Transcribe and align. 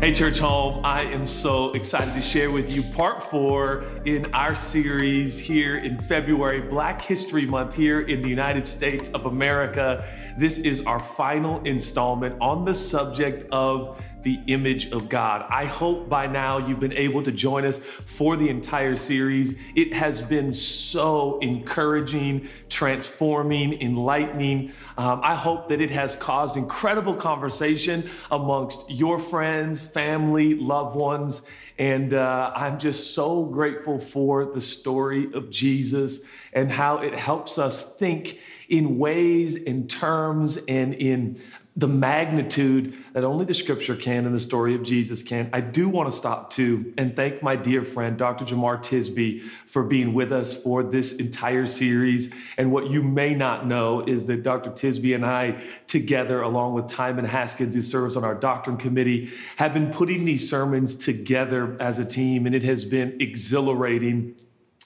Hey, 0.00 0.14
Church 0.14 0.38
Home, 0.38 0.82
I 0.82 1.02
am 1.02 1.26
so 1.26 1.72
excited 1.72 2.14
to 2.14 2.22
share 2.22 2.50
with 2.50 2.70
you 2.70 2.82
part 2.82 3.22
four 3.22 3.84
in 4.06 4.32
our 4.32 4.56
series 4.56 5.38
here 5.38 5.76
in 5.76 5.98
February, 5.98 6.62
Black 6.62 7.02
History 7.02 7.44
Month 7.44 7.74
here 7.74 8.00
in 8.00 8.22
the 8.22 8.28
United 8.28 8.66
States 8.66 9.10
of 9.10 9.26
America. 9.26 10.02
This 10.38 10.58
is 10.58 10.80
our 10.86 11.00
final 11.00 11.62
installment 11.64 12.34
on 12.40 12.64
the 12.64 12.74
subject 12.74 13.46
of 13.52 14.02
the 14.22 14.40
image 14.46 14.90
of 14.92 15.08
God. 15.08 15.46
I 15.48 15.64
hope 15.64 16.08
by 16.08 16.26
now 16.26 16.58
you've 16.58 16.80
been 16.80 16.92
able 16.92 17.22
to 17.22 17.32
join 17.32 17.64
us 17.64 17.78
for 18.06 18.36
the 18.36 18.48
entire 18.48 18.96
series. 18.96 19.58
It 19.74 19.92
has 19.94 20.20
been 20.20 20.52
so 20.52 21.38
encouraging, 21.40 22.48
transforming, 22.68 23.80
enlightening. 23.80 24.72
Um, 24.98 25.20
I 25.22 25.34
hope 25.34 25.68
that 25.68 25.80
it 25.80 25.90
has 25.90 26.16
caused 26.16 26.56
incredible 26.56 27.14
conversation 27.14 28.08
amongst 28.30 28.90
your 28.90 29.18
friends, 29.18 29.80
family, 29.80 30.54
loved 30.54 30.96
ones. 30.96 31.42
And 31.78 32.12
uh, 32.12 32.52
I'm 32.54 32.78
just 32.78 33.14
so 33.14 33.44
grateful 33.44 33.98
for 33.98 34.44
the 34.44 34.60
story 34.60 35.32
of 35.32 35.48
Jesus 35.48 36.24
and 36.52 36.70
how 36.70 36.98
it 36.98 37.14
helps 37.14 37.58
us 37.58 37.96
think 37.96 38.38
in 38.68 38.98
ways, 38.98 39.56
in 39.56 39.88
terms, 39.88 40.58
and 40.68 40.94
in 40.94 41.40
the 41.80 41.88
magnitude 41.88 42.94
that 43.14 43.24
only 43.24 43.46
the 43.46 43.54
scripture 43.54 43.96
can 43.96 44.26
and 44.26 44.34
the 44.34 44.40
story 44.40 44.74
of 44.74 44.82
Jesus 44.82 45.22
can. 45.22 45.48
I 45.54 45.62
do 45.62 45.88
want 45.88 46.10
to 46.10 46.16
stop 46.16 46.50
too 46.50 46.92
and 46.98 47.16
thank 47.16 47.42
my 47.42 47.56
dear 47.56 47.84
friend, 47.84 48.18
Dr. 48.18 48.44
Jemar 48.44 48.76
Tisby, 48.82 49.42
for 49.66 49.82
being 49.82 50.12
with 50.12 50.30
us 50.30 50.52
for 50.62 50.82
this 50.82 51.14
entire 51.14 51.66
series. 51.66 52.34
And 52.58 52.70
what 52.70 52.90
you 52.90 53.02
may 53.02 53.34
not 53.34 53.66
know 53.66 54.02
is 54.02 54.26
that 54.26 54.42
Dr. 54.42 54.70
Tisby 54.70 55.14
and 55.14 55.24
I, 55.24 55.62
together, 55.86 56.42
along 56.42 56.74
with 56.74 56.86
Timon 56.86 57.24
Haskins, 57.24 57.74
who 57.74 57.80
serves 57.80 58.14
on 58.14 58.24
our 58.24 58.34
doctrine 58.34 58.76
committee, 58.76 59.30
have 59.56 59.72
been 59.72 59.90
putting 59.90 60.26
these 60.26 60.50
sermons 60.50 60.94
together 60.94 61.78
as 61.80 61.98
a 61.98 62.04
team, 62.04 62.44
and 62.44 62.54
it 62.54 62.62
has 62.62 62.84
been 62.84 63.16
exhilarating 63.20 64.36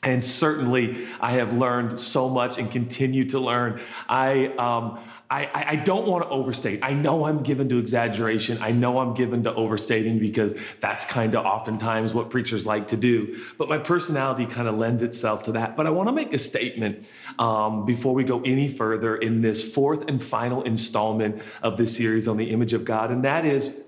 and 0.05 0.23
certainly, 0.23 1.07
I 1.19 1.33
have 1.33 1.55
learned 1.55 1.99
so 1.99 2.29
much 2.29 2.59
and 2.59 2.71
continue 2.71 3.25
to 3.31 3.41
learn. 3.41 3.81
I, 4.07 4.49
um, 4.59 5.01
I, 5.31 5.65
I 5.71 5.77
don't 5.77 6.07
want 6.07 6.23
to 6.25 6.29
overstate. 6.29 6.81
I 6.83 6.93
know 6.93 7.25
I'm 7.25 7.43
given 7.43 7.69
to 7.71 7.79
exaggeration. 7.79 8.59
I 8.61 8.73
know 8.73 8.99
I'm 8.99 9.15
given 9.15 9.43
to 9.45 9.55
overstating 9.55 10.19
because 10.19 10.53
that's 10.81 11.07
kind 11.07 11.35
of 11.35 11.47
oftentimes 11.47 12.13
what 12.13 12.29
preachers 12.29 12.67
like 12.67 12.89
to 12.89 12.97
do. 12.97 13.41
But 13.57 13.71
my 13.71 13.79
personality 13.79 14.45
kind 14.45 14.69
of 14.69 14.77
lends 14.77 15.01
itself 15.03 15.45
to 15.45 15.53
that. 15.53 15.77
But 15.77 15.87
I 15.87 15.91
want 15.91 16.09
to 16.09 16.13
make 16.13 16.35
a 16.35 16.39
statement 16.39 17.07
um, 17.39 17.87
before 17.87 18.13
we 18.13 18.23
go 18.23 18.43
any 18.43 18.69
further 18.69 19.17
in 19.17 19.41
this 19.41 19.73
fourth 19.73 20.09
and 20.09 20.23
final 20.23 20.63
installment 20.63 21.43
of 21.63 21.79
this 21.79 21.97
series 21.97 22.29
on 22.29 22.37
the 22.37 22.51
image 22.51 22.75
of 22.75 22.85
God. 22.85 23.11
And 23.11 23.25
that 23.25 23.47
is, 23.47 23.81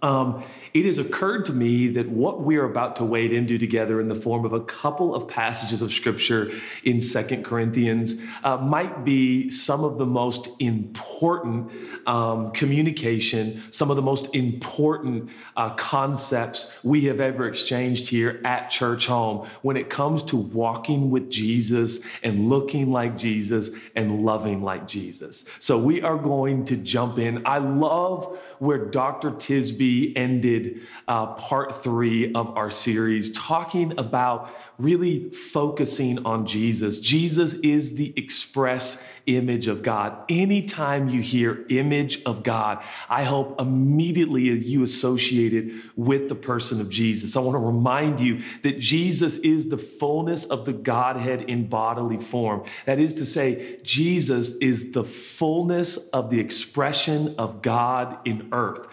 um, 0.00 0.42
it 0.74 0.86
has 0.86 0.98
occurred 0.98 1.44
to 1.46 1.52
me 1.52 1.88
that 1.88 2.08
what 2.08 2.40
we 2.40 2.56
are 2.56 2.64
about 2.64 2.96
to 2.96 3.04
wade 3.04 3.32
into 3.32 3.58
together 3.58 4.00
in 4.00 4.08
the 4.08 4.14
form 4.14 4.44
of 4.44 4.54
a 4.54 4.60
couple 4.60 5.14
of 5.14 5.28
passages 5.28 5.82
of 5.82 5.92
scripture 5.92 6.50
in 6.82 7.00
Second 7.00 7.44
Corinthians 7.44 8.16
uh, 8.42 8.56
might 8.56 9.04
be 9.04 9.50
some 9.50 9.84
of 9.84 9.98
the 9.98 10.06
most 10.06 10.48
important 10.60 11.70
um, 12.06 12.52
communication, 12.52 13.62
some 13.70 13.90
of 13.90 13.96
the 13.96 14.02
most 14.02 14.34
important 14.34 15.28
uh, 15.56 15.70
concepts 15.74 16.70
we 16.82 17.04
have 17.04 17.20
ever 17.20 17.46
exchanged 17.46 18.08
here 18.08 18.40
at 18.44 18.70
Church 18.70 19.06
Home 19.06 19.46
when 19.60 19.76
it 19.76 19.90
comes 19.90 20.22
to 20.24 20.36
walking 20.36 21.10
with 21.10 21.30
Jesus 21.30 22.00
and 22.22 22.48
looking 22.48 22.90
like 22.90 23.18
Jesus 23.18 23.70
and 23.94 24.24
loving 24.24 24.62
like 24.62 24.88
Jesus. 24.88 25.44
So 25.60 25.78
we 25.78 26.00
are 26.00 26.16
going 26.16 26.64
to 26.66 26.76
jump 26.78 27.18
in. 27.18 27.46
I 27.46 27.58
love 27.58 28.38
where 28.58 28.86
Dr. 28.86 29.32
Tisby 29.32 30.16
ended 30.16 30.61
uh, 31.08 31.34
part 31.34 31.82
three 31.82 32.32
of 32.34 32.56
our 32.56 32.70
series, 32.70 33.32
talking 33.32 33.98
about 33.98 34.50
really 34.78 35.30
focusing 35.30 36.24
on 36.26 36.46
Jesus. 36.46 36.98
Jesus 36.98 37.54
is 37.54 37.94
the 37.94 38.12
express 38.16 39.02
image 39.26 39.68
of 39.68 39.82
God. 39.82 40.24
Anytime 40.28 41.08
you 41.08 41.20
hear 41.20 41.64
image 41.68 42.22
of 42.24 42.42
God, 42.42 42.82
I 43.08 43.24
hope 43.24 43.60
immediately 43.60 44.42
you 44.42 44.82
associate 44.82 45.52
it 45.52 45.72
with 45.96 46.28
the 46.28 46.34
person 46.34 46.80
of 46.80 46.88
Jesus. 46.88 47.36
I 47.36 47.40
want 47.40 47.54
to 47.54 47.60
remind 47.60 48.18
you 48.18 48.42
that 48.62 48.80
Jesus 48.80 49.36
is 49.38 49.68
the 49.68 49.78
fullness 49.78 50.44
of 50.46 50.64
the 50.64 50.72
Godhead 50.72 51.42
in 51.42 51.68
bodily 51.68 52.18
form. 52.18 52.64
That 52.86 52.98
is 52.98 53.14
to 53.14 53.26
say, 53.26 53.78
Jesus 53.82 54.56
is 54.56 54.92
the 54.92 55.04
fullness 55.04 55.96
of 56.08 56.30
the 56.30 56.40
expression 56.40 57.36
of 57.38 57.62
God 57.62 58.18
in 58.24 58.48
earth 58.52 58.88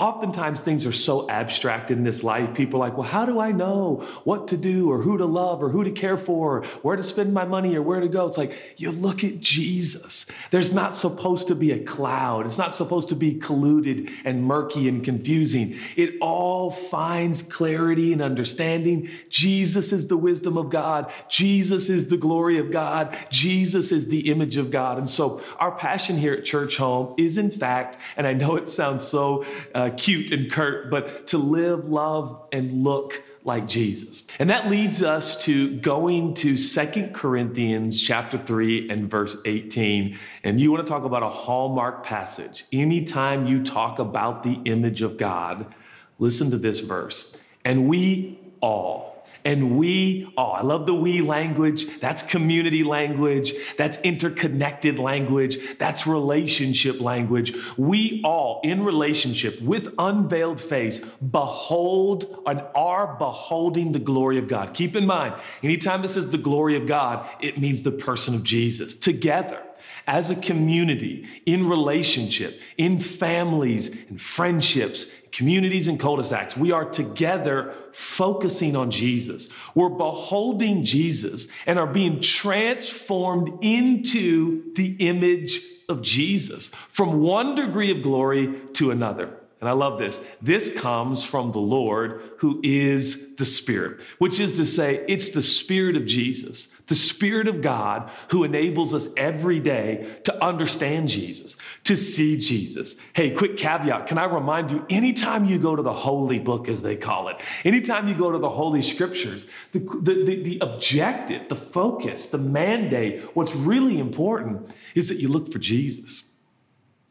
oftentimes 0.00 0.62
things 0.62 0.86
are 0.86 0.92
so 0.92 1.28
abstract 1.28 1.90
in 1.90 2.02
this 2.02 2.24
life. 2.24 2.54
People 2.54 2.82
are 2.82 2.88
like, 2.88 2.96
well, 2.96 3.06
how 3.06 3.26
do 3.26 3.38
I 3.38 3.52
know 3.52 3.96
what 4.24 4.48
to 4.48 4.56
do 4.56 4.90
or 4.90 5.02
who 5.02 5.18
to 5.18 5.26
love 5.26 5.62
or 5.62 5.68
who 5.68 5.84
to 5.84 5.90
care 5.90 6.16
for 6.16 6.58
or 6.58 6.64
where 6.82 6.96
to 6.96 7.02
spend 7.02 7.34
my 7.34 7.44
money 7.44 7.76
or 7.76 7.82
where 7.82 8.00
to 8.00 8.08
go? 8.08 8.26
It's 8.26 8.38
like, 8.38 8.74
you 8.78 8.92
look 8.92 9.22
at 9.22 9.40
Jesus. 9.40 10.24
There's 10.50 10.72
not 10.72 10.94
supposed 10.94 11.48
to 11.48 11.54
be 11.54 11.72
a 11.72 11.84
cloud. 11.84 12.46
It's 12.46 12.56
not 12.56 12.74
supposed 12.74 13.10
to 13.10 13.14
be 13.14 13.34
colluded 13.34 14.10
and 14.24 14.42
murky 14.42 14.88
and 14.88 15.04
confusing. 15.04 15.76
It 15.96 16.14
all 16.22 16.70
finds 16.70 17.42
clarity 17.42 18.14
and 18.14 18.22
understanding. 18.22 19.10
Jesus 19.28 19.92
is 19.92 20.08
the 20.08 20.16
wisdom 20.16 20.56
of 20.56 20.70
God. 20.70 21.12
Jesus 21.28 21.90
is 21.90 22.08
the 22.08 22.16
glory 22.16 22.56
of 22.56 22.70
God. 22.70 23.16
Jesus 23.30 23.92
is 23.92 24.08
the 24.08 24.30
image 24.30 24.56
of 24.56 24.70
God. 24.70 24.96
And 24.96 25.10
so 25.10 25.42
our 25.58 25.72
passion 25.72 26.16
here 26.16 26.32
at 26.32 26.44
Church 26.44 26.78
Home 26.78 27.14
is 27.18 27.36
in 27.36 27.50
fact, 27.50 27.98
and 28.16 28.26
I 28.26 28.32
know 28.32 28.56
it 28.56 28.66
sounds 28.66 29.06
so 29.06 29.44
uh, 29.74 29.89
Uh, 29.90 29.94
cute 29.96 30.30
and 30.30 30.50
curt, 30.50 30.90
but 30.90 31.26
to 31.28 31.38
live, 31.38 31.86
love, 31.86 32.46
and 32.52 32.84
look 32.84 33.22
like 33.42 33.66
Jesus. 33.66 34.24
And 34.38 34.50
that 34.50 34.68
leads 34.70 35.02
us 35.02 35.36
to 35.44 35.76
going 35.78 36.34
to 36.34 36.56
Second 36.56 37.14
Corinthians 37.14 38.00
chapter 38.00 38.38
3 38.38 38.88
and 38.90 39.10
verse 39.10 39.36
18. 39.44 40.18
And 40.44 40.60
you 40.60 40.70
want 40.70 40.86
to 40.86 40.90
talk 40.90 41.04
about 41.04 41.22
a 41.22 41.28
hallmark 41.28 42.04
passage. 42.04 42.66
Anytime 42.72 43.46
you 43.46 43.64
talk 43.64 43.98
about 43.98 44.42
the 44.42 44.60
image 44.64 45.02
of 45.02 45.16
God, 45.16 45.74
listen 46.18 46.50
to 46.50 46.58
this 46.58 46.80
verse. 46.80 47.36
And 47.64 47.88
we 47.88 48.38
all 48.60 49.09
and 49.44 49.76
we, 49.78 50.32
oh, 50.36 50.50
I 50.50 50.62
love 50.62 50.86
the 50.86 50.94
we 50.94 51.20
language. 51.20 52.00
That's 52.00 52.22
community 52.22 52.84
language. 52.84 53.54
That's 53.76 53.98
interconnected 54.00 54.98
language. 54.98 55.58
That's 55.78 56.06
relationship 56.06 57.00
language. 57.00 57.54
We 57.76 58.20
all, 58.24 58.60
in 58.64 58.84
relationship 58.84 59.60
with 59.62 59.94
unveiled 59.98 60.60
face, 60.60 61.00
behold 61.00 62.42
and 62.46 62.62
are 62.74 63.16
beholding 63.16 63.92
the 63.92 63.98
glory 63.98 64.38
of 64.38 64.48
God. 64.48 64.74
Keep 64.74 64.96
in 64.96 65.06
mind, 65.06 65.34
anytime 65.62 66.02
this 66.02 66.16
is 66.16 66.30
the 66.30 66.38
glory 66.38 66.76
of 66.76 66.86
God, 66.86 67.28
it 67.40 67.58
means 67.58 67.82
the 67.82 67.92
person 67.92 68.34
of 68.34 68.42
Jesus. 68.42 68.94
Together, 68.94 69.62
as 70.06 70.30
a 70.30 70.36
community, 70.36 71.26
in 71.46 71.68
relationship, 71.68 72.60
in 72.76 72.98
families 72.98 73.88
and 74.08 74.20
friendships, 74.20 75.06
communities 75.32 75.88
and 75.88 75.98
cul-de-sacs, 75.98 76.56
we 76.56 76.72
are 76.72 76.84
together 76.84 77.74
focusing 77.92 78.76
on 78.76 78.90
Jesus. 78.90 79.48
We're 79.74 79.88
beholding 79.88 80.84
Jesus 80.84 81.48
and 81.66 81.78
are 81.78 81.86
being 81.86 82.20
transformed 82.20 83.62
into 83.62 84.72
the 84.74 84.96
image 84.98 85.60
of 85.88 86.02
Jesus 86.02 86.68
from 86.88 87.20
one 87.20 87.54
degree 87.54 87.90
of 87.90 88.02
glory 88.02 88.60
to 88.74 88.90
another. 88.90 89.39
And 89.60 89.68
I 89.68 89.72
love 89.72 89.98
this. 89.98 90.24
This 90.40 90.72
comes 90.74 91.22
from 91.22 91.52
the 91.52 91.58
Lord 91.58 92.22
who 92.38 92.60
is 92.62 93.34
the 93.36 93.44
Spirit, 93.44 94.00
which 94.18 94.40
is 94.40 94.52
to 94.52 94.64
say, 94.64 95.04
it's 95.06 95.30
the 95.30 95.42
Spirit 95.42 95.96
of 95.96 96.06
Jesus, 96.06 96.68
the 96.86 96.94
Spirit 96.94 97.46
of 97.46 97.60
God 97.60 98.10
who 98.30 98.44
enables 98.44 98.94
us 98.94 99.08
every 99.18 99.60
day 99.60 100.08
to 100.24 100.42
understand 100.42 101.08
Jesus, 101.08 101.58
to 101.84 101.94
see 101.94 102.38
Jesus. 102.38 102.96
Hey, 103.12 103.32
quick 103.32 103.58
caveat. 103.58 104.06
Can 104.06 104.16
I 104.16 104.24
remind 104.24 104.70
you, 104.70 104.86
anytime 104.88 105.44
you 105.44 105.58
go 105.58 105.76
to 105.76 105.82
the 105.82 105.92
Holy 105.92 106.38
Book, 106.38 106.66
as 106.66 106.82
they 106.82 106.96
call 106.96 107.28
it, 107.28 107.36
anytime 107.62 108.08
you 108.08 108.14
go 108.14 108.32
to 108.32 108.38
the 108.38 108.48
Holy 108.48 108.80
Scriptures, 108.80 109.46
the, 109.72 109.80
the, 109.80 110.24
the, 110.24 110.42
the 110.42 110.58
objective, 110.62 111.50
the 111.50 111.56
focus, 111.56 112.28
the 112.28 112.38
mandate, 112.38 113.24
what's 113.34 113.54
really 113.54 113.98
important 113.98 114.70
is 114.94 115.10
that 115.10 115.18
you 115.18 115.28
look 115.28 115.52
for 115.52 115.58
Jesus. 115.58 116.24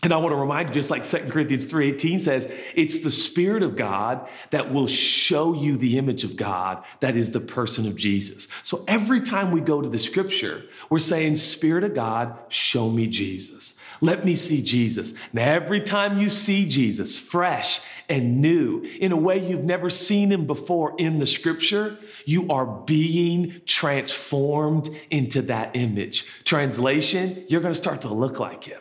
And 0.01 0.13
I 0.13 0.17
want 0.17 0.31
to 0.31 0.37
remind 0.37 0.69
you, 0.69 0.75
just 0.75 0.89
like 0.89 1.03
2 1.03 1.29
Corinthians 1.29 1.71
3.18 1.71 2.21
says, 2.21 2.49
it's 2.73 2.99
the 2.99 3.11
Spirit 3.11 3.63
of 3.63 3.75
God 3.75 4.29
that 4.51 4.71
will 4.71 4.87
show 4.87 5.53
you 5.53 5.75
the 5.75 5.97
image 5.97 6.23
of 6.23 6.37
God 6.37 6.85
that 7.01 7.17
is 7.17 7.33
the 7.33 7.41
person 7.41 7.85
of 7.85 7.97
Jesus. 7.97 8.47
So 8.63 8.85
every 8.87 9.19
time 9.19 9.51
we 9.51 9.59
go 9.59 9.81
to 9.81 9.89
the 9.89 9.99
scripture, 9.99 10.63
we're 10.89 10.99
saying, 10.99 11.35
Spirit 11.35 11.83
of 11.83 11.95
God, 11.95 12.39
show 12.47 12.89
me 12.89 13.07
Jesus. 13.07 13.75
Let 13.99 14.23
me 14.23 14.35
see 14.35 14.61
Jesus. 14.61 15.13
Now, 15.33 15.43
every 15.43 15.81
time 15.81 16.17
you 16.17 16.29
see 16.29 16.69
Jesus 16.69 17.19
fresh 17.19 17.81
and 18.07 18.41
new 18.41 18.81
in 19.01 19.11
a 19.11 19.17
way 19.17 19.45
you've 19.45 19.65
never 19.65 19.89
seen 19.89 20.31
him 20.31 20.47
before 20.47 20.95
in 20.97 21.19
the 21.19 21.27
scripture, 21.27 21.97
you 22.23 22.47
are 22.47 22.65
being 22.65 23.59
transformed 23.65 24.89
into 25.09 25.41
that 25.43 25.75
image. 25.75 26.25
Translation, 26.45 27.43
you're 27.49 27.59
going 27.59 27.73
to 27.73 27.81
start 27.81 28.03
to 28.03 28.13
look 28.13 28.39
like 28.39 28.63
him. 28.63 28.79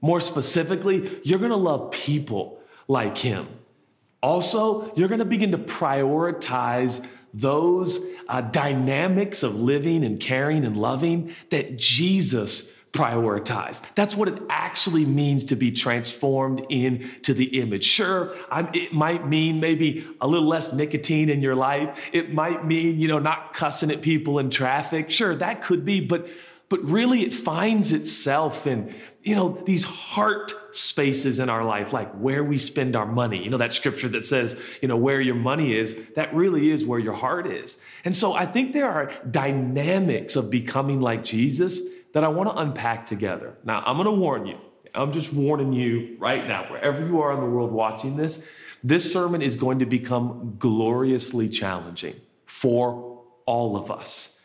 More 0.00 0.20
specifically, 0.20 1.20
you're 1.24 1.38
to 1.50 1.56
love 1.56 1.90
people 1.90 2.60
like 2.88 3.18
him. 3.18 3.48
Also, 4.22 4.92
you're 4.94 5.08
to 5.20 5.24
begin 5.24 5.52
to 5.52 5.58
prioritize 5.58 7.06
those 7.32 7.98
uh, 8.28 8.40
dynamics 8.40 9.42
of 9.42 9.54
living 9.54 10.04
and 10.04 10.20
caring 10.20 10.64
and 10.64 10.76
loving 10.76 11.34
that 11.50 11.76
Jesus 11.76 12.76
prioritized. 12.92 13.82
That's 13.94 14.16
what 14.16 14.26
it 14.26 14.42
actually 14.50 15.04
means 15.04 15.44
to 15.44 15.56
be 15.56 15.70
transformed 15.70 16.66
into 16.70 17.34
the 17.34 17.60
image. 17.60 17.84
Sure, 17.84 18.34
I'm, 18.50 18.68
it 18.74 18.92
might 18.92 19.28
mean 19.28 19.60
maybe 19.60 20.06
a 20.20 20.26
little 20.26 20.48
less 20.48 20.72
nicotine 20.72 21.30
in 21.30 21.40
your 21.40 21.54
life. 21.54 22.10
It 22.12 22.34
might 22.34 22.66
mean, 22.66 22.98
you 22.98 23.06
know, 23.06 23.20
not 23.20 23.52
cussing 23.52 23.92
at 23.92 24.02
people 24.02 24.40
in 24.40 24.50
traffic. 24.50 25.10
Sure, 25.10 25.36
that 25.36 25.62
could 25.62 25.84
be, 25.84 26.00
but 26.00 26.28
but 26.70 26.82
really 26.84 27.22
it 27.22 27.34
finds 27.34 27.92
itself 27.92 28.66
in 28.66 28.94
you 29.22 29.34
know 29.34 29.60
these 29.66 29.84
heart 29.84 30.54
spaces 30.74 31.38
in 31.40 31.50
our 31.50 31.64
life 31.64 31.92
like 31.92 32.10
where 32.14 32.42
we 32.42 32.56
spend 32.56 32.96
our 32.96 33.04
money. 33.04 33.42
You 33.44 33.50
know 33.50 33.58
that 33.58 33.74
scripture 33.74 34.08
that 34.08 34.24
says 34.24 34.58
you 34.80 34.88
know 34.88 34.96
where 34.96 35.20
your 35.20 35.34
money 35.34 35.76
is? 35.76 35.94
That 36.14 36.34
really 36.34 36.70
is 36.70 36.86
where 36.86 36.98
your 36.98 37.12
heart 37.12 37.46
is. 37.46 37.76
And 38.06 38.16
so 38.16 38.32
i 38.32 38.46
think 38.46 38.72
there 38.72 38.90
are 38.90 39.12
dynamics 39.30 40.36
of 40.36 40.50
becoming 40.50 41.00
like 41.02 41.22
jesus 41.22 41.80
that 42.14 42.24
i 42.24 42.28
want 42.28 42.48
to 42.48 42.56
unpack 42.56 43.04
together. 43.04 43.58
Now 43.64 43.82
i'm 43.84 43.96
going 43.96 44.06
to 44.06 44.12
warn 44.12 44.46
you. 44.46 44.58
I'm 44.94 45.12
just 45.12 45.32
warning 45.32 45.72
you 45.72 46.16
right 46.18 46.48
now. 46.48 46.68
Wherever 46.68 47.06
you 47.06 47.20
are 47.20 47.32
in 47.32 47.40
the 47.40 47.46
world 47.46 47.72
watching 47.72 48.16
this 48.16 48.48
this 48.82 49.12
sermon 49.12 49.42
is 49.42 49.56
going 49.56 49.80
to 49.80 49.86
become 49.86 50.54
gloriously 50.58 51.48
challenging 51.48 52.18
for 52.46 53.22
all 53.44 53.76
of 53.76 53.90
us 53.90 54.39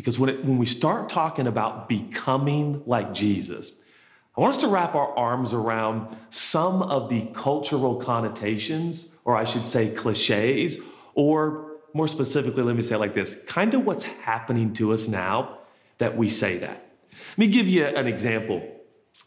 because 0.00 0.18
when, 0.18 0.30
it, 0.30 0.42
when 0.42 0.56
we 0.56 0.64
start 0.64 1.10
talking 1.10 1.46
about 1.46 1.86
becoming 1.86 2.82
like 2.86 3.12
Jesus, 3.12 3.82
I 4.34 4.40
want 4.40 4.54
us 4.54 4.60
to 4.62 4.68
wrap 4.68 4.94
our 4.94 5.14
arms 5.14 5.52
around 5.52 6.16
some 6.30 6.80
of 6.82 7.10
the 7.10 7.28
cultural 7.34 7.96
connotations, 7.96 9.08
or 9.26 9.36
I 9.36 9.44
should 9.44 9.62
say 9.62 9.90
cliches, 9.90 10.78
or 11.14 11.72
more 11.92 12.08
specifically, 12.08 12.62
let 12.62 12.76
me 12.76 12.80
say 12.82 12.96
like 12.96 13.12
this 13.12 13.42
kind 13.46 13.74
of 13.74 13.84
what's 13.84 14.04
happening 14.04 14.72
to 14.74 14.94
us 14.94 15.06
now 15.06 15.58
that 15.98 16.16
we 16.16 16.30
say 16.30 16.56
that. 16.56 16.92
Let 17.32 17.38
me 17.38 17.48
give 17.48 17.68
you 17.68 17.84
an 17.84 18.06
example. 18.06 18.66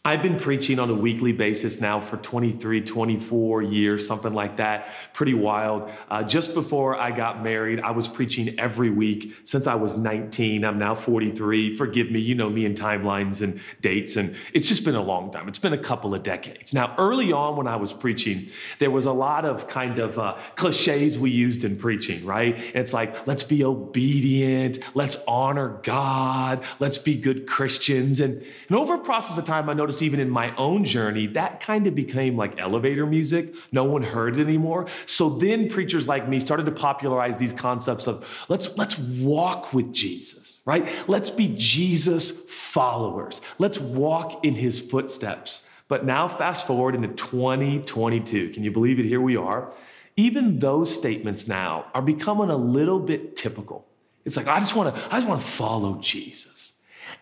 I've 0.06 0.22
been 0.22 0.36
preaching 0.36 0.78
on 0.78 0.90
a 0.90 0.94
weekly 0.94 1.32
basis 1.32 1.80
now 1.80 1.98
for 1.98 2.18
23, 2.18 2.82
24 2.82 3.62
years, 3.62 4.06
something 4.06 4.34
like 4.34 4.58
that. 4.58 4.88
Pretty 5.14 5.32
wild. 5.32 5.90
Uh, 6.10 6.22
just 6.22 6.52
before 6.52 6.94
I 6.94 7.10
got 7.10 7.42
married, 7.42 7.80
I 7.80 7.90
was 7.92 8.06
preaching 8.06 8.58
every 8.58 8.90
week 8.90 9.34
since 9.44 9.66
I 9.66 9.76
was 9.76 9.96
19. 9.96 10.62
I'm 10.62 10.78
now 10.78 10.94
43. 10.94 11.74
Forgive 11.76 12.10
me, 12.10 12.20
you 12.20 12.34
know 12.34 12.50
me 12.50 12.66
in 12.66 12.74
timelines 12.74 13.40
and 13.40 13.58
dates, 13.80 14.16
and 14.16 14.36
it's 14.52 14.68
just 14.68 14.84
been 14.84 14.94
a 14.94 15.02
long 15.02 15.30
time. 15.30 15.48
It's 15.48 15.58
been 15.58 15.72
a 15.72 15.78
couple 15.78 16.14
of 16.14 16.22
decades. 16.22 16.74
Now, 16.74 16.94
early 16.98 17.32
on 17.32 17.56
when 17.56 17.66
I 17.66 17.76
was 17.76 17.94
preaching, 17.94 18.48
there 18.80 18.90
was 18.90 19.06
a 19.06 19.12
lot 19.12 19.46
of 19.46 19.68
kind 19.68 19.98
of 19.98 20.18
uh, 20.18 20.36
cliches 20.56 21.18
we 21.18 21.30
used 21.30 21.64
in 21.64 21.78
preaching, 21.78 22.26
right? 22.26 22.58
It's 22.74 22.92
like, 22.92 23.26
let's 23.26 23.42
be 23.42 23.64
obedient, 23.64 24.80
let's 24.94 25.16
honor 25.26 25.80
God, 25.82 26.62
let's 26.78 26.98
be 26.98 27.16
good 27.16 27.46
Christians. 27.46 28.20
And, 28.20 28.44
and 28.68 28.76
over 28.76 28.96
a 28.96 28.98
process 28.98 29.38
of 29.38 29.46
time, 29.46 29.70
I 29.70 29.73
noticed 29.74 30.02
even 30.02 30.20
in 30.20 30.30
my 30.30 30.54
own 30.56 30.84
journey, 30.84 31.26
that 31.28 31.60
kind 31.60 31.86
of 31.86 31.94
became 31.94 32.36
like 32.36 32.58
elevator 32.60 33.06
music. 33.06 33.54
No 33.72 33.84
one 33.84 34.02
heard 34.02 34.38
it 34.38 34.42
anymore. 34.42 34.86
So 35.06 35.28
then 35.28 35.68
preachers 35.68 36.08
like 36.08 36.28
me 36.28 36.40
started 36.40 36.66
to 36.66 36.72
popularize 36.72 37.36
these 37.36 37.52
concepts 37.52 38.06
of 38.06 38.26
let's, 38.48 38.76
let's 38.78 38.98
walk 38.98 39.72
with 39.72 39.92
Jesus, 39.92 40.62
right? 40.64 40.88
Let's 41.06 41.30
be 41.30 41.54
Jesus 41.56 42.30
followers. 42.50 43.40
Let's 43.58 43.78
walk 43.78 44.44
in 44.44 44.54
his 44.54 44.80
footsteps. 44.80 45.62
But 45.88 46.06
now, 46.06 46.28
fast 46.28 46.66
forward 46.66 46.94
into 46.94 47.08
2022. 47.08 48.50
Can 48.50 48.64
you 48.64 48.70
believe 48.70 48.98
it? 48.98 49.04
Here 49.04 49.20
we 49.20 49.36
are. 49.36 49.72
Even 50.16 50.58
those 50.58 50.94
statements 50.94 51.46
now 51.48 51.86
are 51.92 52.02
becoming 52.02 52.50
a 52.50 52.56
little 52.56 52.98
bit 52.98 53.36
typical. 53.36 53.86
It's 54.24 54.36
like, 54.36 54.46
I 54.46 54.60
just 54.60 54.74
want 54.74 54.94
to, 54.94 55.02
I 55.12 55.18
just 55.18 55.28
want 55.28 55.40
to 55.40 55.46
follow 55.46 55.98
Jesus. 56.00 56.73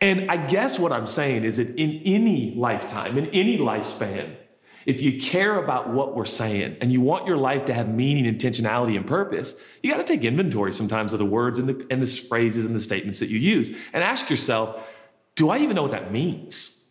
And 0.02 0.28
I 0.32 0.36
guess 0.36 0.80
what 0.80 0.92
I'm 0.92 1.06
saying 1.06 1.44
is 1.44 1.58
that 1.58 1.76
in 1.76 2.02
any 2.04 2.54
lifetime, 2.56 3.16
in 3.16 3.26
any 3.28 3.56
lifespan, 3.56 4.34
if 4.84 5.00
you 5.00 5.20
care 5.20 5.62
about 5.62 5.90
what 5.90 6.16
we're 6.16 6.26
saying 6.26 6.76
and 6.80 6.90
you 6.90 7.00
want 7.00 7.24
your 7.24 7.36
life 7.36 7.66
to 7.66 7.72
have 7.72 7.88
meaning, 7.88 8.24
intentionality, 8.24 8.96
and 8.96 9.06
purpose, 9.06 9.54
you 9.80 9.92
got 9.92 9.98
to 9.98 10.04
take 10.04 10.24
inventory 10.24 10.72
sometimes 10.72 11.12
of 11.12 11.20
the 11.20 11.24
words 11.24 11.60
and 11.60 11.68
the, 11.68 11.86
and 11.88 12.02
the 12.02 12.06
phrases 12.08 12.66
and 12.66 12.74
the 12.74 12.80
statements 12.80 13.20
that 13.20 13.28
you 13.28 13.38
use 13.38 13.68
and 13.92 14.02
ask 14.02 14.28
yourself, 14.28 14.82
do 15.36 15.50
I 15.50 15.58
even 15.58 15.76
know 15.76 15.82
what 15.82 15.92
that 15.92 16.12
means? 16.12 16.81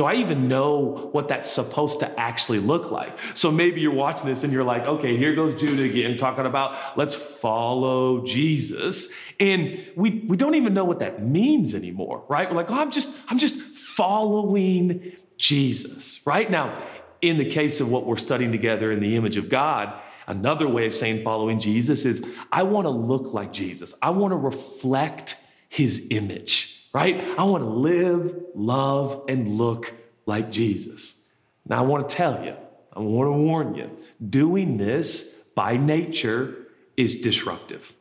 Do 0.00 0.06
I 0.06 0.14
even 0.14 0.48
know 0.48 1.10
what 1.12 1.28
that's 1.28 1.50
supposed 1.50 2.00
to 2.00 2.18
actually 2.18 2.58
look 2.58 2.90
like? 2.90 3.18
So 3.34 3.50
maybe 3.50 3.82
you're 3.82 3.92
watching 3.92 4.26
this 4.26 4.44
and 4.44 4.50
you're 4.50 4.64
like, 4.64 4.86
okay, 4.86 5.14
here 5.14 5.34
goes 5.34 5.54
Judah 5.60 5.82
again 5.82 6.16
talking 6.16 6.46
about 6.46 6.96
let's 6.96 7.14
follow 7.14 8.24
Jesus. 8.24 9.12
And 9.38 9.86
we, 9.96 10.24
we 10.26 10.38
don't 10.38 10.54
even 10.54 10.72
know 10.72 10.84
what 10.84 11.00
that 11.00 11.22
means 11.22 11.74
anymore, 11.74 12.24
right? 12.30 12.48
We're 12.48 12.56
like, 12.56 12.70
oh, 12.70 12.80
I'm 12.80 12.90
just, 12.90 13.14
I'm 13.28 13.36
just 13.36 13.60
following 13.60 15.12
Jesus, 15.36 16.26
right? 16.26 16.50
Now, 16.50 16.82
in 17.20 17.36
the 17.36 17.50
case 17.50 17.78
of 17.80 17.90
what 17.90 18.06
we're 18.06 18.16
studying 18.16 18.52
together 18.52 18.90
in 18.90 19.00
the 19.00 19.16
image 19.16 19.36
of 19.36 19.50
God, 19.50 19.92
another 20.26 20.66
way 20.66 20.86
of 20.86 20.94
saying 20.94 21.24
following 21.24 21.60
Jesus 21.60 22.06
is 22.06 22.24
I 22.50 22.62
want 22.62 22.86
to 22.86 22.90
look 22.90 23.34
like 23.34 23.52
Jesus. 23.52 23.92
I 24.00 24.08
want 24.08 24.32
to 24.32 24.36
reflect 24.36 25.36
his 25.68 26.06
image 26.08 26.79
right? 26.92 27.22
I 27.38 27.44
want 27.44 27.64
to 27.64 27.70
live, 27.70 28.34
love, 28.54 29.24
and 29.28 29.54
look 29.54 29.94
like 30.26 30.50
Jesus. 30.50 31.22
Now, 31.66 31.78
I 31.78 31.82
want 31.82 32.08
to 32.08 32.14
tell 32.14 32.44
you, 32.44 32.56
I 32.92 33.00
want 33.00 33.28
to 33.28 33.32
warn 33.32 33.74
you, 33.74 33.90
doing 34.28 34.76
this 34.76 35.44
by 35.54 35.76
nature 35.76 36.66
is 36.96 37.20
disruptive. 37.20 37.94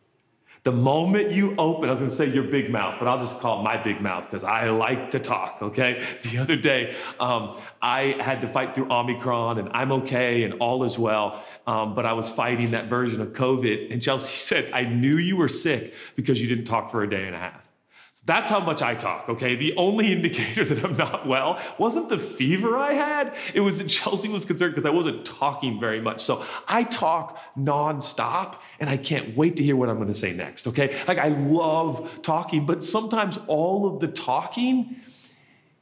The 0.64 0.72
moment 0.74 1.32
you 1.32 1.56
open, 1.58 1.88
I 1.88 1.92
was 1.92 2.00
gonna 2.00 2.12
say 2.12 2.26
your 2.26 2.44
big 2.44 2.70
mouth, 2.70 2.96
but 3.00 3.08
I'll 3.08 3.20
just 3.20 3.40
call 3.40 3.62
it 3.62 3.64
my 3.64 3.82
big 3.82 4.02
mouth 4.02 4.26
because 4.26 4.44
I 4.44 4.70
like 4.70 5.12
to 5.12 5.20
talk, 5.20 5.60
okay? 5.62 6.06
The 6.24 6.38
other 6.38 6.58
day, 6.58 6.96
um, 7.20 7.58
I 7.82 8.18
had 8.20 8.42
to 8.42 8.48
fight 8.50 8.76
through 8.76 8.92
Omicron 8.92 9.58
and 9.58 9.70
I'm 9.72 9.92
okay 9.94 10.44
and 10.44 10.56
all 10.56 10.84
is 10.84 11.00
well, 11.00 11.44
um, 11.66 11.96
but 11.96 12.06
I 12.06 12.12
was 12.12 12.30
fighting 12.30 12.72
that 12.72 12.90
version 12.90 13.22
of 13.22 13.30
COVID. 13.30 13.92
And 13.92 14.02
Chelsea 14.02 14.36
said, 14.38 14.70
I 14.74 14.84
knew 14.84 15.18
you 15.18 15.38
were 15.38 15.48
sick 15.48 15.94
because 16.18 16.42
you 16.42 16.48
didn't 16.48 16.66
talk 16.66 16.92
for 16.92 17.04
a 17.04 17.10
day 17.10 17.26
and 17.26 17.36
a 17.36 17.40
half. 17.40 17.69
That's 18.30 18.48
how 18.48 18.60
much 18.60 18.84
I 18.84 18.94
talk, 18.94 19.28
okay? 19.28 19.56
The 19.56 19.76
only 19.76 20.12
indicator 20.18 20.64
that 20.64 20.86
I'm 20.86 20.96
not 20.96 21.26
well 21.26 21.60
wasn't 21.80 22.10
the 22.10 22.20
fever 22.20 22.78
I 22.78 22.94
had. 22.94 23.36
It 23.56 23.62
was 23.62 23.80
that 23.80 23.88
Chelsea 23.98 24.30
was 24.30 24.46
concerned 24.46 24.76
because 24.76 24.86
I 24.86 24.92
wasn't 24.92 25.26
talking 25.26 25.80
very 25.80 26.00
much. 26.00 26.22
So 26.22 26.46
I 26.68 26.84
talk 26.84 27.40
nonstop 27.58 28.58
and 28.80 28.88
I 28.88 28.98
can't 28.98 29.36
wait 29.36 29.56
to 29.56 29.64
hear 29.64 29.76
what 29.76 29.90
I'm 29.90 30.06
to 30.06 30.14
say 30.14 30.32
next, 30.32 30.68
okay? 30.68 30.96
Like 31.08 31.18
I 31.18 31.30
love 31.30 32.22
talking, 32.22 32.68
but 32.68 32.84
sometimes 32.84 33.40
all 33.48 33.88
of 33.88 34.00
the 34.00 34.08
talking, 34.08 34.98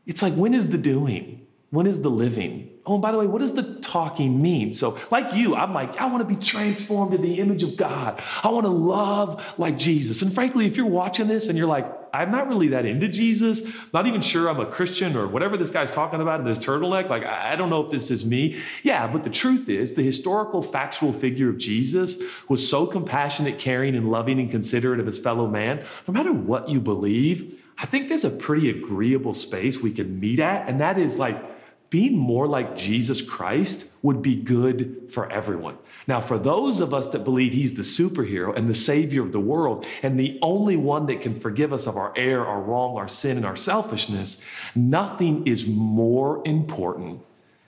it's 0.05 0.21
like, 0.21 0.33
when 0.33 0.53
is 0.53 0.69
the 0.69 0.77
doing? 0.77 1.45
When 1.71 1.85
is 1.85 2.01
the 2.01 2.09
living? 2.09 2.69
Oh, 2.85 2.93
and 2.93 3.01
by 3.01 3.11
the 3.11 3.19
way, 3.19 3.27
what 3.27 3.41
does 3.41 3.55
the 3.55 3.75
talking 3.81 4.41
mean? 4.41 4.71
So, 4.71 4.97
like 5.11 5.33
you, 5.33 5.53
I'm 5.53 5.73
like, 5.73 5.97
I 5.97 6.05
want 6.05 6.25
to 6.25 6.33
be 6.33 6.41
transformed 6.41 7.13
in 7.13 7.21
the 7.21 7.41
image 7.41 7.61
of 7.63 7.75
God. 7.75 8.23
I 8.41 8.47
want 8.47 8.65
to 8.65 8.71
love 8.71 9.45
like 9.57 9.77
Jesus. 9.77 10.21
And 10.21 10.33
frankly, 10.33 10.65
if 10.65 10.77
you're 10.77 10.85
watching 10.85 11.27
this 11.27 11.49
and 11.49 11.57
you're 11.57 11.67
like, 11.67 11.96
I'm 12.13 12.31
not 12.31 12.47
really 12.47 12.69
that 12.69 12.85
into 12.85 13.07
Jesus, 13.07 13.63
not 13.93 14.07
even 14.07 14.21
sure 14.21 14.49
I'm 14.49 14.59
a 14.59 14.65
Christian 14.65 15.15
or 15.15 15.27
whatever 15.27 15.57
this 15.57 15.71
guy's 15.71 15.91
talking 15.91 16.21
about 16.21 16.39
in 16.39 16.45
this 16.45 16.59
turtleneck, 16.59 17.09
like, 17.09 17.23
I 17.23 17.55
don't 17.55 17.69
know 17.69 17.85
if 17.85 17.91
this 17.91 18.11
is 18.11 18.25
me. 18.25 18.57
Yeah, 18.83 19.07
but 19.07 19.23
the 19.23 19.29
truth 19.29 19.69
is, 19.69 19.93
the 19.93 20.03
historical, 20.03 20.61
factual 20.61 21.13
figure 21.13 21.49
of 21.49 21.57
Jesus 21.57 22.21
was 22.47 22.67
so 22.67 22.85
compassionate, 22.85 23.59
caring, 23.59 23.95
and 23.95 24.09
loving 24.09 24.39
and 24.39 24.49
considerate 24.49 24.99
of 24.99 25.05
his 25.05 25.19
fellow 25.19 25.47
man. 25.47 25.85
No 26.07 26.13
matter 26.13 26.33
what 26.33 26.69
you 26.69 26.79
believe, 26.79 27.61
I 27.77 27.85
think 27.85 28.07
there's 28.07 28.25
a 28.25 28.29
pretty 28.29 28.69
agreeable 28.69 29.33
space 29.33 29.79
we 29.79 29.91
can 29.91 30.19
meet 30.19 30.39
at, 30.39 30.67
and 30.67 30.81
that 30.81 30.97
is 30.97 31.19
like, 31.19 31.56
being 31.89 32.17
more 32.17 32.47
like 32.47 32.75
Jesus 32.75 33.21
Christ 33.21 33.93
would 34.01 34.21
be 34.21 34.35
good 34.35 35.09
for 35.09 35.31
everyone. 35.31 35.77
Now, 36.05 36.21
for 36.21 36.37
those 36.37 36.81
of 36.81 36.93
us 36.93 37.09
that 37.09 37.23
believe 37.23 37.53
he's 37.53 37.75
the 37.75 37.81
superhero 37.81 38.55
and 38.55 38.69
the 38.69 38.75
savior 38.75 39.21
of 39.21 39.31
the 39.31 39.39
world 39.39 39.85
and 40.03 40.19
the 40.19 40.37
only 40.41 40.75
one 40.75 41.05
that 41.07 41.21
can 41.21 41.39
forgive 41.39 41.71
us 41.71 41.87
of 41.87 41.97
our 41.97 42.13
error, 42.15 42.45
our 42.45 42.61
wrong, 42.61 42.97
our 42.97 43.07
sin, 43.07 43.37
and 43.37 43.45
our 43.45 43.55
selfishness, 43.55 44.41
nothing 44.75 45.45
is 45.47 45.65
more 45.65 46.41
important 46.45 47.21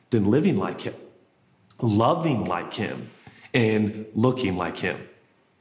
than 0.10 0.26
living 0.32 0.58
like 0.58 0.82
him, 0.82 0.96
loving 1.82 2.46
like 2.46 2.74
him, 2.74 3.10
and 3.54 4.06
looking 4.16 4.58
like 4.58 4.78
him. 4.78 5.00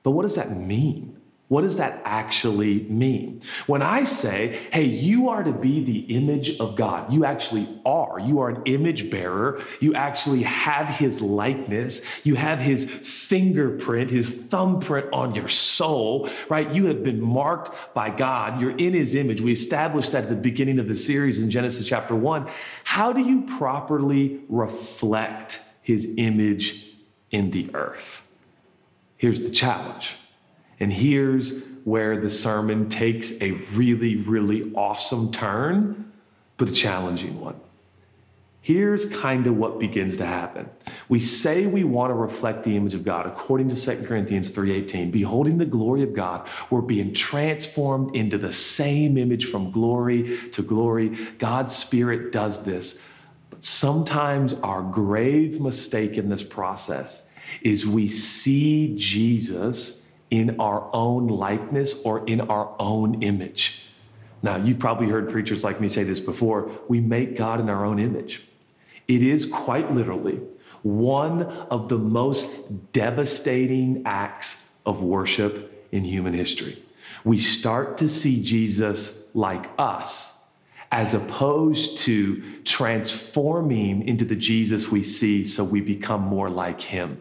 But 0.03 0.13
what 0.13 0.23
does 0.23 0.37
that 0.37 0.51
mean? 0.51 1.18
What 1.49 1.63
does 1.63 1.79
that 1.79 2.03
actually 2.05 2.81
mean? 2.91 3.41
When 3.67 3.81
I 3.81 4.05
say, 4.05 4.59
hey, 4.71 4.85
you 4.85 5.31
are 5.31 5.43
to 5.43 5.53
be 5.53 5.83
the 5.83 6.01
image 6.15 6.59
of 6.61 6.77
God, 6.77 7.11
you 7.11 7.25
actually 7.25 7.81
are. 7.87 8.21
You 8.21 8.41
are 8.41 8.51
an 8.51 8.63
image 8.67 9.09
bearer. 9.09 9.63
You 9.81 9.95
actually 9.95 10.43
have 10.43 10.89
his 10.89 11.23
likeness. 11.23 12.05
You 12.23 12.35
have 12.35 12.59
his 12.59 12.85
fingerprint, 12.85 14.11
his 14.11 14.43
thumbprint 14.43 15.07
on 15.15 15.35
your 15.35 15.49
soul, 15.49 16.29
right? 16.51 16.71
You 16.75 16.85
have 16.87 17.03
been 17.03 17.21
marked 17.21 17.95
by 17.95 18.11
God. 18.11 18.61
You're 18.61 18.77
in 18.77 18.93
his 18.93 19.15
image. 19.15 19.41
We 19.41 19.53
established 19.53 20.13
that 20.13 20.25
at 20.25 20.29
the 20.29 20.37
beginning 20.37 20.79
of 20.79 20.87
the 20.87 20.95
series 20.95 21.41
in 21.41 21.51
Genesis 21.51 21.89
chapter 21.89 22.15
one. 22.15 22.47
How 22.85 23.15
do 23.15 23.23
you 23.23 23.43
properly 23.57 24.43
reflect 24.51 25.63
his 25.81 26.15
image 26.19 26.85
in 27.31 27.51
the 27.53 27.75
earth? 27.75 28.23
Here's 29.17 29.41
the 29.41 29.51
challenge. 29.51 30.17
And 30.81 30.93
here's 30.93 31.63
where 31.85 32.21
the 32.21 32.31
sermon 32.31 32.89
takes 32.89 33.41
a 33.41 33.53
really, 33.73 34.17
really 34.17 34.73
awesome 34.75 35.33
turn, 35.33 36.13
but 36.57 36.69
a 36.69 36.73
challenging 36.73 37.41
one. 37.41 37.59
Here's 38.61 39.07
kind 39.07 39.47
of 39.47 39.57
what 39.57 39.79
begins 39.79 40.19
to 40.19 40.27
happen. 40.27 40.69
We 41.09 41.21
say 41.21 41.67
we 41.67 41.85
want 41.85 42.11
to 42.11 42.15
reflect 42.15 42.65
the 42.65 42.77
image 42.77 42.95
of 42.95 43.05
God 43.05 43.25
according 43.27 43.71
to 43.71 43.77
2 43.77 44.05
Corinthians 44.05 44.51
3:18. 44.51 45.11
Beholding 45.11 45.57
the 45.57 45.65
glory 45.65 46.03
of 46.03 46.13
God, 46.13 46.47
we're 46.69 46.83
being 46.83 47.15
transformed 47.15 48.15
into 48.15 48.37
the 48.37 48.53
same 48.53 49.17
image 49.17 49.47
from 49.47 49.71
glory 49.71 50.37
to 50.53 50.61
glory. 50.61 51.17
God's 51.39 51.75
spirit 51.75 52.31
does 52.31 52.65
this. 52.65 53.03
But 53.49 53.65
sometimes 53.65 54.55
our 54.63 54.83
grave 54.83 55.61
mistake 55.61 56.19
in 56.19 56.29
this 56.29 56.43
process 56.43 57.31
is 57.63 57.87
we 57.87 58.09
see 58.09 58.95
Jesus 58.99 60.08
in 60.31 60.61
our 60.61 60.89
own 60.93 61.29
likeness 61.29 62.03
or 62.05 62.27
in 62.27 62.41
our 62.43 62.75
own 62.79 63.23
image. 63.23 63.83
Now, 64.43 64.57
you've 64.57 64.79
probably 64.79 65.09
heard 65.09 65.31
preachers 65.31 65.65
like 65.65 65.81
me 65.81 65.89
say 65.89 66.05
this 66.05 66.21
before. 66.21 66.71
We 66.89 67.01
make 67.01 67.37
God 67.37 67.61
in 67.61 67.69
our 67.69 67.85
own 67.85 67.99
image. 67.99 68.43
It 69.09 69.23
is 69.23 69.47
quite 69.47 69.93
literally 69.93 70.41
one 70.83 71.43
of 71.43 71.89
the 71.89 71.99
most 71.99 72.93
devastating 72.93 74.03
acts 74.07 74.73
of 74.87 75.03
worship 75.03 75.87
in 75.91 76.05
human 76.05 76.35
history. 76.35 76.83
We 77.25 77.39
start 77.39 77.99
to 77.99 78.09
see 78.09 78.43
Jesus 78.43 79.29
like 79.35 79.69
us 79.77 80.45
as 80.93 81.15
opposed 81.15 81.99
to 81.99 82.63
transforming 82.63 84.07
into 84.09 84.25
the 84.25 84.37
Jesus 84.37 84.89
we 84.89 85.03
see 85.03 85.45
so 85.45 85.65
we 85.65 85.81
become 85.81 86.23
more 86.23 86.49
like 86.49 86.81
him. 86.81 87.21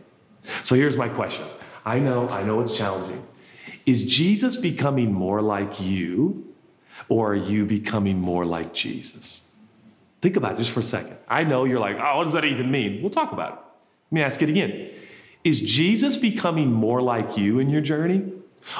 So 0.63 0.75
here's 0.75 0.95
my 0.95 1.09
question. 1.09 1.45
I 1.87 1.99
know, 1.99 2.27
I 2.27 2.43
know 2.43 2.59
it's 2.59 2.77
challenging. 2.77 3.25
Is 3.85 4.03
Jesus 4.03 4.57
becoming 4.57 5.13
more 5.13 5.41
like 5.41 5.79
you 5.79 6.53
or 7.07 7.31
are 7.31 7.35
you 7.35 7.65
becoming 7.65 8.19
more 8.19 8.45
like 8.45 8.73
Jesus? 8.73 9.49
Think 10.21 10.35
about 10.35 10.55
it 10.55 10.57
just 10.57 10.71
for 10.71 10.81
a 10.81 10.83
second. 10.83 11.15
I 11.29 11.45
know 11.45 11.63
you're 11.63 11.79
like, 11.79 11.95
oh, 11.97 12.17
what 12.17 12.25
does 12.25 12.33
that 12.33 12.43
even 12.43 12.69
mean? 12.69 13.01
We'll 13.01 13.09
talk 13.09 13.31
about 13.31 13.53
it. 13.53 13.59
Let 14.11 14.15
me 14.15 14.21
ask 14.21 14.41
it 14.41 14.49
again. 14.49 14.89
Is 15.45 15.61
Jesus 15.61 16.17
becoming 16.17 16.73
more 16.73 17.01
like 17.01 17.37
you 17.37 17.59
in 17.59 17.69
your 17.69 17.79
journey, 17.79 18.33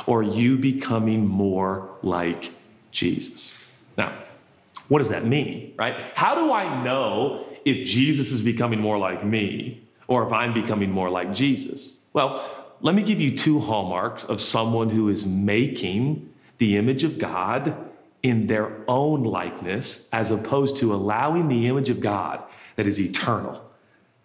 or 0.06 0.20
are 0.20 0.24
you 0.24 0.58
becoming 0.58 1.26
more 1.26 1.90
like 2.02 2.52
Jesus? 2.92 3.56
Now, 3.98 4.12
what 4.90 5.00
does 5.00 5.10
that 5.10 5.24
mean, 5.24 5.74
right? 5.78 5.96
How 6.14 6.36
do 6.36 6.52
I 6.52 6.84
know 6.84 7.46
if 7.64 7.88
Jesus 7.88 8.34
is 8.34 8.42
becoming 8.42 8.82
more 8.82 8.98
like 8.98 9.24
me, 9.24 9.82
or 10.08 10.28
if 10.28 10.34
I'm 10.34 10.54
becoming 10.54 10.92
more 10.92 11.10
like 11.10 11.34
Jesus? 11.34 12.02
Well, 12.12 12.57
let 12.82 12.96
me 12.96 13.04
give 13.04 13.20
you 13.20 13.36
two 13.36 13.60
hallmarks 13.60 14.24
of 14.24 14.42
someone 14.42 14.90
who 14.90 15.10
is 15.10 15.26
making 15.26 16.34
the 16.58 16.78
image 16.78 17.04
of 17.04 17.18
God 17.18 17.76
in 18.24 18.48
their 18.48 18.72
own 18.88 19.24
likeness 19.24 20.10
as 20.12 20.32
opposed 20.32 20.78
to 20.78 20.94
allowing 20.94 21.48
the 21.48 21.68
image 21.68 21.90
of 21.90 22.00
God 22.00 22.44
that 22.76 22.88
is 22.88 23.00
eternal, 23.00 23.64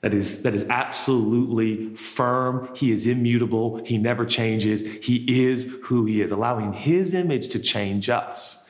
that 0.01 0.13
is, 0.13 0.43
that 0.43 0.55
is 0.55 0.65
absolutely 0.69 1.95
firm. 1.95 2.69
He 2.75 2.91
is 2.91 3.07
immutable. 3.07 3.83
He 3.85 3.99
never 3.99 4.27
changes. 4.27 4.81
He 4.81 5.47
is 5.47 5.73
who 5.85 6.05
he 6.05 6.21
is, 6.21 6.33
allowing 6.33 6.73
his 6.73 7.15
image 7.15 7.49
to 7.49 7.59
change 7.59 8.11
us. 8.11 8.67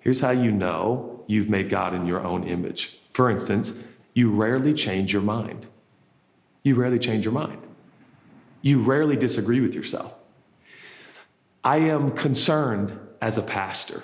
Here's 0.00 0.20
how 0.20 0.30
you 0.30 0.52
know 0.52 1.24
you've 1.26 1.50
made 1.50 1.68
God 1.68 1.94
in 1.94 2.06
your 2.06 2.24
own 2.24 2.44
image. 2.44 2.98
For 3.12 3.30
instance, 3.30 3.82
you 4.14 4.30
rarely 4.30 4.72
change 4.72 5.12
your 5.12 5.22
mind. 5.22 5.66
You 6.62 6.76
rarely 6.76 6.98
change 6.98 7.24
your 7.24 7.34
mind. 7.34 7.65
You 8.62 8.82
rarely 8.82 9.16
disagree 9.16 9.60
with 9.60 9.74
yourself. 9.74 10.12
I 11.62 11.78
am 11.78 12.12
concerned 12.12 12.98
as 13.20 13.38
a 13.38 13.42
pastor 13.42 14.02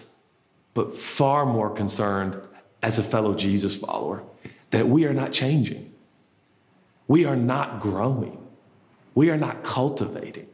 but 0.75 0.97
far 0.97 1.45
more 1.45 1.71
concerned 1.71 2.41
as 2.83 2.99
a 2.99 3.03
fellow 3.03 3.35
Jesus 3.35 3.77
follower 3.77 4.23
that 4.71 4.89
we 4.89 5.05
are 5.05 5.13
not 5.13 5.33
changing. 5.33 5.93
We 7.09 7.25
are 7.25 7.37
not 7.37 7.81
growing. 7.81 8.39
We 9.15 9.31
are 9.31 9.37
not 9.37 9.63
cultivating. 9.63 10.47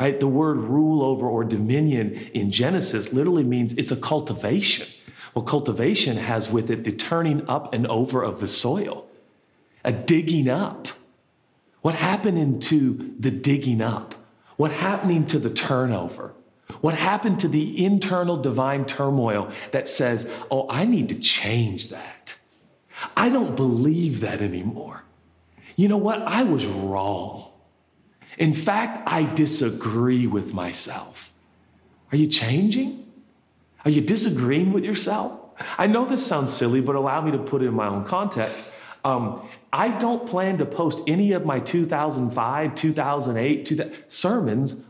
Right? 0.00 0.18
The 0.18 0.28
word 0.28 0.56
rule 0.56 1.04
over 1.04 1.28
or 1.28 1.44
dominion 1.44 2.14
in 2.34 2.50
Genesis 2.50 3.12
literally 3.12 3.44
means 3.44 3.74
it's 3.74 3.90
a 3.90 3.96
cultivation. 3.96 4.88
Well, 5.34 5.44
cultivation 5.44 6.16
has 6.16 6.50
with 6.50 6.70
it 6.70 6.84
the 6.84 6.92
turning 6.92 7.48
up 7.48 7.72
and 7.74 7.86
over 7.86 8.22
of 8.22 8.40
the 8.40 8.48
soil, 8.48 9.06
a 9.84 9.92
digging 9.92 10.48
up. 10.48 10.88
What 11.82 11.94
happened 11.94 12.38
into 12.38 13.14
the 13.18 13.30
digging 13.30 13.82
up? 13.82 14.14
What 14.56 14.70
happening 14.72 15.26
to 15.26 15.38
the 15.38 15.50
turnover? 15.50 16.32
What 16.80 16.94
happened 16.94 17.40
to 17.40 17.48
the 17.48 17.84
internal 17.84 18.40
divine 18.40 18.86
turmoil 18.86 19.50
that 19.72 19.88
says, 19.88 20.30
oh, 20.50 20.66
I 20.70 20.84
need 20.84 21.08
to 21.10 21.18
change 21.18 21.88
that? 21.88 22.34
I 23.16 23.28
don't 23.28 23.56
believe 23.56 24.20
that 24.20 24.40
anymore. 24.40 25.04
You 25.76 25.88
know 25.88 25.96
what? 25.96 26.22
I 26.22 26.44
was 26.44 26.66
wrong. 26.66 27.50
In 28.38 28.54
fact, 28.54 29.02
I 29.06 29.24
disagree 29.24 30.26
with 30.26 30.54
myself. 30.54 31.32
Are 32.12 32.16
you 32.16 32.28
changing? 32.28 33.06
Are 33.84 33.90
you 33.90 34.00
disagreeing 34.00 34.72
with 34.72 34.84
yourself? 34.84 35.40
I 35.78 35.86
know 35.86 36.06
this 36.06 36.24
sounds 36.24 36.52
silly, 36.52 36.80
but 36.80 36.94
allow 36.94 37.20
me 37.20 37.32
to 37.32 37.38
put 37.38 37.62
it 37.62 37.66
in 37.66 37.74
my 37.74 37.88
own 37.88 38.04
context. 38.04 38.66
Um, 39.04 39.48
I 39.72 39.88
don't 39.88 40.28
plan 40.28 40.58
to 40.58 40.66
post 40.66 41.02
any 41.06 41.32
of 41.32 41.46
my 41.46 41.58
2005, 41.58 42.74
2008 42.74 43.64
2000, 43.64 44.04
sermons 44.08 44.84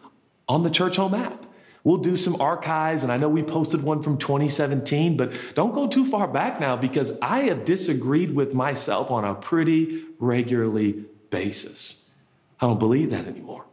on 0.49 0.63
the 0.65 0.71
Church 0.71 0.97
Home 0.97 1.15
app. 1.15 1.47
We'll 1.85 1.99
do 1.99 2.17
some 2.17 2.41
archives, 2.41 3.03
and 3.03 3.11
I 3.11 3.17
know 3.17 3.29
we 3.29 3.43
posted 3.43 3.83
one 3.83 4.03
from 4.03 4.17
2017, 4.17 5.17
but 5.17 5.33
don't 5.55 5.73
go 5.73 5.89
too 5.89 6.05
far 6.05 6.29
back 6.29 6.61
now 6.61 6.77
because 6.77 7.13
I 7.21 7.43
have 7.43 7.65
disagreed 7.65 8.35
with 8.35 8.55
myself 8.55 9.11
on 9.11 9.25
a 9.25 9.35
pretty 9.35 10.05
regularly 10.21 11.05
basis. 11.31 12.13
I 12.61 12.67
don't 12.67 12.79
believe 12.79 13.11
that 13.11 13.27
anymore. 13.27 13.65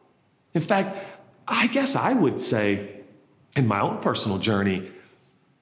In 0.56 0.62
fact, 0.62 0.98
I 1.48 1.68
guess 1.68 1.96
I 1.96 2.13
would 2.13 2.42
say 2.42 3.01
in 3.56 3.68
my 3.68 3.80
own 3.80 4.00
personal 4.00 4.39
journey, 4.39 4.92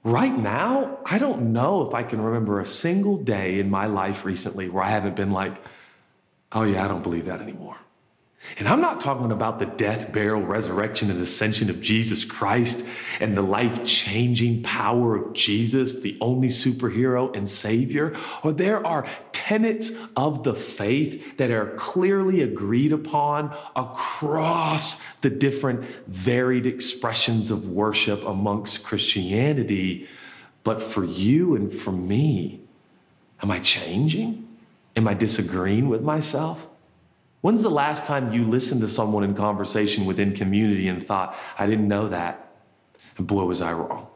right 0.08 0.36
now, 0.36 1.00
I 1.06 1.20
don't 1.20 1.52
know 1.54 1.88
if 1.88 1.94
I 1.94 2.04
can 2.04 2.22
remember 2.22 2.60
a 2.60 2.66
single 2.66 3.18
day 3.18 3.60
in 3.60 3.70
my 3.70 3.88
life 3.88 4.24
recently 4.26 4.70
where 4.70 4.84
I 4.84 4.90
haven't 4.90 5.16
been 5.16 5.32
like, 5.32 5.56
oh 6.52 6.64
yeah, 6.64 6.86
I 6.86 6.88
don't 6.88 7.04
believe 7.04 7.26
that 7.26 7.42
anymore. 7.42 7.78
And 8.58 8.68
I'm 8.68 8.80
not 8.80 9.02
talking 9.02 9.32
about 9.32 9.60
the 9.60 9.66
death, 9.66 10.14
burial, 10.14 10.42
resurrection, 10.42 11.12
and 11.12 11.22
ascension 11.22 11.70
of 11.70 11.82
Jesus 11.82 12.24
Christ 12.24 12.88
and 13.20 13.36
the 13.36 13.42
life 13.42 13.84
changing 13.84 14.64
power 14.64 15.16
of 15.16 15.34
Jesus, 15.34 16.02
the 16.02 16.18
only 16.22 16.48
superhero 16.48 17.36
and 17.36 17.50
savior. 17.50 18.16
Or 18.44 18.54
there 18.54 18.86
are 18.86 19.06
tenets 19.48 19.92
of 20.18 20.44
the 20.44 20.54
faith 20.54 21.38
that 21.38 21.52
are 21.52 21.68
clearly 21.78 22.42
agreed 22.42 22.92
upon 22.92 23.56
across 23.78 25.02
the 25.22 25.30
different 25.30 25.86
varied 26.08 26.66
expressions 26.66 27.50
of 27.50 27.70
worship 27.70 28.22
amongst 28.26 28.84
Christianity. 28.84 30.06
But 30.66 30.84
for 30.84 31.06
you 31.06 31.56
and 31.56 31.72
for 31.72 31.94
me, 31.94 32.60
am 33.42 33.50
I 33.50 33.60
changing? 33.60 34.46
Am 34.98 35.08
I 35.08 35.14
disagreeing 35.14 35.88
with 35.88 36.02
myself? 36.02 36.68
When's 37.40 37.64
the 37.64 37.70
last 37.70 38.06
time 38.06 38.34
you 38.34 38.44
listened 38.44 38.82
to 38.82 38.90
someone 38.90 39.24
in 39.24 39.34
conversation 39.34 40.06
within 40.06 40.36
community 40.36 40.90
and 40.90 41.02
thought, 41.02 41.38
I 41.58 41.68
didn't 41.68 41.88
know 41.88 42.10
that? 42.10 42.52
And 43.16 43.26
boy, 43.26 43.46
was 43.46 43.62
I 43.62 43.72
wrong. 43.72 44.08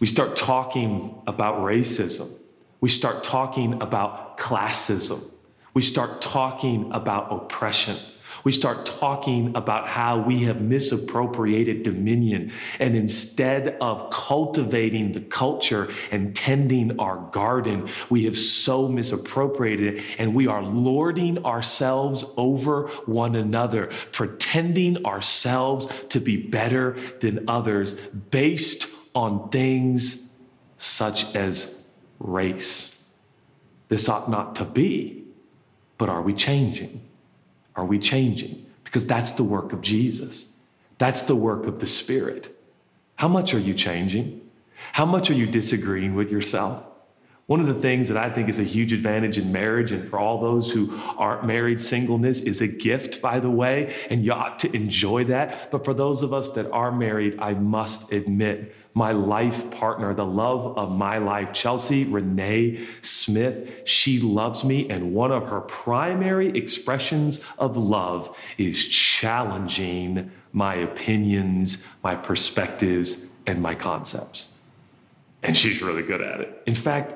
We 0.00 0.06
start 0.06 0.36
talking 0.36 1.14
about 1.26 1.60
racism. 1.60 2.41
We 2.82 2.90
start 2.90 3.24
talking 3.24 3.80
about 3.80 4.36
classism. 4.36 5.24
We 5.72 5.80
start 5.80 6.20
talking 6.20 6.92
about 6.92 7.32
oppression 7.32 7.96
we 8.44 8.52
start 8.52 8.86
talking 8.86 9.54
about 9.54 9.88
how 9.88 10.18
we 10.18 10.44
have 10.44 10.60
misappropriated 10.60 11.82
dominion. 11.82 12.52
And 12.78 12.96
instead 12.96 13.76
of 13.80 14.10
cultivating 14.10 15.12
the 15.12 15.20
culture 15.20 15.90
and 16.10 16.34
tending 16.34 16.98
our 16.98 17.28
garden, 17.30 17.88
we 18.10 18.24
have 18.24 18.38
so 18.38 18.88
misappropriated 18.88 19.94
it 19.94 20.04
and 20.18 20.34
we 20.34 20.46
are 20.46 20.62
lording 20.62 21.44
ourselves 21.44 22.24
over 22.36 22.88
one 23.06 23.36
another, 23.36 23.90
pretending 24.10 25.04
ourselves 25.06 25.88
to 26.10 26.20
be 26.20 26.36
better 26.36 26.96
than 27.20 27.48
others 27.48 27.94
based 28.30 28.86
on 29.14 29.50
things 29.50 30.34
such 30.76 31.34
as 31.34 31.81
race. 32.22 33.04
This 33.88 34.08
ought 34.08 34.30
not 34.30 34.54
to 34.56 34.64
be, 34.64 35.24
but 35.98 36.08
are 36.08 36.22
we 36.22 36.32
changing? 36.32 37.02
Are 37.76 37.84
we 37.84 37.98
changing? 37.98 38.66
Because 38.84 39.06
that's 39.06 39.32
the 39.32 39.44
work 39.44 39.72
of 39.72 39.80
Jesus. 39.80 40.56
That's 40.98 41.22
the 41.22 41.36
work 41.36 41.66
of 41.66 41.80
the 41.80 41.86
Spirit. 41.86 42.56
How 43.16 43.28
much 43.28 43.54
are 43.54 43.58
you 43.58 43.74
changing? 43.74 44.40
How 44.92 45.04
much 45.06 45.30
are 45.30 45.34
you 45.34 45.46
disagreeing 45.46 46.14
with 46.14 46.30
yourself? 46.30 46.84
One 47.46 47.58
of 47.58 47.66
the 47.66 47.74
things 47.74 48.08
that 48.08 48.16
I 48.16 48.30
think 48.30 48.48
is 48.48 48.60
a 48.60 48.64
huge 48.64 48.92
advantage 48.92 49.36
in 49.36 49.50
marriage, 49.50 49.90
and 49.90 50.08
for 50.08 50.18
all 50.18 50.40
those 50.40 50.70
who 50.70 50.96
aren't 51.18 51.44
married, 51.44 51.80
singleness 51.80 52.40
is 52.40 52.60
a 52.60 52.68
gift, 52.68 53.20
by 53.20 53.40
the 53.40 53.50
way, 53.50 53.94
and 54.10 54.24
you 54.24 54.32
ought 54.32 54.60
to 54.60 54.74
enjoy 54.74 55.24
that. 55.24 55.70
But 55.72 55.84
for 55.84 55.92
those 55.92 56.22
of 56.22 56.32
us 56.32 56.50
that 56.50 56.70
are 56.70 56.92
married, 56.92 57.38
I 57.40 57.54
must 57.54 58.12
admit, 58.12 58.74
my 58.94 59.12
life 59.12 59.70
partner, 59.70 60.14
the 60.14 60.24
love 60.24 60.78
of 60.78 60.92
my 60.92 61.18
life, 61.18 61.52
Chelsea 61.52 62.04
Renee 62.04 62.86
Smith, 63.00 63.88
she 63.88 64.20
loves 64.20 64.64
me. 64.64 64.88
And 64.88 65.12
one 65.12 65.32
of 65.32 65.48
her 65.48 65.62
primary 65.62 66.56
expressions 66.56 67.40
of 67.58 67.76
love 67.76 68.36
is 68.56 68.86
challenging 68.86 70.30
my 70.52 70.76
opinions, 70.76 71.88
my 72.04 72.14
perspectives, 72.14 73.26
and 73.46 73.60
my 73.60 73.74
concepts. 73.74 74.52
And 75.42 75.56
she's 75.56 75.82
really 75.82 76.02
good 76.02 76.20
at 76.20 76.40
it. 76.40 76.62
In 76.66 76.74
fact, 76.74 77.14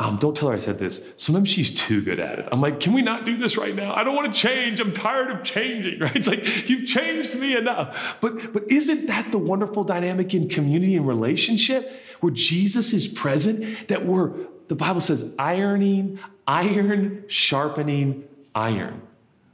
um, 0.00 0.16
don't 0.16 0.34
tell 0.34 0.48
her 0.48 0.54
I 0.54 0.58
said 0.58 0.78
this. 0.78 1.12
Sometimes 1.18 1.50
she's 1.50 1.70
too 1.70 2.00
good 2.00 2.18
at 2.20 2.38
it. 2.38 2.48
I'm 2.50 2.62
like, 2.62 2.80
can 2.80 2.94
we 2.94 3.02
not 3.02 3.26
do 3.26 3.36
this 3.36 3.58
right 3.58 3.74
now? 3.74 3.94
I 3.94 4.02
don't 4.02 4.16
want 4.16 4.32
to 4.32 4.40
change. 4.40 4.80
I'm 4.80 4.94
tired 4.94 5.30
of 5.30 5.44
changing, 5.44 5.98
right? 6.00 6.16
It's 6.16 6.26
like, 6.26 6.70
you've 6.70 6.86
changed 6.86 7.34
me 7.34 7.54
enough. 7.54 8.16
But, 8.22 8.54
but 8.54 8.70
isn't 8.70 9.08
that 9.08 9.30
the 9.30 9.36
wonderful 9.36 9.84
dynamic 9.84 10.32
in 10.32 10.48
community 10.48 10.96
and 10.96 11.06
relationship 11.06 11.92
where 12.20 12.32
Jesus 12.32 12.94
is 12.94 13.08
present? 13.08 13.88
That 13.88 14.06
we're, 14.06 14.32
the 14.68 14.74
Bible 14.74 15.02
says, 15.02 15.34
ironing, 15.38 16.18
iron, 16.46 17.24
sharpening, 17.26 18.24
iron. 18.54 19.02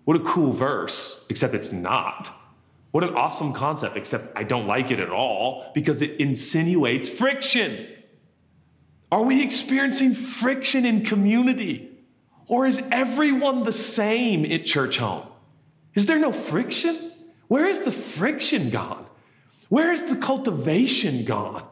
What 0.04 0.16
a 0.16 0.20
cool 0.20 0.52
verse, 0.52 1.26
except 1.28 1.54
it's 1.54 1.72
not. 1.72 2.30
What 2.92 3.02
an 3.02 3.14
awesome 3.16 3.52
concept, 3.52 3.96
except 3.96 4.38
I 4.38 4.44
don't 4.44 4.68
like 4.68 4.92
it 4.92 5.00
at 5.00 5.10
all 5.10 5.72
because 5.74 6.02
it 6.02 6.20
insinuates 6.20 7.08
friction. 7.08 7.88
Are 9.10 9.22
we 9.22 9.42
experiencing 9.42 10.14
friction 10.14 10.84
in 10.84 11.04
community? 11.04 11.90
Or 12.48 12.66
is 12.66 12.82
everyone 12.90 13.64
the 13.64 13.72
same 13.72 14.44
at 14.50 14.64
church 14.64 14.98
home? 14.98 15.26
Is 15.94 16.06
there 16.06 16.18
no 16.18 16.32
friction? 16.32 17.12
Where 17.48 17.66
is 17.66 17.80
the 17.80 17.92
friction 17.92 18.70
gone? 18.70 19.06
Where 19.68 19.92
is 19.92 20.06
the 20.06 20.16
cultivation 20.16 21.24
gone? 21.24 21.64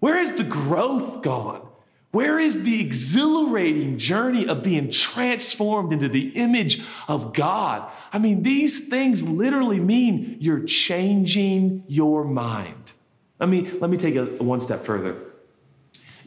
Where 0.00 0.18
is 0.18 0.34
the 0.34 0.44
growth 0.44 1.22
gone? 1.22 1.66
Where 2.10 2.38
is 2.38 2.62
the 2.62 2.80
exhilarating 2.80 3.98
journey 3.98 4.46
of 4.46 4.62
being 4.62 4.90
transformed 4.90 5.92
into 5.92 6.08
the 6.08 6.28
image 6.36 6.80
of 7.08 7.32
God? 7.32 7.90
I 8.12 8.18
mean, 8.18 8.44
these 8.44 8.88
things 8.88 9.24
literally 9.24 9.80
mean 9.80 10.36
you're 10.38 10.62
changing 10.62 11.82
your 11.88 12.24
mind. 12.24 12.92
Let 13.40 13.48
me, 13.48 13.68
let 13.68 13.90
me 13.90 13.96
take 13.96 14.14
it 14.14 14.40
one 14.40 14.60
step 14.60 14.84
further. 14.84 15.33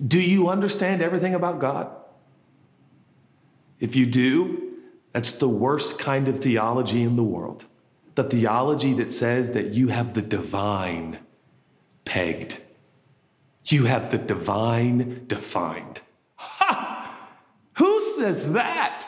Do 0.05 0.21
you 0.21 0.49
understand 0.49 1.01
everything 1.01 1.33
about 1.33 1.59
God? 1.59 1.89
If 3.79 3.95
you 3.95 4.05
do, 4.05 4.73
that's 5.13 5.33
the 5.33 5.49
worst 5.49 5.97
kind 5.97 6.27
of 6.27 6.39
theology 6.39 7.03
in 7.03 7.15
the 7.15 7.23
world. 7.23 7.65
The 8.15 8.23
theology 8.23 8.93
that 8.93 9.11
says 9.11 9.51
that 9.51 9.73
you 9.73 9.87
have 9.89 10.13
the 10.13 10.21
divine 10.21 11.19
pegged, 12.05 12.59
you 13.65 13.85
have 13.85 14.11
the 14.11 14.17
divine 14.17 15.25
defined. 15.27 16.01
Ha! 16.35 17.29
Who 17.73 17.99
says 17.99 18.51
that? 18.53 19.07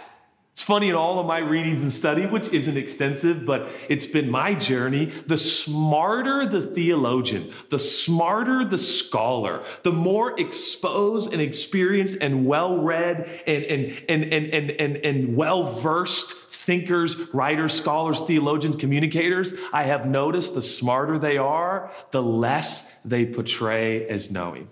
It's 0.59 0.65
funny 0.65 0.89
in 0.89 0.95
all 0.95 1.19
of 1.19 1.25
my 1.25 1.37
readings 1.37 1.83
and 1.83 1.91
study, 1.91 2.25
which 2.25 2.49
isn't 2.49 2.75
extensive, 2.75 3.45
but 3.45 3.69
it's 3.87 4.05
been 4.05 4.29
my 4.29 4.53
journey. 4.55 5.05
The 5.25 5.37
smarter 5.37 6.45
the 6.45 6.59
theologian, 6.59 7.53
the 7.69 7.79
smarter 7.79 8.65
the 8.65 8.77
scholar, 8.77 9.63
the 9.83 9.93
more 9.93 10.37
exposed 10.37 11.31
and 11.31 11.41
experienced 11.41 12.17
and 12.19 12.45
well 12.45 12.77
read 12.77 13.41
and, 13.47 13.63
and, 13.63 14.03
and, 14.09 14.33
and, 14.33 14.53
and, 14.53 14.71
and, 14.71 14.97
and 14.97 15.37
well 15.37 15.63
versed 15.79 16.33
thinkers, 16.33 17.17
writers, 17.33 17.73
scholars, 17.73 18.19
theologians, 18.19 18.75
communicators, 18.75 19.53
I 19.71 19.83
have 19.83 20.07
noticed 20.07 20.55
the 20.55 20.61
smarter 20.61 21.17
they 21.17 21.37
are, 21.37 21.89
the 22.11 22.21
less 22.21 22.99
they 23.03 23.25
portray 23.25 24.09
as 24.09 24.29
knowing. 24.29 24.67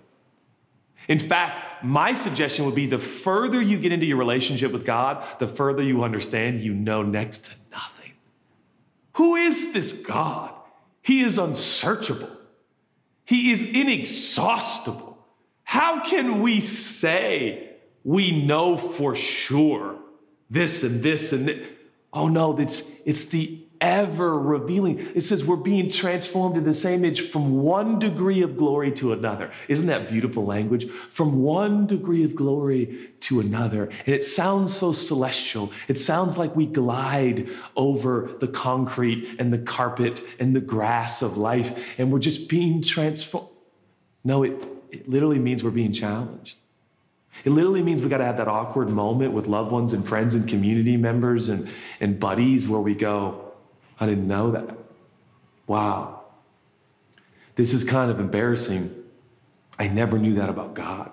In 1.08 1.18
fact, 1.18 1.67
my 1.82 2.12
suggestion 2.12 2.64
would 2.64 2.74
be 2.74 2.86
the 2.86 2.98
further 2.98 3.60
you 3.60 3.78
get 3.78 3.92
into 3.92 4.06
your 4.06 4.16
relationship 4.16 4.72
with 4.72 4.84
God, 4.84 5.24
the 5.38 5.48
further 5.48 5.82
you 5.82 6.02
understand 6.02 6.60
you 6.60 6.74
know 6.74 7.02
next 7.02 7.46
to 7.46 7.52
nothing. 7.70 8.12
Who 9.14 9.36
is 9.36 9.72
this 9.72 9.92
God? 9.92 10.54
He 11.02 11.22
is 11.22 11.38
unsearchable, 11.38 12.30
He 13.24 13.50
is 13.50 13.62
inexhaustible. 13.62 15.18
How 15.64 16.02
can 16.02 16.40
we 16.40 16.60
say 16.60 17.72
we 18.02 18.44
know 18.44 18.78
for 18.78 19.14
sure 19.14 19.98
this 20.48 20.82
and 20.82 21.02
this 21.02 21.32
and 21.32 21.46
this? 21.46 21.68
Oh 22.12 22.28
no, 22.28 22.56
it's, 22.58 22.90
it's 23.04 23.26
the 23.26 23.67
ever 23.80 24.38
revealing. 24.38 24.98
It 25.14 25.22
says 25.22 25.44
we're 25.44 25.56
being 25.56 25.90
transformed 25.90 26.56
in 26.56 26.64
the 26.64 26.74
same 26.74 27.04
image 27.04 27.20
from 27.30 27.60
one 27.60 27.98
degree 27.98 28.42
of 28.42 28.56
glory 28.56 28.92
to 28.92 29.12
another. 29.12 29.50
Isn't 29.68 29.86
that 29.86 30.08
beautiful 30.08 30.44
language? 30.44 30.90
From 31.10 31.42
one 31.42 31.86
degree 31.86 32.24
of 32.24 32.34
glory 32.34 33.10
to 33.20 33.40
another. 33.40 33.84
And 33.84 34.14
it 34.14 34.24
sounds 34.24 34.76
so 34.76 34.92
celestial. 34.92 35.72
It 35.86 35.98
sounds 35.98 36.36
like 36.36 36.54
we 36.54 36.66
glide 36.66 37.48
over 37.76 38.30
the 38.40 38.48
concrete 38.48 39.36
and 39.38 39.52
the 39.52 39.58
carpet 39.58 40.22
and 40.38 40.54
the 40.54 40.60
grass 40.60 41.22
of 41.22 41.36
life 41.36 41.78
and 41.98 42.12
we're 42.12 42.18
just 42.18 42.48
being 42.48 42.82
transformed. 42.82 43.48
No, 44.24 44.42
it, 44.42 44.52
it 44.90 45.08
literally 45.08 45.38
means 45.38 45.62
we're 45.62 45.70
being 45.70 45.92
challenged. 45.92 46.56
It 47.44 47.50
literally 47.50 47.82
means 47.82 48.02
we 48.02 48.08
got 48.08 48.18
to 48.18 48.24
have 48.24 48.38
that 48.38 48.48
awkward 48.48 48.88
moment 48.88 49.32
with 49.32 49.46
loved 49.46 49.70
ones 49.70 49.92
and 49.92 50.06
friends 50.06 50.34
and 50.34 50.48
community 50.48 50.96
members 50.96 51.48
and, 51.48 51.68
and 52.00 52.18
buddies 52.18 52.68
where 52.68 52.80
we 52.80 52.94
go, 52.94 53.47
I 54.00 54.06
didn't 54.06 54.28
know 54.28 54.52
that. 54.52 54.76
Wow. 55.66 56.22
This 57.56 57.74
is 57.74 57.84
kind 57.84 58.10
of 58.10 58.20
embarrassing. 58.20 58.90
I 59.78 59.88
never 59.88 60.18
knew 60.18 60.34
that 60.34 60.48
about 60.48 60.74
God. 60.74 61.10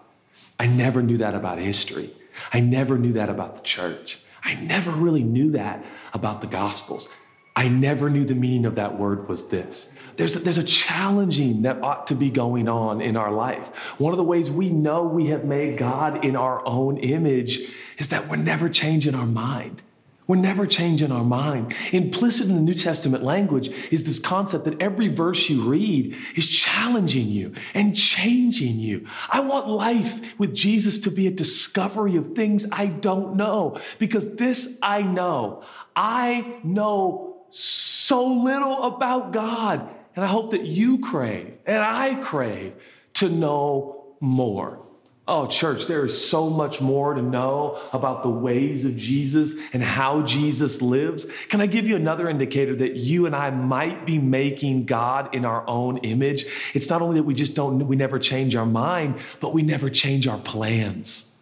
I 0.59 0.67
never 0.67 1.01
knew 1.01 1.17
that 1.17 1.35
about 1.35 1.59
history. 1.59 2.13
I 2.53 2.59
never 2.59 2.97
knew 2.97 3.13
that 3.13 3.29
about 3.29 3.55
the 3.55 3.61
church. 3.61 4.19
I 4.43 4.55
never 4.55 4.91
really 4.91 5.23
knew 5.23 5.51
that 5.51 5.83
about 6.13 6.41
the 6.41 6.47
Gospels. 6.47 7.09
I 7.55 7.69
never 7.69 8.09
knew 8.09 8.25
the 8.25 8.35
meaning 8.35 8.65
of 8.65 8.75
that 8.75 8.99
word 8.99 9.29
was 9.29 9.47
this. 9.47 9.93
There's 10.17 10.35
a, 10.35 10.39
there's 10.39 10.57
a 10.57 10.63
challenging 10.63 11.61
that 11.61 11.81
ought 11.81 12.07
to 12.07 12.15
be 12.15 12.29
going 12.29 12.67
on 12.67 13.01
in 13.01 13.15
our 13.15 13.31
life. 13.31 13.75
One 13.97 14.13
of 14.13 14.17
the 14.17 14.25
ways 14.25 14.51
we 14.51 14.69
know 14.69 15.03
we 15.03 15.27
have 15.27 15.45
made 15.45 15.77
God 15.77 16.25
in 16.25 16.35
our 16.35 16.65
own 16.67 16.97
image 16.97 17.61
is 17.97 18.09
that 18.09 18.27
we're 18.27 18.35
never 18.35 18.69
changing 18.69 19.15
our 19.15 19.25
mind. 19.25 19.81
We're 20.27 20.37
never 20.37 20.65
changing 20.65 21.11
our 21.11 21.23
mind. 21.23 21.75
Implicit 21.91 22.49
in 22.49 22.55
the 22.55 22.61
New 22.61 22.73
Testament 22.73 23.23
language 23.23 23.69
is 23.91 24.05
this 24.05 24.19
concept 24.19 24.65
that 24.65 24.81
every 24.81 25.07
verse 25.07 25.49
you 25.49 25.69
read 25.69 26.15
is 26.35 26.47
challenging 26.47 27.27
you 27.27 27.53
and 27.75 27.95
changing 27.95 28.79
you. 28.79 29.05
I 29.29 29.41
want 29.41 29.67
life 29.67 30.37
with 30.39 30.55
Jesus 30.55 30.99
to 30.99 31.11
be 31.11 31.27
a 31.27 31.31
discovery 31.31 32.15
of 32.15 32.29
things 32.29 32.65
I 32.71 32.87
don't 32.87 33.35
know 33.35 33.79
because 33.99 34.35
this 34.35 34.79
I 34.81 35.03
know. 35.03 35.63
I 35.95 36.59
know 36.63 37.45
so 37.49 38.25
little 38.25 38.83
about 38.83 39.31
God. 39.31 39.89
And 40.15 40.23
I 40.23 40.27
hope 40.27 40.51
that 40.51 40.63
you 40.63 40.99
crave 40.99 41.53
and 41.65 41.83
I 41.83 42.15
crave 42.15 42.73
to 43.15 43.29
know 43.29 44.15
more. 44.19 44.84
Oh, 45.27 45.47
church, 45.47 45.87
there 45.87 46.05
is 46.05 46.23
so 46.23 46.51
much 46.51 46.81
more 46.81 47.15
to 47.15 47.21
know 47.21 47.81
about 47.93 48.21
the 48.21 48.29
ways 48.29 48.85
of 48.85 48.95
Jesus 48.95 49.55
and 49.73 49.81
how 49.81 50.21
Jesus 50.21 50.83
lives. 50.83 51.25
Can 51.49 51.61
I 51.61 51.65
give 51.65 51.87
you 51.87 51.95
another 51.95 52.29
indicator 52.29 52.75
that 52.75 52.95
you 52.95 53.25
and 53.25 53.35
I 53.35 53.49
might 53.49 54.05
be 54.05 54.19
making 54.19 54.85
God 54.85 55.33
in 55.33 55.43
our 55.43 55.67
own 55.67 55.97
image? 55.99 56.45
It's 56.75 56.91
not 56.91 57.01
only 57.01 57.15
that 57.17 57.23
we 57.23 57.33
just 57.33 57.55
don't, 57.55 57.87
we 57.87 57.95
never 57.95 58.19
change 58.19 58.55
our 58.55 58.67
mind, 58.67 59.17
but 59.39 59.51
we 59.51 59.63
never 59.63 59.89
change 59.89 60.27
our 60.27 60.37
plans. 60.37 61.39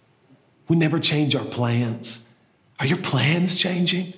We 0.69 0.77
never 0.77 0.97
change 0.97 1.35
our 1.35 1.45
plans. 1.45 2.33
Are 2.79 2.85
your 2.85 2.99
plans 2.99 3.57
changing? 3.57 4.13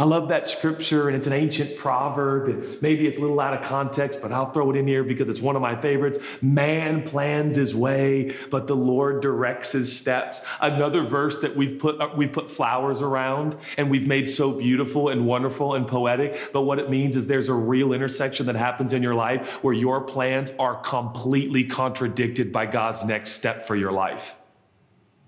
I 0.00 0.04
love 0.04 0.30
that 0.30 0.48
scripture, 0.48 1.08
and 1.08 1.16
it's 1.16 1.26
an 1.26 1.34
ancient 1.34 1.76
proverb, 1.76 2.48
and 2.48 2.80
maybe 2.80 3.06
it's 3.06 3.18
a 3.18 3.20
little 3.20 3.38
out 3.38 3.52
of 3.52 3.60
context, 3.60 4.22
but 4.22 4.32
I'll 4.32 4.50
throw 4.50 4.70
it 4.70 4.76
in 4.76 4.86
here 4.86 5.04
because 5.04 5.28
it's 5.28 5.42
one 5.42 5.56
of 5.56 5.62
my 5.62 5.78
favorites. 5.78 6.18
Man 6.40 7.02
plans 7.02 7.54
his 7.54 7.74
way, 7.74 8.34
but 8.48 8.66
the 8.66 8.74
Lord 8.74 9.20
directs 9.20 9.72
his 9.72 9.94
steps. 9.94 10.40
Another 10.58 11.02
verse 11.02 11.40
that 11.40 11.54
we've 11.54 11.78
put 11.78 12.00
uh, 12.00 12.08
we've 12.16 12.32
put 12.32 12.50
flowers 12.50 13.02
around 13.02 13.56
and 13.76 13.90
we've 13.90 14.06
made 14.06 14.26
so 14.26 14.52
beautiful 14.52 15.10
and 15.10 15.26
wonderful 15.26 15.74
and 15.74 15.86
poetic. 15.86 16.50
But 16.50 16.62
what 16.62 16.78
it 16.78 16.88
means 16.88 17.14
is 17.14 17.26
there's 17.26 17.50
a 17.50 17.54
real 17.54 17.92
intersection 17.92 18.46
that 18.46 18.56
happens 18.56 18.94
in 18.94 19.02
your 19.02 19.14
life 19.14 19.62
where 19.62 19.74
your 19.74 20.00
plans 20.00 20.50
are 20.58 20.76
completely 20.76 21.64
contradicted 21.64 22.52
by 22.52 22.64
God's 22.64 23.04
next 23.04 23.32
step 23.32 23.66
for 23.66 23.76
your 23.76 23.92
life, 23.92 24.34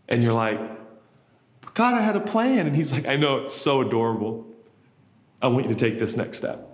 and 0.08 0.22
you're 0.22 0.32
like. 0.32 0.58
God, 1.74 1.94
I 1.94 2.02
had 2.02 2.16
a 2.16 2.20
plan. 2.20 2.66
And 2.66 2.76
he's 2.76 2.92
like, 2.92 3.08
I 3.08 3.16
know, 3.16 3.38
it's 3.38 3.54
so 3.54 3.80
adorable. 3.80 4.51
I 5.42 5.48
want 5.48 5.66
you 5.68 5.74
to 5.74 5.78
take 5.78 5.98
this 5.98 6.16
next 6.16 6.38
step. 6.38 6.68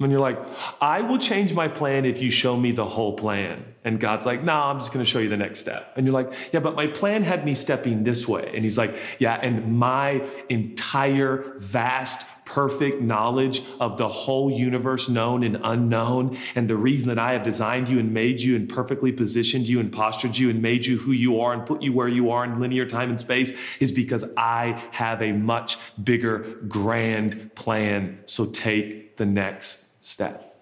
And 0.00 0.10
you're 0.10 0.20
like, 0.20 0.38
I 0.80 1.00
will 1.00 1.18
change 1.18 1.54
my 1.54 1.68
plan 1.68 2.04
if 2.04 2.20
you 2.20 2.30
show 2.30 2.56
me 2.56 2.72
the 2.72 2.84
whole 2.84 3.14
plan. 3.14 3.64
And 3.84 4.00
God's 4.00 4.26
like, 4.26 4.40
no, 4.40 4.52
nah, 4.52 4.70
I'm 4.70 4.78
just 4.78 4.92
going 4.92 5.04
to 5.04 5.10
show 5.10 5.20
you 5.20 5.28
the 5.28 5.36
next 5.36 5.60
step. 5.60 5.92
And 5.96 6.04
you're 6.04 6.12
like, 6.12 6.32
yeah, 6.52 6.60
but 6.60 6.74
my 6.74 6.88
plan 6.88 7.22
had 7.22 7.44
me 7.44 7.54
stepping 7.54 8.02
this 8.02 8.26
way. 8.26 8.50
And 8.54 8.64
he's 8.64 8.76
like, 8.76 8.94
yeah, 9.18 9.34
and 9.40 9.78
my 9.78 10.22
entire 10.48 11.54
vast, 11.58 12.26
perfect 12.44 13.00
knowledge 13.00 13.62
of 13.80 13.96
the 13.96 14.08
whole 14.08 14.50
universe, 14.50 15.08
known 15.08 15.42
and 15.42 15.58
unknown, 15.62 16.36
and 16.54 16.68
the 16.68 16.76
reason 16.76 17.08
that 17.08 17.18
I 17.18 17.32
have 17.32 17.42
designed 17.42 17.88
you 17.88 17.98
and 17.98 18.12
made 18.12 18.40
you 18.40 18.56
and 18.56 18.68
perfectly 18.68 19.12
positioned 19.12 19.66
you 19.66 19.80
and 19.80 19.92
postured 19.92 20.36
you 20.36 20.50
and 20.50 20.60
made 20.60 20.86
you 20.86 20.98
who 20.98 21.12
you 21.12 21.40
are 21.40 21.52
and 21.52 21.66
put 21.66 21.82
you 21.82 21.92
where 21.92 22.08
you 22.08 22.30
are 22.30 22.44
in 22.44 22.60
linear 22.60 22.86
time 22.86 23.10
and 23.10 23.18
space 23.18 23.52
is 23.80 23.92
because 23.92 24.24
I 24.36 24.82
have 24.90 25.22
a 25.22 25.32
much 25.32 25.78
bigger, 26.02 26.58
grand 26.68 27.54
plan. 27.54 28.20
So 28.26 28.46
take 28.46 29.16
the 29.16 29.26
next 29.26 30.04
step. 30.04 30.56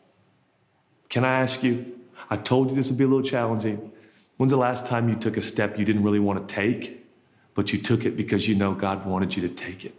Can 1.09 1.25
I 1.25 1.40
ask 1.40 1.62
you? 1.62 1.99
I 2.31 2.37
told 2.37 2.71
you 2.71 2.77
this 2.77 2.88
would 2.88 2.99
be 2.99 3.05
a 3.05 3.09
little 3.09 3.23
challenging. 3.23 3.92
When's 4.37 4.53
the 4.53 4.57
last 4.57 4.87
time 4.87 5.09
you 5.09 5.14
took 5.14 5.37
a 5.37 5.42
step 5.42 5.79
you 5.79 5.85
didn't 5.85 6.03
really 6.03 6.18
want 6.18 6.49
to 6.49 6.55
take, 6.55 7.07
but 7.55 7.73
you 7.73 7.79
took 7.79 8.05
it 8.05 8.16
because 8.16 8.49
you 8.49 8.55
know 8.55 8.73
God 8.73 9.05
wanted 9.05 9.37
you 9.37 9.47
to 9.47 9.55
take 9.55 9.85
it? 9.85 9.95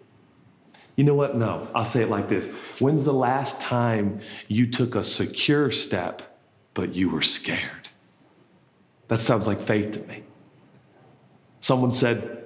You 0.96 1.04
know 1.04 1.16
what? 1.16 1.36
No, 1.36 1.68
I'll 1.74 1.86
say 1.86 2.04
it 2.04 2.10
like 2.10 2.30
this. 2.30 2.50
When's 2.80 3.04
the 3.06 3.14
last 3.14 3.60
time 3.60 4.20
you 4.48 4.68
took 4.68 4.96
a 4.96 5.04
secure 5.04 5.72
step, 5.72 6.22
but 6.74 6.94
you 6.94 7.10
were 7.10 7.22
scared? 7.22 7.90
That 9.08 9.20
sounds 9.20 9.48
like 9.48 9.60
faith 9.60 9.92
to 9.94 10.00
me. 10.02 10.24
Someone 11.60 11.92
said, 11.92 12.44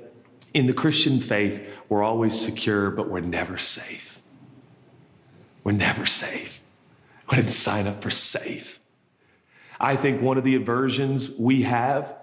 in 0.53 0.67
the 0.67 0.73
Christian 0.73 1.19
faith, 1.19 1.61
we're 1.89 2.03
always 2.03 2.39
secure, 2.39 2.89
but 2.89 3.09
we're 3.09 3.19
never 3.19 3.57
safe. 3.57 4.19
We're 5.63 5.73
never 5.73 6.05
safe. 6.05 6.61
We 7.29 7.37
didn't 7.37 7.51
sign 7.51 7.87
up 7.87 8.01
for 8.01 8.11
safe. 8.11 8.79
I 9.79 9.95
think 9.95 10.21
one 10.21 10.37
of 10.37 10.43
the 10.43 10.55
aversions 10.55 11.31
we 11.31 11.63
have, 11.63 12.15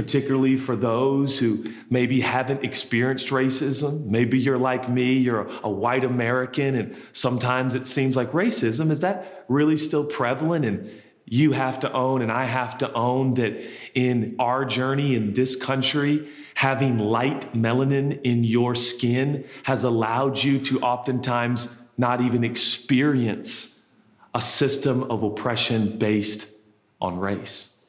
particularly 0.00 0.56
for 0.56 0.76
those 0.76 1.38
who 1.38 1.62
maybe 1.90 2.22
haven't 2.22 2.64
experienced 2.64 3.28
racism, 3.28 4.06
maybe 4.06 4.38
you're 4.38 4.56
like 4.56 4.88
me, 4.88 5.12
you're 5.12 5.46
a, 5.62 5.68
white 5.68 6.04
American, 6.04 6.74
and 6.74 6.96
sometimes 7.12 7.74
it 7.74 7.86
seems 7.86 8.16
like 8.16 8.32
racism, 8.32 8.90
is 8.90 9.02
that 9.02 9.44
really 9.48 9.76
still 9.76 10.06
prevalent? 10.06 10.64
And 10.64 10.90
you 11.26 11.52
have 11.52 11.80
to 11.80 11.92
own, 11.92 12.22
and 12.22 12.32
I 12.32 12.46
have 12.46 12.78
to 12.78 12.90
own 12.94 13.34
that 13.34 13.62
in 13.92 14.36
our 14.38 14.64
journey 14.64 15.16
in 15.16 15.34
this 15.34 15.54
country, 15.54 16.30
having 16.54 16.98
light 16.98 17.52
melanin 17.52 18.22
in 18.22 18.42
your 18.42 18.74
skin 18.74 19.44
has 19.64 19.84
allowed 19.84 20.42
you 20.42 20.60
to 20.60 20.80
oftentimes 20.80 21.68
not 21.98 22.22
even 22.22 22.42
experience 22.42 23.86
a 24.34 24.40
system 24.40 25.02
of 25.10 25.22
oppression 25.24 25.98
based 25.98 26.46
on 27.02 27.18
race. 27.18 27.79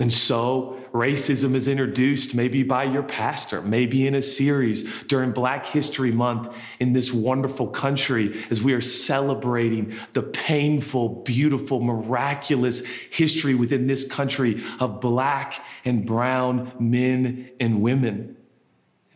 And 0.00 0.12
so 0.12 0.78
racism 0.92 1.56
is 1.56 1.66
introduced 1.66 2.32
maybe 2.32 2.62
by 2.62 2.84
your 2.84 3.02
pastor, 3.02 3.60
maybe 3.62 4.06
in 4.06 4.14
a 4.14 4.22
series 4.22 4.84
during 5.04 5.32
Black 5.32 5.66
History 5.66 6.12
Month 6.12 6.54
in 6.78 6.92
this 6.92 7.12
wonderful 7.12 7.66
country 7.66 8.40
as 8.48 8.62
we 8.62 8.74
are 8.74 8.80
celebrating 8.80 9.92
the 10.12 10.22
painful, 10.22 11.24
beautiful, 11.24 11.80
miraculous 11.80 12.84
history 13.10 13.56
within 13.56 13.88
this 13.88 14.06
country 14.06 14.62
of 14.78 15.00
Black 15.00 15.64
and 15.84 16.06
brown 16.06 16.72
men 16.78 17.50
and 17.58 17.82
women. 17.82 18.36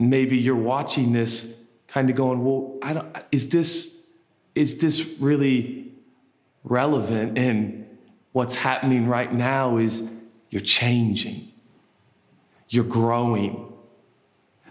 And 0.00 0.10
maybe 0.10 0.36
you're 0.36 0.56
watching 0.56 1.12
this 1.12 1.64
kind 1.86 2.10
of 2.10 2.16
going, 2.16 2.44
well, 2.44 2.78
I 2.82 2.94
don't, 2.94 3.16
is 3.30 3.50
this, 3.50 4.04
is 4.56 4.78
this 4.78 5.06
really 5.20 5.92
relevant 6.64 7.38
in 7.38 7.86
what's 8.32 8.56
happening 8.56 9.06
right 9.06 9.32
now 9.32 9.76
is 9.76 10.10
you're 10.52 10.60
changing, 10.60 11.50
you're 12.68 12.84
growing. 12.84 13.72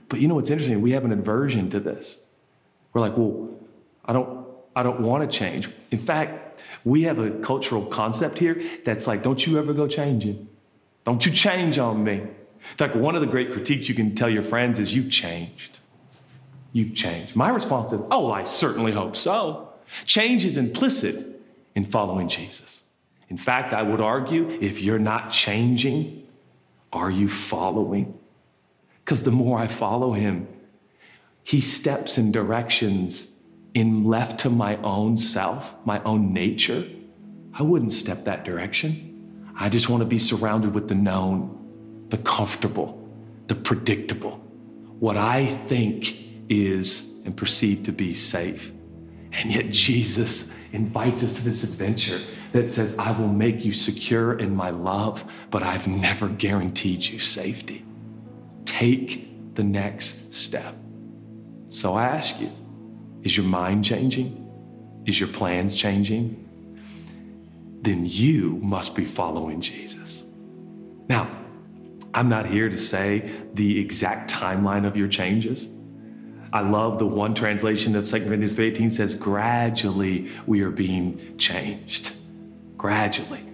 But 0.10 0.20
you 0.20 0.28
know 0.28 0.36
what's 0.36 0.52
interesting? 0.52 0.80
We 0.80 0.92
have 0.92 1.06
an 1.06 1.12
aversion 1.12 1.72
to 1.72 1.80
this. 1.80 2.28
We're 2.94 3.02
like, 3.02 3.18
well, 3.18 3.50
I 4.06 4.14
don't, 4.14 4.46
I 4.76 4.84
don't 4.84 5.02
want 5.02 5.30
to 5.30 5.38
change. 5.38 5.72
In 5.90 5.98
fact, 5.98 6.62
we 6.84 7.02
have 7.04 7.18
a 7.18 7.32
cultural 7.40 7.84
concept 7.88 8.38
here 8.38 8.62
that's 8.86 9.08
like, 9.08 9.24
don't 9.24 9.44
you 9.46 9.58
ever 9.58 9.74
go 9.74 9.88
changing. 9.88 10.48
Don't 11.04 11.26
you 11.26 11.32
change 11.32 11.80
on 11.80 12.04
me. 12.04 12.14
In 12.14 12.78
fact, 12.78 12.96
one 12.96 13.16
of 13.16 13.22
the 13.22 13.28
great 13.28 13.52
critiques 13.52 13.90
you 13.90 13.96
can 13.96 14.14
tell 14.14 14.30
your 14.30 14.44
friends 14.44 14.78
is, 14.78 14.96
you've 14.96 15.10
changed. 15.10 15.80
You've 16.74 16.94
changed. 16.94 17.36
My 17.36 17.50
response 17.50 17.92
is, 17.92 18.02
oh, 18.12 18.32
I 18.32 18.44
certainly 18.44 18.92
hope 18.92 19.16
so. 19.16 19.70
Change 20.06 20.46
is 20.46 20.58
implicit 20.58 21.42
in 21.74 21.86
following 21.86 22.28
Jesus. 22.28 22.84
In 23.32 23.38
fact, 23.38 23.74
I 23.74 23.82
would 23.82 24.02
argue 24.02 24.50
if 24.60 24.82
you're 24.82 25.00
not 25.00 25.32
changing, 25.32 26.28
are 26.92 27.10
you 27.10 27.30
following? 27.30 28.14
Because 29.00 29.24
the 29.24 29.32
more 29.32 29.58
I 29.58 29.68
follow 29.68 30.12
him, 30.12 30.50
he 31.42 31.62
steps 31.62 32.18
in 32.18 32.34
directions 32.34 33.34
in 33.74 34.04
left 34.04 34.42
to 34.42 34.50
my 34.50 34.76
own 34.82 35.16
self, 35.16 35.74
my 35.86 36.04
own 36.04 36.34
nature. 36.34 36.86
I 37.54 37.64
wouldn't 37.64 37.94
step 37.94 38.26
that 38.26 38.44
direction. 38.44 39.54
I 39.56 39.70
just 39.70 39.88
want 39.88 40.02
to 40.02 40.06
be 40.06 40.20
surrounded 40.20 40.74
with 40.74 40.90
the 40.90 40.96
known, 40.96 42.06
the 42.10 42.18
comfortable, 42.18 43.02
the 43.48 43.56
predictable, 43.56 44.42
what 45.00 45.16
I 45.16 45.46
think 45.70 46.18
is 46.50 47.22
and 47.24 47.38
perceive 47.38 47.84
to 47.84 47.94
be 47.94 48.14
safe. 48.14 48.74
And 49.32 49.54
yet, 49.54 49.70
Jesus 49.70 50.60
invites 50.74 51.24
us 51.24 51.32
to 51.36 51.46
this 51.46 51.64
adventure 51.64 52.20
that 52.52 52.70
says, 52.70 52.98
I 52.98 53.12
will 53.12 53.28
make 53.28 53.64
you 53.64 53.72
secure 53.72 54.38
in 54.38 54.56
my 54.56 54.70
love, 54.70 55.24
but 55.50 55.64
I've 55.64 55.88
never 55.88 56.28
guaranteed 56.28 57.06
you 57.06 57.20
safety. 57.20 57.86
Take 58.66 59.56
the 59.56 59.64
next 59.64 60.34
step. 60.34 60.76
So 61.70 61.94
I 61.94 62.06
ask 62.06 62.40
you, 62.40 62.52
is 63.24 63.38
your 63.38 63.46
mind 63.46 63.86
changing? 63.86 64.38
Is 65.06 65.20
your 65.20 65.30
plans 65.30 65.76
changing? 65.76 66.38
Then 67.82 68.06
you 68.06 68.60
must 68.62 68.96
be 68.96 69.06
following 69.06 69.62
Jesus. 69.62 70.30
Now, 71.08 71.30
I'm 72.14 72.30
not 72.30 72.46
here 72.46 72.70
to 72.70 72.78
say 72.78 73.32
the 73.54 73.80
exact 73.80 74.32
timeline 74.32 74.86
of 74.86 74.98
your 74.98 75.08
changes. 75.08 75.70
I 76.54 76.60
love 76.60 77.00
the 77.00 77.08
one 77.08 77.34
translation 77.34 77.96
of 77.96 78.06
2 78.06 78.26
Corinthians 78.26 78.58
3.18 78.58 78.92
says, 78.92 79.14
gradually 79.14 80.30
we 80.46 80.62
are 80.62 80.70
being 80.70 81.38
changed. 81.38 82.14
Gradually. 82.82 83.46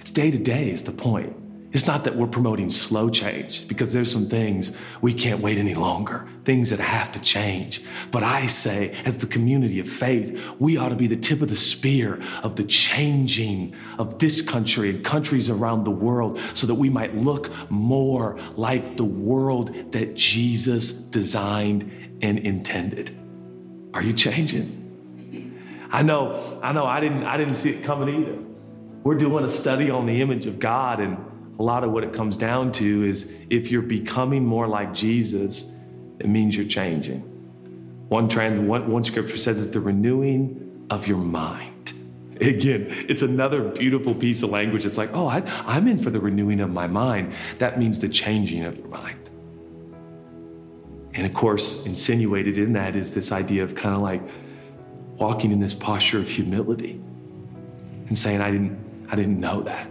It's 0.00 0.10
day 0.10 0.32
to 0.32 0.38
day 0.38 0.68
is 0.68 0.82
the 0.82 0.90
point. 0.90 1.32
It's 1.72 1.86
not 1.86 2.02
that 2.02 2.16
we're 2.16 2.26
promoting 2.26 2.68
slow 2.68 3.08
change 3.08 3.68
because 3.68 3.92
there's 3.92 4.10
some 4.10 4.28
things 4.28 4.76
we 5.00 5.14
can't 5.14 5.40
wait 5.40 5.58
any 5.58 5.76
longer, 5.76 6.26
things 6.44 6.70
that 6.70 6.80
have 6.80 7.12
to 7.12 7.20
change. 7.20 7.84
But 8.10 8.24
I 8.24 8.48
say, 8.48 8.96
as 9.04 9.18
the 9.18 9.28
community 9.28 9.78
of 9.78 9.88
faith, 9.88 10.42
we 10.58 10.76
ought 10.76 10.88
to 10.88 10.96
be 10.96 11.06
the 11.06 11.16
tip 11.16 11.40
of 11.40 11.50
the 11.50 11.56
spear 11.56 12.20
of 12.42 12.56
the 12.56 12.64
changing 12.64 13.76
of 13.96 14.18
this 14.18 14.42
country 14.42 14.90
and 14.90 15.04
countries 15.04 15.50
around 15.50 15.84
the 15.84 15.92
world 15.92 16.40
so 16.52 16.66
that 16.66 16.74
we 16.74 16.90
might 16.90 17.16
look 17.16 17.48
more 17.70 18.36
like 18.56 18.96
the 18.96 19.04
world 19.04 19.92
that 19.92 20.16
Jesus 20.16 20.90
designed 20.90 22.18
and 22.22 22.40
intended. 22.40 23.16
Are 23.94 24.02
you 24.02 24.14
changing? 24.14 25.86
I 25.92 26.02
know, 26.02 26.58
I 26.60 26.72
know 26.72 26.86
I 26.86 26.98
didn't 26.98 27.22
I 27.22 27.36
didn't 27.36 27.54
see 27.54 27.70
it 27.70 27.84
coming 27.84 28.22
either. 28.22 28.53
We're 29.04 29.14
doing 29.14 29.44
a 29.44 29.50
study 29.50 29.90
on 29.90 30.06
the 30.06 30.22
image 30.22 30.46
of 30.46 30.58
God 30.58 30.98
and 30.98 31.18
a 31.58 31.62
lot 31.62 31.84
of 31.84 31.92
what 31.92 32.04
it 32.04 32.12
comes 32.14 32.38
down 32.38 32.72
to 32.72 33.04
is 33.04 33.36
if 33.50 33.70
you're 33.70 33.82
becoming 33.82 34.44
more 34.44 34.66
like 34.66 34.94
Jesus, 34.94 35.76
it 36.18 36.28
means 36.28 36.56
you're 36.56 36.66
changing. 36.66 37.20
One 38.08 38.28
trans 38.28 38.58
one, 38.60 38.90
one 38.90 39.04
scripture 39.04 39.36
says 39.36 39.64
it's 39.64 39.72
the 39.72 39.80
renewing 39.80 40.86
of 40.88 41.06
your 41.06 41.18
mind. 41.18 41.92
Again, 42.40 42.86
it's 43.08 43.20
another 43.20 43.62
beautiful 43.62 44.14
piece 44.14 44.42
of 44.42 44.50
language. 44.50 44.86
It's 44.86 44.98
like, 44.98 45.10
oh, 45.12 45.26
I, 45.26 45.42
I'm 45.66 45.86
in 45.86 45.98
for 45.98 46.10
the 46.10 46.18
renewing 46.18 46.60
of 46.60 46.70
my 46.70 46.86
mind. 46.86 47.34
That 47.58 47.78
means 47.78 48.00
the 48.00 48.08
changing 48.08 48.64
of 48.64 48.76
your 48.76 48.88
mind. 48.88 49.30
And 51.12 51.26
of 51.26 51.34
course, 51.34 51.86
insinuated 51.86 52.56
in 52.56 52.72
that 52.72 52.96
is 52.96 53.14
this 53.14 53.32
idea 53.32 53.62
of 53.62 53.74
kind 53.74 53.94
of 53.94 54.00
like 54.00 54.22
walking 55.16 55.52
in 55.52 55.60
this 55.60 55.74
posture 55.74 56.18
of 56.18 56.28
humility 56.28 57.00
and 58.08 58.18
saying, 58.18 58.40
I 58.40 58.50
didn't, 58.50 58.83
I 59.14 59.16
didn't 59.16 59.38
know 59.38 59.62
that. 59.62 59.88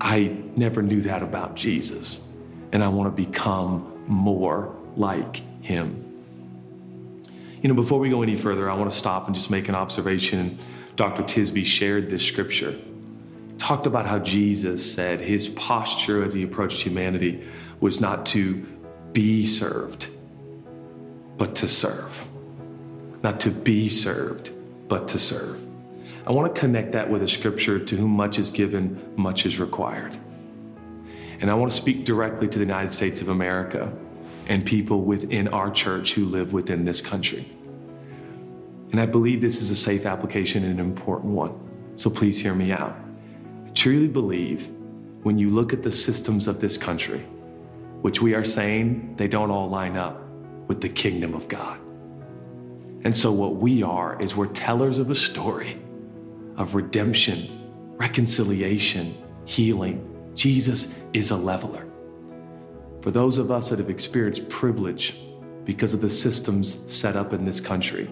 I 0.00 0.36
never 0.54 0.80
knew 0.80 1.00
that 1.00 1.24
about 1.24 1.56
Jesus. 1.56 2.32
And 2.70 2.84
I 2.84 2.86
want 2.86 3.10
to 3.10 3.20
become 3.20 4.04
more 4.06 4.72
like 4.96 5.38
him. 5.60 6.22
You 7.60 7.68
know, 7.68 7.74
before 7.74 7.98
we 7.98 8.10
go 8.10 8.22
any 8.22 8.36
further, 8.36 8.70
I 8.70 8.74
want 8.74 8.88
to 8.92 8.96
stop 8.96 9.26
and 9.26 9.34
just 9.34 9.50
make 9.50 9.68
an 9.68 9.74
observation. 9.74 10.60
Dr. 10.94 11.24
Tisby 11.24 11.64
shared 11.64 12.10
this 12.10 12.24
scripture, 12.24 12.78
talked 13.58 13.88
about 13.88 14.06
how 14.06 14.20
Jesus 14.20 14.94
said 14.94 15.18
his 15.18 15.48
posture 15.48 16.22
as 16.22 16.32
he 16.32 16.44
approached 16.44 16.80
humanity 16.80 17.42
was 17.80 18.00
not 18.00 18.24
to 18.26 18.64
be 19.12 19.44
served, 19.44 20.06
but 21.38 21.56
to 21.56 21.66
serve. 21.66 22.24
Not 23.24 23.40
to 23.40 23.50
be 23.50 23.88
served, 23.88 24.52
but 24.86 25.08
to 25.08 25.18
serve. 25.18 25.61
I 26.24 26.30
want 26.30 26.54
to 26.54 26.60
connect 26.60 26.92
that 26.92 27.10
with 27.10 27.22
a 27.22 27.28
scripture 27.28 27.80
to 27.80 27.96
whom 27.96 28.12
much 28.12 28.38
is 28.38 28.50
given, 28.50 29.12
much 29.16 29.44
is 29.44 29.58
required. 29.58 30.16
And 31.40 31.50
I 31.50 31.54
want 31.54 31.72
to 31.72 31.76
speak 31.76 32.04
directly 32.04 32.46
to 32.46 32.58
the 32.58 32.64
United 32.64 32.92
States 32.92 33.20
of 33.20 33.28
America 33.28 33.92
and 34.46 34.64
people 34.64 35.02
within 35.02 35.48
our 35.48 35.70
church 35.70 36.12
who 36.14 36.26
live 36.26 36.52
within 36.52 36.84
this 36.84 37.00
country. 37.00 37.50
And 38.92 39.00
I 39.00 39.06
believe 39.06 39.40
this 39.40 39.60
is 39.60 39.70
a 39.70 39.76
safe 39.76 40.06
application 40.06 40.62
and 40.62 40.78
an 40.78 40.86
important 40.86 41.32
one. 41.32 41.58
So 41.96 42.08
please 42.08 42.38
hear 42.38 42.54
me 42.54 42.70
out. 42.70 42.96
I 43.66 43.70
truly 43.70 44.06
believe 44.06 44.68
when 45.24 45.38
you 45.38 45.50
look 45.50 45.72
at 45.72 45.82
the 45.82 45.90
systems 45.90 46.46
of 46.46 46.60
this 46.60 46.76
country, 46.76 47.20
which 48.02 48.22
we 48.22 48.34
are 48.34 48.44
saying 48.44 49.16
they 49.16 49.26
don't 49.26 49.50
all 49.50 49.68
line 49.68 49.96
up 49.96 50.22
with 50.68 50.80
the 50.80 50.88
kingdom 50.88 51.34
of 51.34 51.48
God. 51.48 51.80
And 53.04 53.16
so, 53.16 53.32
what 53.32 53.56
we 53.56 53.82
are 53.82 54.20
is 54.22 54.36
we're 54.36 54.46
tellers 54.46 55.00
of 55.00 55.10
a 55.10 55.14
story 55.14 55.76
of 56.56 56.74
redemption, 56.74 57.94
reconciliation, 57.96 59.16
healing. 59.44 60.08
Jesus 60.34 61.02
is 61.12 61.30
a 61.30 61.36
leveler. 61.36 61.86
For 63.00 63.10
those 63.10 63.38
of 63.38 63.50
us 63.50 63.70
that 63.70 63.78
have 63.78 63.90
experienced 63.90 64.48
privilege 64.48 65.18
because 65.64 65.94
of 65.94 66.00
the 66.00 66.10
systems 66.10 66.78
set 66.92 67.16
up 67.16 67.32
in 67.32 67.44
this 67.44 67.60
country, 67.60 68.08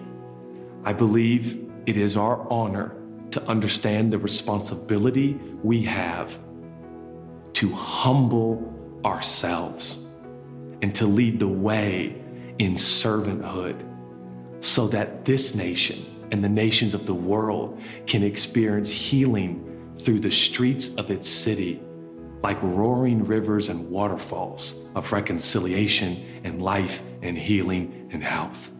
I 0.83 0.93
believe 0.93 1.69
it 1.85 1.97
is 1.97 2.17
our 2.17 2.47
honor 2.49 2.95
to 3.31 3.41
understand 3.43 4.11
the 4.11 4.17
responsibility 4.17 5.39
we 5.63 5.83
have 5.83 6.39
to 7.53 7.69
humble 7.69 8.73
ourselves 9.05 10.07
and 10.81 10.93
to 10.95 11.05
lead 11.05 11.39
the 11.39 11.47
way 11.47 12.21
in 12.59 12.73
servanthood 12.73 13.85
so 14.59 14.87
that 14.87 15.25
this 15.25 15.55
nation 15.55 16.05
and 16.31 16.43
the 16.43 16.49
nations 16.49 16.93
of 16.93 17.05
the 17.05 17.13
world 17.13 17.79
can 18.07 18.23
experience 18.23 18.89
healing 18.89 19.67
through 19.97 20.19
the 20.19 20.31
streets 20.31 20.95
of 20.95 21.11
its 21.11 21.27
city 21.27 21.81
like 22.41 22.57
roaring 22.61 23.23
rivers 23.25 23.69
and 23.69 23.89
waterfalls 23.89 24.87
of 24.95 25.11
reconciliation 25.11 26.41
and 26.43 26.61
life 26.61 27.03
and 27.21 27.37
healing 27.37 28.09
and 28.11 28.23
health. 28.23 28.71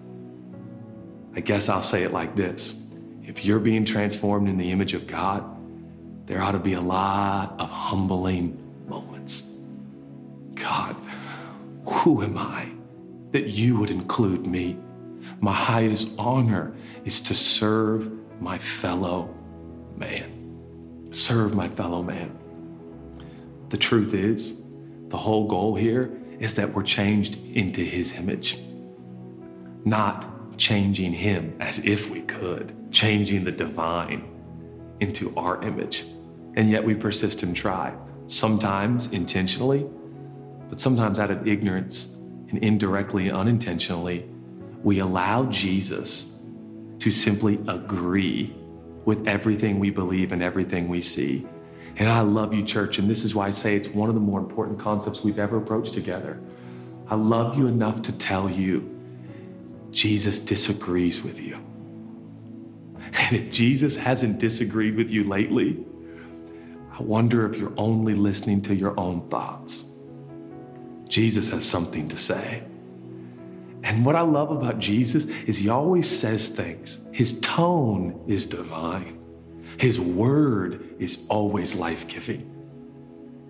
I 1.36 1.42
guess 1.42 1.70
I'll 1.70 1.84
say 1.84 2.04
it 2.04 2.12
like 2.12 2.36
this 2.36 2.88
if 3.24 3.46
you're 3.46 3.60
being 3.60 3.86
transformed 3.86 4.50
in 4.50 4.58
the 4.58 4.72
image 4.72 4.94
of 4.94 5.08
God, 5.08 5.46
there 6.26 6.42
ought 6.42 6.54
to 6.54 6.60
be 6.60 6.74
a 6.74 6.82
lot 6.82 7.56
of 7.60 7.70
humbling 7.70 8.58
moments. 8.88 9.58
God, 10.56 10.96
who 11.86 12.24
am 12.24 12.38
I 12.38 12.70
that 13.32 13.48
you 13.48 13.78
would 13.78 13.92
include 13.92 14.46
me? 14.46 14.78
My 15.42 15.54
highest 15.54 16.12
honor 16.20 16.72
is 17.04 17.20
to 17.22 17.34
serve 17.34 18.12
my 18.40 18.60
fellow 18.60 19.36
man. 19.98 21.08
Serve 21.10 21.56
my 21.56 21.68
fellow 21.68 22.04
man. 22.04 22.38
The 23.70 23.78
truth 23.78 24.14
is, 24.14 24.64
the 25.08 25.18
whole 25.18 25.48
goal 25.48 25.74
here 25.74 26.12
is 26.40 26.54
that 26.56 26.72
we're 26.72 26.84
changed 26.84 27.38
into 27.56 27.82
his 27.82 28.16
image, 28.16 28.60
not 29.84 30.58
changing 30.60 31.12
him 31.12 31.56
as 31.60 31.80
if 31.86 32.08
we 32.12 32.22
could, 32.22 32.76
changing 32.92 33.44
the 33.44 33.52
divine 33.52 34.30
into 35.00 35.36
our 35.36 35.64
image. 35.64 36.06
And 36.56 36.70
yet 36.70 36.84
we 36.84 36.94
persist 36.94 37.42
and 37.42 37.56
try, 37.56 37.96
sometimes 38.28 39.12
intentionally, 39.12 39.88
but 40.70 40.80
sometimes 40.80 41.18
out 41.18 41.32
of 41.32 41.48
ignorance 41.48 42.16
and 42.50 42.60
indirectly, 42.60 43.32
unintentionally, 43.32 44.31
we 44.84 45.00
allow 45.00 45.46
Jesus 45.46 46.42
to 47.00 47.12
simply 47.12 47.60
agree 47.68 48.56
with 49.06 49.28
everything 49.28 49.80
we 49.80 49.90
believe 49.90 50.32
and 50.32 50.44
everything 50.44 50.88
we 50.88 51.02
see. 51.02 51.48
And 51.98 52.10
I 52.10 52.22
love 52.22 52.54
you, 52.54 52.64
church, 52.64 53.00
and 53.00 53.10
this 53.10 53.24
is 53.24 53.36
why 53.36 53.48
I 53.48 53.52
say 53.52 53.76
it's 53.76 53.90
one 53.90 54.10
of 54.10 54.16
the 54.16 54.22
more 54.22 54.40
important 54.40 54.80
concepts 54.80 55.24
we've 55.24 55.40
ever 55.40 55.58
approached 55.58 55.94
together. 55.94 56.40
I 57.08 57.16
love 57.16 57.58
you 57.58 57.68
enough 57.68 58.02
to 58.04 58.12
tell 58.14 58.50
you 58.50 58.88
Jesus 59.92 60.40
disagrees 60.40 61.22
with 61.24 61.42
you. 61.42 61.60
And 63.14 63.36
if 63.36 63.52
Jesus 63.52 63.96
hasn't 63.96 64.40
disagreed 64.40 64.96
with 64.96 65.12
you 65.12 65.26
lately, 65.26 65.84
I 66.98 67.02
wonder 67.02 67.46
if 67.52 67.60
you're 67.60 67.74
only 67.78 68.16
listening 68.16 68.62
to 68.64 68.76
your 68.76 68.98
own 69.00 69.28
thoughts. 69.30 69.86
Jesus 71.08 71.50
has 71.50 71.68
something 71.68 72.08
to 72.08 72.16
say. 72.16 72.64
And 73.92 74.06
what 74.06 74.16
I 74.16 74.22
love 74.22 74.52
about 74.52 74.80
Jesus 74.80 75.26
is 75.26 75.58
he 75.58 75.68
always 75.68 76.10
says 76.10 76.48
things. 76.48 77.02
His 77.12 77.38
tone 77.42 78.24
is 78.26 78.46
divine. 78.46 79.20
His 79.78 80.00
word 80.00 80.96
is 80.98 81.26
always 81.28 81.76
life 81.76 82.08
giving. 82.08 82.50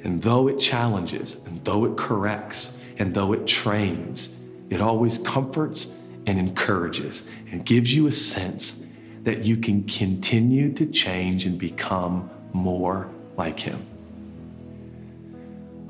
And 0.04 0.20
though 0.20 0.48
it 0.48 0.58
challenges, 0.58 1.36
and 1.46 1.64
though 1.64 1.86
it 1.86 1.96
corrects, 1.96 2.84
and 2.98 3.14
though 3.14 3.34
it 3.34 3.46
trains, 3.46 4.42
it 4.72 4.82
always 4.82 5.20
comforts 5.20 6.00
and 6.26 6.40
encourages 6.40 7.30
and 7.52 7.64
gives 7.64 7.96
you 7.96 8.08
a 8.08 8.12
sense 8.12 8.88
that 9.22 9.46
you 9.46 9.58
can 9.58 9.84
continue 9.84 10.74
to 10.74 10.88
change 10.88 11.46
and 11.46 11.60
become 11.60 12.32
more 12.52 13.12
like 13.38 13.60
Him. 13.60 13.86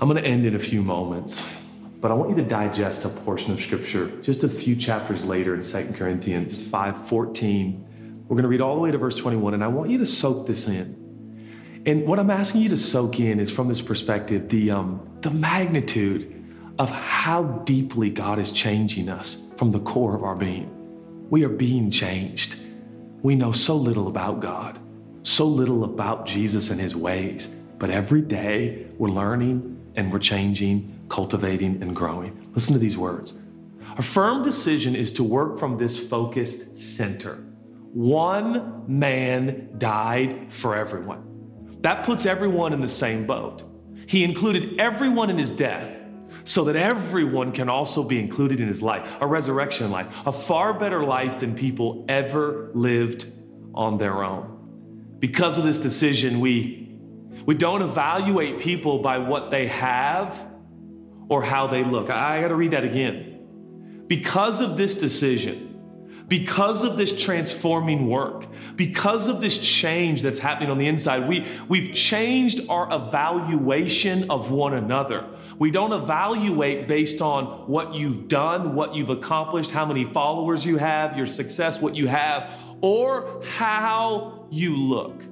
I'm 0.02 0.10
going 0.10 0.22
to 0.22 0.30
end 0.30 0.46
in 0.46 0.56
a 0.56 0.60
few 0.60 0.82
moments. 0.82 1.42
But 2.02 2.10
I 2.10 2.16
want 2.16 2.32
you 2.32 2.36
to 2.38 2.44
digest 2.44 3.06
a 3.06 3.10
portion 3.10 3.54
of 3.54 3.62
scripture 3.62 4.08
just 4.24 4.44
a 4.44 4.50
few 4.50 4.76
chapters 4.76 5.24
later 5.24 5.54
in 5.54 5.62
2 5.62 5.94
Corinthians 5.94 6.60
5:14. 6.60 7.86
We're 8.28 8.36
going 8.36 8.42
to 8.44 8.50
read 8.50 8.62
all 8.62 8.76
the 8.76 8.82
way 8.82 8.90
to 8.90 8.98
verse 8.98 9.18
21 9.18 9.54
and 9.54 9.64
I 9.64 9.68
want 9.68 9.92
you 9.92 10.00
to 10.00 10.06
soak 10.06 10.48
this 10.48 10.68
in. 10.68 10.98
And 11.86 12.08
what 12.08 12.18
I'm 12.18 12.32
asking 12.32 12.62
you 12.62 12.70
to 12.70 12.78
soak 12.78 13.20
in 13.20 13.40
is 13.40 13.52
from 13.52 13.68
this 13.68 13.82
perspective 13.82 14.50
the 14.50 14.72
um, 14.72 15.08
the 15.22 15.30
magnitude 15.30 16.44
of 16.80 16.90
how 16.90 17.44
deeply 17.66 18.10
God 18.10 18.40
is 18.40 18.52
changing 18.52 19.08
us 19.08 19.54
from 19.58 19.70
the 19.70 19.80
core 19.80 20.16
of 20.16 20.24
our 20.24 20.36
being. 20.36 20.70
We 21.30 21.44
are 21.44 21.50
being 21.50 21.92
changed. 21.92 22.56
We 23.22 23.36
know 23.36 23.52
so 23.52 23.76
little 23.76 24.08
about 24.08 24.40
God, 24.40 24.80
so 25.22 25.46
little 25.46 25.84
about 25.84 26.26
Jesus 26.26 26.72
and 26.72 26.82
his 26.82 26.96
ways, 26.96 27.48
but 27.78 27.92
every 27.92 28.22
day 28.22 28.88
we're 28.98 29.10
learning 29.10 29.78
and 29.96 30.12
we're 30.12 30.20
changing 30.20 31.00
cultivating, 31.12 31.84
and 31.84 31.94
growing. 31.94 32.50
Listen 32.56 32.74
to 32.74 32.80
these 32.80 32.98
words. 32.98 33.34
A 33.98 34.02
firm 34.02 34.44
decision 34.44 34.96
is 34.96 35.12
to 35.12 35.24
work 35.24 35.60
from 35.60 35.78
this 35.78 36.00
focused 36.00 36.78
center. 36.78 37.36
One 37.94 38.86
man 38.88 39.76
died 39.78 40.54
for 40.54 40.78
everyone. 40.78 41.78
That 41.82 42.06
puts 42.06 42.26
everyone 42.26 42.72
in 42.72 42.80
the 42.80 42.88
same 42.88 43.28
boat. 43.28 43.64
He 44.08 44.24
included 44.24 44.80
everyone 44.80 45.30
in 45.30 45.38
his 45.38 45.52
death 45.52 45.98
so 46.46 46.64
that 46.64 46.78
everyone 46.78 47.52
can 47.52 47.68
also 47.68 48.04
be 48.04 48.18
included 48.18 48.62
in 48.62 48.70
his 48.70 48.82
life, 48.82 49.12
a 49.20 49.28
resurrection 49.28 49.92
life, 49.92 50.08
a 50.26 50.32
far 50.32 50.74
better 50.74 51.04
life 51.04 51.40
than 51.40 51.54
people 51.54 52.06
ever 52.08 52.72
lived 52.74 53.30
on 53.74 53.98
their 53.98 54.24
own. 54.24 55.18
Because 55.20 55.58
of 55.58 55.66
this 55.66 55.80
decision, 55.80 56.40
we, 56.40 56.96
we 57.46 57.54
don't 57.54 57.82
evaluate 57.82 58.60
people 58.60 59.00
by 59.00 59.18
what 59.18 59.52
they 59.52 59.68
have 59.68 60.51
or 61.32 61.42
how 61.42 61.66
they 61.66 61.82
look. 61.82 62.10
I, 62.10 62.38
I 62.38 62.42
got 62.42 62.50
to 62.50 62.56
read 62.56 62.72
that 62.72 62.84
again. 62.84 64.04
Because 64.06 64.60
of 64.60 64.76
this 64.76 64.96
decision, 64.96 66.26
because 66.28 66.84
of 66.84 66.98
this 66.98 67.18
transforming 67.18 68.10
work, 68.10 68.48
because 68.76 69.30
of 69.30 69.40
this 69.40 69.58
change 69.58 70.24
that's 70.24 70.40
happening 70.40 70.70
on 70.70 70.78
the 70.78 70.88
inside, 70.88 71.30
we, 71.30 71.48
we've 71.70 71.94
changed 71.94 72.68
our 72.68 72.86
evaluation 72.94 74.30
of 74.30 74.52
one 74.52 74.74
another. 74.74 75.26
We 75.58 75.72
don't 75.72 75.94
evaluate 75.94 76.90
based 76.90 77.22
on 77.22 77.66
what 77.66 77.96
you've 77.96 78.28
done, 78.28 78.76
what 78.76 78.94
you've 78.94 79.10
accomplished, 79.10 79.72
how 79.72 79.86
many 79.86 80.04
followers 80.12 80.66
you 80.66 80.76
have, 80.76 81.16
your 81.16 81.28
success, 81.28 81.82
what 81.82 81.96
you 81.96 82.08
have, 82.08 82.52
or 82.82 83.42
how 83.46 84.48
you 84.52 84.76
look. 84.76 85.24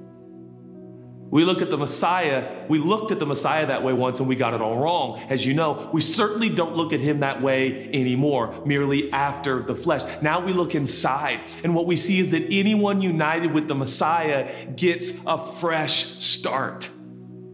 We 1.30 1.44
look 1.44 1.62
at 1.62 1.70
the 1.70 1.76
Messiah, 1.76 2.66
we 2.68 2.78
looked 2.78 3.12
at 3.12 3.20
the 3.20 3.26
Messiah 3.26 3.66
that 3.66 3.84
way 3.84 3.92
once 3.92 4.18
and 4.18 4.28
we 4.28 4.34
got 4.34 4.52
it 4.52 4.60
all 4.60 4.76
wrong. 4.76 5.20
As 5.30 5.46
you 5.46 5.54
know, 5.54 5.88
we 5.92 6.00
certainly 6.00 6.48
don't 6.48 6.74
look 6.74 6.92
at 6.92 7.00
him 7.00 7.20
that 7.20 7.40
way 7.40 7.88
anymore, 7.92 8.60
merely 8.66 9.12
after 9.12 9.62
the 9.62 9.76
flesh. 9.76 10.02
Now 10.22 10.44
we 10.44 10.52
look 10.52 10.74
inside, 10.74 11.40
and 11.62 11.72
what 11.72 11.86
we 11.86 11.96
see 11.96 12.18
is 12.18 12.32
that 12.32 12.42
anyone 12.50 13.00
united 13.00 13.52
with 13.52 13.68
the 13.68 13.76
Messiah 13.76 14.66
gets 14.72 15.12
a 15.24 15.38
fresh 15.38 16.06
start, 16.18 16.90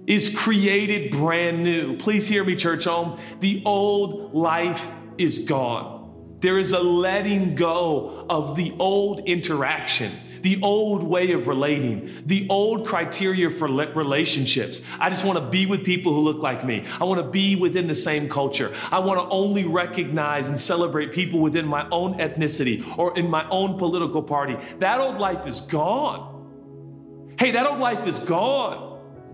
is 0.06 0.34
created 0.34 1.10
brand 1.10 1.62
new. 1.62 1.98
Please 1.98 2.26
hear 2.26 2.44
me, 2.44 2.56
church 2.56 2.84
home. 2.84 3.20
The 3.40 3.62
old 3.66 4.34
life 4.34 4.90
is 5.18 5.40
gone. 5.40 5.95
There 6.46 6.61
is 6.61 6.70
a 6.70 6.78
letting 6.78 7.56
go 7.56 8.24
of 8.30 8.54
the 8.54 8.72
old 8.78 9.18
interaction, 9.28 10.12
the 10.42 10.62
old 10.62 11.02
way 11.02 11.32
of 11.32 11.48
relating, 11.48 12.22
the 12.24 12.46
old 12.48 12.87
criteria 12.87 13.50
for 13.50 13.66
relationships. 13.66 14.80
I 15.00 15.11
just 15.11 15.24
want 15.24 15.40
to 15.40 15.44
be 15.44 15.66
with 15.66 15.85
people 15.85 16.14
who 16.14 16.20
look 16.20 16.38
like 16.38 16.64
me. 16.64 16.87
I 17.00 17.02
want 17.02 17.20
to 17.20 17.28
be 17.28 17.56
within 17.56 17.88
the 17.88 17.96
same 17.96 18.28
culture. 18.28 18.72
I 18.92 19.00
want 19.00 19.18
to 19.18 19.26
only 19.28 19.64
recognize 19.64 20.48
and 20.48 20.56
celebrate 20.56 21.11
people 21.11 21.40
within 21.40 21.66
my 21.66 21.85
own 21.90 22.14
ethnicity 22.20 22.96
or 22.96 23.18
in 23.18 23.28
my 23.28 23.44
own 23.48 23.76
political 23.76 24.22
party. 24.22 24.56
That 24.78 25.00
old 25.00 25.18
life 25.18 25.48
is 25.48 25.62
gone. 25.62 27.35
Hey, 27.40 27.50
that 27.50 27.66
old 27.66 27.80
life 27.80 28.06
is 28.06 28.20
gone. 28.20 28.86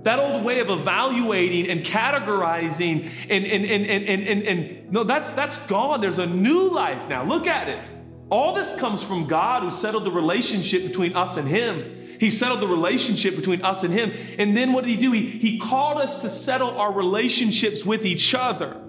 That 0.02 0.18
old 0.18 0.44
way 0.44 0.58
of 0.58 0.68
evaluating 0.68 1.70
and 1.70 1.82
categorizing 1.82 3.08
and, 3.28 3.46
and, 3.46 3.64
and, 3.64 3.86
and, 3.86 4.08
and, 4.08 4.28
and, 4.28 4.42
and 4.42 4.92
no, 4.92 5.04
that's, 5.04 5.30
that's 5.30 5.58
gone. 5.68 6.00
There's 6.00 6.18
a 6.18 6.26
new 6.26 6.68
life 6.70 7.08
now. 7.08 7.24
Look 7.24 7.46
at 7.46 7.68
it. 7.68 7.88
All 8.28 8.54
this 8.54 8.74
comes 8.74 9.02
from 9.02 9.26
God 9.26 9.62
who 9.62 9.70
settled 9.70 10.04
the 10.04 10.10
relationship 10.10 10.82
between 10.84 11.14
us 11.14 11.36
and 11.36 11.46
Him. 11.46 12.16
He 12.18 12.30
settled 12.30 12.60
the 12.60 12.68
relationship 12.68 13.36
between 13.36 13.62
us 13.62 13.84
and 13.84 13.92
Him. 13.92 14.12
And 14.38 14.56
then 14.56 14.72
what 14.72 14.84
did 14.84 14.90
He 14.90 14.96
do? 14.96 15.12
He, 15.12 15.28
he 15.28 15.58
called 15.58 15.98
us 15.98 16.22
to 16.22 16.30
settle 16.30 16.70
our 16.78 16.92
relationships 16.92 17.84
with 17.84 18.04
each 18.04 18.34
other. 18.34 18.81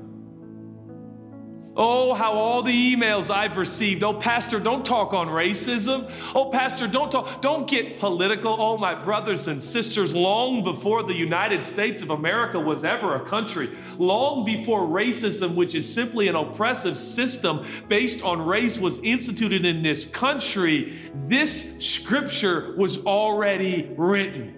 Oh, 1.75 2.13
how 2.13 2.33
all 2.33 2.61
the 2.61 2.95
emails 2.95 3.33
I've 3.33 3.57
received. 3.57 4.03
Oh, 4.03 4.13
Pastor, 4.13 4.59
don't 4.59 4.85
talk 4.85 5.11
on 5.11 5.27
racism. 5.27 6.11
Oh, 6.35 6.51
Pastor, 6.51 6.85
don't 6.85 7.11
talk, 7.11 7.41
don't 7.41 7.67
get 7.67 7.99
political. 7.99 8.55
Oh, 8.59 8.77
my 8.77 8.93
brothers 8.93 9.47
and 9.47 9.61
sisters, 9.61 10.13
long 10.13 10.63
before 10.63 11.01
the 11.01 11.15
United 11.15 11.65
States 11.65 12.03
of 12.03 12.11
America 12.11 12.59
was 12.59 12.85
ever 12.85 13.15
a 13.15 13.25
country, 13.25 13.75
long 13.97 14.45
before 14.45 14.81
racism, 14.81 15.55
which 15.55 15.73
is 15.73 15.91
simply 15.91 16.27
an 16.27 16.35
oppressive 16.35 16.95
system 16.95 17.65
based 17.87 18.23
on 18.23 18.45
race, 18.45 18.77
was 18.77 18.99
instituted 18.99 19.65
in 19.65 19.81
this 19.81 20.05
country, 20.05 20.93
this 21.25 21.73
scripture 21.79 22.75
was 22.77 23.03
already 23.05 23.91
written. 23.97 24.55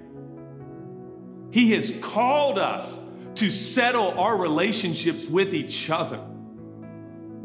He 1.51 1.71
has 1.71 1.93
called 2.01 2.59
us 2.59 2.99
to 3.35 3.49
settle 3.49 4.19
our 4.19 4.35
relationships 4.35 5.27
with 5.27 5.53
each 5.53 5.89
other. 5.89 6.19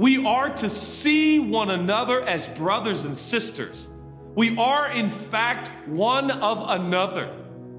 We 0.00 0.24
are 0.24 0.48
to 0.54 0.70
see 0.70 1.38
one 1.38 1.68
another 1.68 2.22
as 2.22 2.46
brothers 2.46 3.04
and 3.04 3.14
sisters. 3.14 3.90
We 4.34 4.56
are, 4.56 4.90
in 4.90 5.10
fact, 5.10 5.86
one 5.86 6.30
of 6.30 6.70
another. 6.70 7.30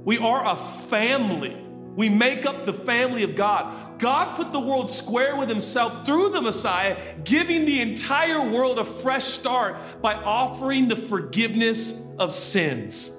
We 0.06 0.20
are 0.20 0.46
a 0.46 0.56
family. 0.56 1.58
We 1.96 2.10
make 2.10 2.46
up 2.46 2.68
the 2.68 2.74
family 2.74 3.24
of 3.24 3.36
God. 3.36 3.98
God 4.00 4.36
put 4.36 4.54
the 4.54 4.60
world 4.60 4.88
square 4.88 5.36
with 5.36 5.50
Himself 5.50 6.06
through 6.06 6.30
the 6.30 6.44
Messiah, 6.44 7.02
giving 7.24 7.66
the 7.66 7.82
entire 7.82 8.48
world 8.52 8.78
a 8.78 8.86
fresh 8.86 9.26
start 9.26 9.78
by 10.00 10.14
offering 10.14 10.88
the 10.88 10.96
forgiveness 10.96 12.04
of 12.20 12.32
sins. 12.32 13.18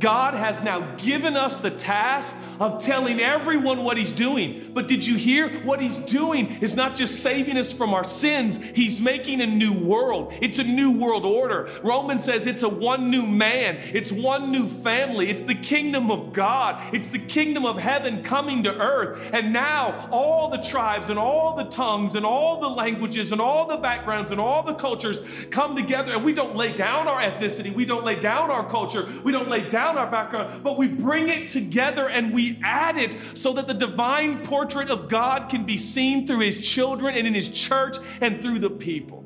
God 0.00 0.34
has 0.34 0.62
now 0.62 0.96
given 0.96 1.36
us 1.36 1.56
the 1.56 1.70
task 1.70 2.36
of 2.60 2.82
telling 2.82 3.20
everyone 3.20 3.84
what 3.84 3.96
He's 3.96 4.12
doing. 4.12 4.70
But 4.74 4.88
did 4.88 5.06
you 5.06 5.16
hear? 5.16 5.48
What 5.64 5.80
He's 5.80 5.98
doing 5.98 6.58
is 6.60 6.74
not 6.74 6.96
just 6.96 7.20
saving 7.20 7.56
us 7.56 7.72
from 7.72 7.94
our 7.94 8.04
sins, 8.04 8.58
He's 8.74 9.00
making 9.00 9.40
a 9.40 9.46
new 9.46 9.72
world. 9.72 10.34
It's 10.40 10.58
a 10.58 10.64
new 10.64 10.90
world 10.90 11.24
order. 11.24 11.70
Romans 11.82 12.24
says 12.24 12.46
it's 12.46 12.62
a 12.62 12.68
one 12.68 13.10
new 13.10 13.24
man, 13.24 13.76
it's 13.80 14.10
one 14.12 14.50
new 14.50 14.68
family, 14.68 15.30
it's 15.30 15.42
the 15.42 15.54
kingdom 15.54 16.10
of 16.10 16.32
God, 16.32 16.82
it's 16.92 17.10
the 17.10 17.18
kingdom 17.18 17.64
of 17.64 17.78
heaven 17.78 18.22
coming 18.22 18.62
to 18.64 18.74
earth. 18.74 19.30
And 19.32 19.52
now 19.52 20.08
all 20.10 20.48
the 20.48 20.58
tribes 20.58 21.10
and 21.10 21.18
all 21.18 21.54
the 21.54 21.64
tongues 21.64 22.14
and 22.14 22.26
all 22.26 22.58
the 22.58 22.68
languages 22.68 23.32
and 23.32 23.40
all 23.40 23.66
the 23.66 23.76
backgrounds 23.76 24.32
and 24.32 24.40
all 24.40 24.62
the 24.62 24.74
cultures 24.74 25.22
come 25.50 25.76
together, 25.76 26.12
and 26.12 26.24
we 26.24 26.32
don't 26.32 26.56
lay 26.56 26.72
down 26.72 27.06
our 27.08 27.20
ethnicity, 27.20 27.72
we 27.72 27.84
don't 27.84 28.04
lay 28.04 28.18
down 28.18 28.50
our 28.50 28.68
culture, 28.68 29.08
we 29.22 29.32
don't 29.32 29.48
lay 29.48 29.68
down 29.68 29.83
down 29.84 29.98
our 29.98 30.10
background, 30.10 30.62
but 30.62 30.78
we 30.78 30.88
bring 30.88 31.28
it 31.28 31.48
together 31.48 32.08
and 32.08 32.32
we 32.32 32.58
add 32.62 32.96
it 32.96 33.16
so 33.34 33.52
that 33.52 33.66
the 33.66 33.74
divine 33.74 34.44
portrait 34.44 34.90
of 34.90 35.08
God 35.08 35.48
can 35.50 35.64
be 35.64 35.76
seen 35.76 36.26
through 36.26 36.40
his 36.40 36.66
children 36.66 37.14
and 37.14 37.26
in 37.26 37.34
his 37.34 37.48
church 37.48 37.98
and 38.20 38.42
through 38.42 38.58
the 38.60 38.70
people. 38.70 39.24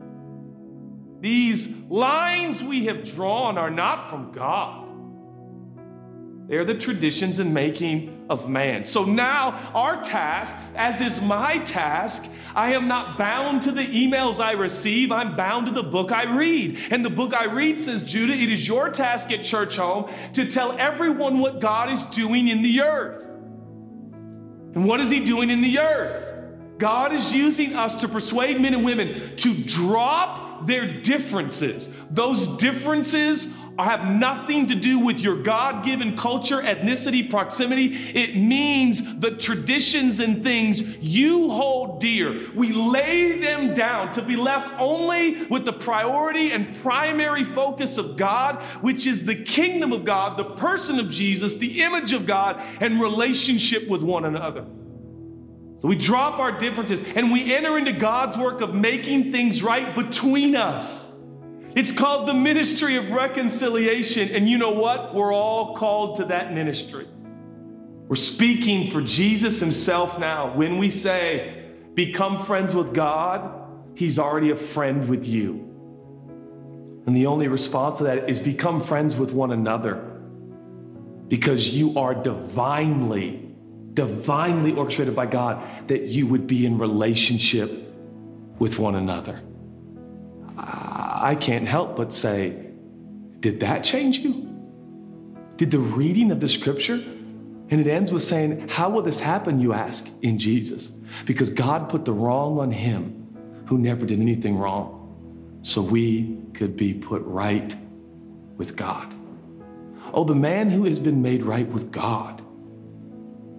These 1.20 1.68
lines 1.88 2.62
we 2.62 2.86
have 2.86 3.02
drawn 3.02 3.58
are 3.58 3.70
not 3.70 4.10
from 4.10 4.32
God. 4.32 4.86
They're 6.48 6.64
the 6.64 6.74
traditions 6.74 7.40
and 7.40 7.52
making 7.52 8.26
of 8.30 8.48
man. 8.48 8.84
So 8.84 9.04
now, 9.04 9.70
our 9.74 10.02
task, 10.02 10.56
as 10.74 11.00
is 11.00 11.20
my 11.20 11.58
task, 11.58 12.30
I 12.58 12.72
am 12.72 12.88
not 12.88 13.16
bound 13.16 13.62
to 13.62 13.70
the 13.70 13.84
emails 13.84 14.40
I 14.40 14.50
receive. 14.50 15.12
I'm 15.12 15.36
bound 15.36 15.66
to 15.66 15.72
the 15.72 15.84
book 15.84 16.10
I 16.10 16.24
read. 16.24 16.76
And 16.90 17.04
the 17.04 17.10
book 17.10 17.32
I 17.32 17.44
read 17.44 17.80
says, 17.80 18.02
Judah, 18.02 18.32
it 18.32 18.50
is 18.50 18.66
your 18.66 18.90
task 18.90 19.30
at 19.30 19.40
Churchome 19.42 20.10
to 20.32 20.44
tell 20.44 20.76
everyone 20.76 21.38
what 21.38 21.60
God 21.60 21.88
is 21.88 22.04
doing 22.06 22.48
in 22.48 22.62
the 22.62 22.80
earth. 22.80 23.28
And 24.74 24.84
what 24.84 24.98
is 24.98 25.08
He 25.08 25.24
doing 25.24 25.50
in 25.50 25.60
the 25.60 25.78
earth? 25.78 26.37
God 26.78 27.12
is 27.12 27.34
using 27.34 27.74
us 27.74 27.96
to 27.96 28.08
persuade 28.08 28.60
men 28.60 28.74
and 28.74 28.84
women 28.84 29.36
to 29.36 29.54
drop 29.54 30.66
their 30.66 31.00
differences. 31.00 31.94
Those 32.10 32.46
differences 32.46 33.54
have 33.78 34.04
nothing 34.06 34.66
to 34.66 34.74
do 34.74 34.98
with 34.98 35.20
your 35.20 35.40
God 35.40 35.84
given 35.84 36.16
culture, 36.16 36.60
ethnicity, 36.60 37.30
proximity. 37.30 37.94
It 37.94 38.36
means 38.36 39.20
the 39.20 39.30
traditions 39.30 40.18
and 40.18 40.42
things 40.42 40.80
you 40.98 41.48
hold 41.50 42.00
dear. 42.00 42.50
We 42.54 42.72
lay 42.72 43.38
them 43.38 43.74
down 43.74 44.12
to 44.14 44.22
be 44.22 44.34
left 44.34 44.72
only 44.80 45.44
with 45.44 45.64
the 45.64 45.72
priority 45.72 46.50
and 46.50 46.74
primary 46.82 47.44
focus 47.44 47.98
of 47.98 48.16
God, 48.16 48.62
which 48.80 49.06
is 49.06 49.24
the 49.24 49.36
kingdom 49.36 49.92
of 49.92 50.04
God, 50.04 50.36
the 50.36 50.56
person 50.56 50.98
of 50.98 51.08
Jesus, 51.08 51.54
the 51.54 51.82
image 51.82 52.12
of 52.12 52.26
God, 52.26 52.60
and 52.80 53.00
relationship 53.00 53.88
with 53.88 54.02
one 54.02 54.24
another. 54.24 54.66
So 55.78 55.86
we 55.86 55.94
drop 55.96 56.40
our 56.40 56.58
differences 56.58 57.02
and 57.14 57.30
we 57.30 57.54
enter 57.54 57.78
into 57.78 57.92
God's 57.92 58.36
work 58.36 58.60
of 58.60 58.74
making 58.74 59.30
things 59.32 59.62
right 59.62 59.94
between 59.94 60.56
us. 60.56 61.16
It's 61.76 61.92
called 61.92 62.26
the 62.26 62.34
ministry 62.34 62.96
of 62.96 63.10
reconciliation. 63.10 64.30
And 64.30 64.48
you 64.48 64.58
know 64.58 64.72
what? 64.72 65.14
We're 65.14 65.32
all 65.32 65.76
called 65.76 66.16
to 66.16 66.24
that 66.26 66.52
ministry. 66.52 67.06
We're 68.08 68.16
speaking 68.16 68.90
for 68.90 69.00
Jesus 69.00 69.60
himself 69.60 70.18
now. 70.18 70.52
When 70.56 70.78
we 70.78 70.90
say, 70.90 71.70
become 71.94 72.44
friends 72.44 72.74
with 72.74 72.92
God, 72.92 73.68
he's 73.94 74.18
already 74.18 74.50
a 74.50 74.56
friend 74.56 75.08
with 75.08 75.26
you. 75.26 75.64
And 77.06 77.16
the 77.16 77.26
only 77.26 77.46
response 77.46 77.98
to 77.98 78.04
that 78.04 78.28
is 78.28 78.40
become 78.40 78.82
friends 78.82 79.14
with 79.14 79.30
one 79.30 79.52
another 79.52 80.04
because 81.28 81.74
you 81.74 81.98
are 81.98 82.14
divinely, 82.14 83.47
divinely 83.98 84.72
orchestrated 84.74 85.16
by 85.16 85.26
God 85.26 85.60
that 85.88 86.02
you 86.02 86.24
would 86.28 86.46
be 86.46 86.64
in 86.64 86.78
relationship 86.78 87.92
with 88.60 88.78
one 88.78 88.94
another. 88.94 89.42
I 90.56 91.36
can't 91.40 91.66
help 91.66 91.96
but 91.96 92.12
say, 92.12 92.70
Did 93.40 93.58
that 93.58 93.82
change 93.82 94.20
you? 94.20 94.54
Did 95.56 95.72
the 95.72 95.80
reading 95.80 96.30
of 96.30 96.38
the 96.38 96.48
scripture? 96.48 97.02
And 97.70 97.80
it 97.80 97.88
ends 97.88 98.12
with 98.12 98.22
saying, 98.22 98.68
How 98.68 98.88
will 98.88 99.02
this 99.02 99.18
happen, 99.18 99.58
you 99.58 99.72
ask, 99.72 100.08
in 100.22 100.38
Jesus? 100.38 100.90
Because 101.24 101.50
God 101.50 101.88
put 101.88 102.04
the 102.04 102.12
wrong 102.12 102.60
on 102.60 102.70
him 102.70 103.26
who 103.66 103.78
never 103.78 104.06
did 104.06 104.20
anything 104.20 104.58
wrong, 104.58 105.58
so 105.62 105.82
we 105.82 106.38
could 106.54 106.76
be 106.76 106.94
put 106.94 107.22
right 107.22 107.74
with 108.56 108.76
God. 108.76 109.12
Oh, 110.14 110.22
the 110.22 110.36
man 110.36 110.70
who 110.70 110.84
has 110.84 111.00
been 111.00 111.20
made 111.20 111.42
right 111.42 111.66
with 111.66 111.90
God 111.90 112.44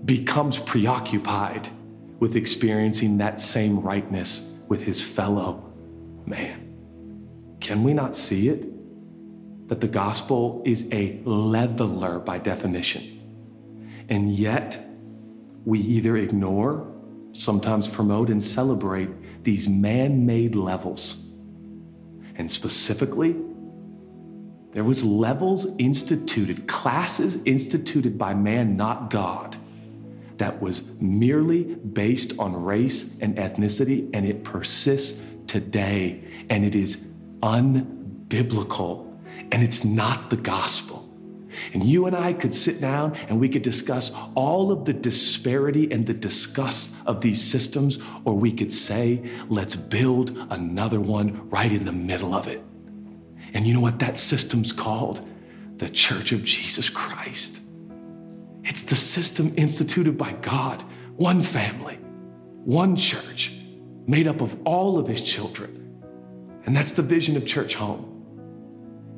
becomes 0.06 0.60
preoccupied 0.60 1.70
with 2.20 2.36
experiencing 2.36 3.18
that 3.18 3.40
same 3.40 3.80
rightness 3.80 4.62
with 4.68 4.84
his 4.84 5.02
fellow 5.02 5.72
man. 6.26 7.58
Can 7.60 7.84
we 7.84 7.94
not 7.94 8.16
see 8.16 8.50
it? 8.50 8.66
That 9.68 9.82
the 9.82 9.88
gospel 9.88 10.64
is 10.66 10.90
a 10.92 11.22
leveler 11.26 12.20
by 12.20 12.40
definition. 12.40 14.06
And 14.10 14.32
yet, 14.32 14.84
we 15.66 15.80
either 15.80 16.18
ignore, 16.18 16.92
sometimes 17.32 17.88
promote, 17.88 18.30
and 18.30 18.44
celebrate 18.44 19.10
these 19.44 19.70
man 19.70 20.26
made 20.26 20.56
levels. 20.56 21.26
And 22.36 22.50
specifically, 22.50 23.36
there 24.72 24.84
was 24.84 25.04
levels 25.04 25.68
instituted, 25.78 26.68
classes 26.68 27.44
instituted 27.44 28.18
by 28.18 28.34
man, 28.34 28.78
not 28.78 29.10
God, 29.10 29.58
that 30.40 30.62
was 30.62 30.84
merely 31.00 31.64
based 31.76 32.38
on 32.40 32.54
race 32.54 33.20
and 33.22 33.38
ethnicity, 33.38 34.10
and 34.14 34.26
it 34.26 34.44
persists 34.44 35.26
today. 35.48 36.24
And 36.50 36.66
it 36.66 36.76
is 36.76 37.08
unbiblical 37.42 39.06
and 39.52 39.64
it's 39.64 39.84
not 39.84 40.30
the 40.30 40.38
gospel. 40.38 41.06
And 41.74 41.84
you 41.84 42.06
and 42.06 42.16
I 42.16 42.34
could 42.34 42.54
sit 42.54 42.80
down 42.80 43.16
and 43.28 43.40
we 43.40 43.50
could 43.50 43.64
discuss 43.64 44.12
all 44.36 44.72
of 44.72 44.86
the 44.86 44.94
disparity 44.94 45.92
and 45.92 46.06
the 46.06 46.14
disgust 46.14 46.96
of 47.06 47.22
these 47.22 47.42
systems, 47.42 48.00
or 48.24 48.36
we 48.36 48.52
could 48.52 48.72
say, 48.72 49.30
let's 49.50 49.76
build 49.76 50.38
another 50.52 51.02
one 51.02 51.50
right 51.50 51.72
in 51.72 51.84
the 51.84 51.92
middle 51.92 52.34
of 52.34 52.48
it. 52.48 52.62
And 53.54 53.66
you 53.66 53.74
know 53.74 53.82
what 53.82 54.00
that 54.00 54.18
system's 54.18 54.72
called? 54.72 55.28
The 55.78 55.90
Church 55.90 56.32
of 56.32 56.44
Jesus 56.44 56.90
Christ. 56.90 57.62
It's 58.64 58.84
the 58.84 58.96
system 58.96 59.54
instituted 59.58 60.18
by 60.18 60.34
God, 60.34 60.84
one 61.16 61.44
family, 61.44 61.96
one 62.66 62.96
church, 62.96 63.54
made 64.08 64.28
up 64.28 64.42
of 64.42 64.58
all 64.66 64.98
of 64.98 65.08
his 65.08 65.22
children 65.22 65.80
and 66.70 66.78
that's 66.78 66.92
the 66.92 67.02
vision 67.02 67.36
of 67.36 67.46
Churchome. 67.46 68.06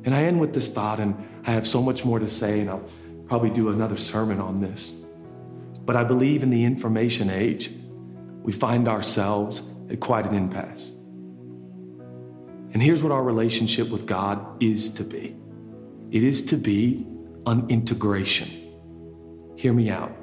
And 0.05 0.15
I 0.15 0.23
end 0.23 0.39
with 0.39 0.53
this 0.53 0.71
thought, 0.71 1.01
and 1.01 1.15
I 1.45 1.51
have 1.51 1.67
so 1.67 1.81
much 1.81 2.05
more 2.05 2.17
to 2.17 2.29
say, 2.29 2.61
and 2.61 2.69
I'll 2.69 2.87
probably 3.27 3.49
do 3.49 3.69
another 3.69 3.97
sermon 3.97 4.39
on 4.39 4.61
this. 4.61 5.05
But 5.83 5.97
I 5.97 6.05
believe 6.05 6.43
in 6.43 6.49
the 6.49 6.63
information 6.63 7.29
age, 7.29 7.71
we 8.41 8.53
find 8.53 8.87
ourselves 8.87 9.63
at 9.89 9.99
quite 9.99 10.25
an 10.25 10.33
impasse. 10.33 10.91
And 12.73 12.81
here's 12.81 13.03
what 13.03 13.11
our 13.11 13.21
relationship 13.21 13.89
with 13.89 14.05
God 14.05 14.63
is 14.63 14.89
to 14.91 15.03
be 15.03 15.35
it 16.09 16.23
is 16.23 16.45
to 16.45 16.57
be 16.57 17.05
an 17.45 17.69
integration. 17.69 18.49
Hear 19.55 19.73
me 19.73 19.89
out. 19.89 20.15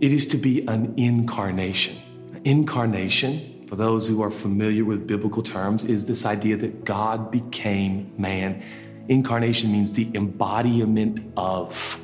It 0.00 0.12
is 0.12 0.26
to 0.26 0.36
be 0.36 0.66
an 0.66 0.94
incarnation. 0.96 1.96
Incarnation, 2.44 3.66
for 3.68 3.76
those 3.76 4.06
who 4.06 4.22
are 4.22 4.30
familiar 4.30 4.84
with 4.84 5.06
biblical 5.06 5.42
terms, 5.42 5.84
is 5.84 6.06
this 6.06 6.26
idea 6.26 6.56
that 6.58 6.84
God 6.84 7.30
became 7.30 8.12
man. 8.18 8.62
Incarnation 9.08 9.72
means 9.72 9.92
the 9.92 10.10
embodiment 10.14 11.20
of. 11.36 12.00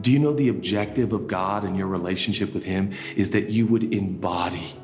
Do 0.00 0.10
you 0.10 0.18
know 0.18 0.32
the 0.32 0.48
objective 0.48 1.12
of 1.12 1.26
God 1.26 1.64
and 1.64 1.76
your 1.76 1.88
relationship 1.88 2.54
with 2.54 2.64
Him 2.64 2.92
is 3.16 3.30
that 3.30 3.50
you 3.50 3.66
would 3.66 3.92
embody 3.92 4.74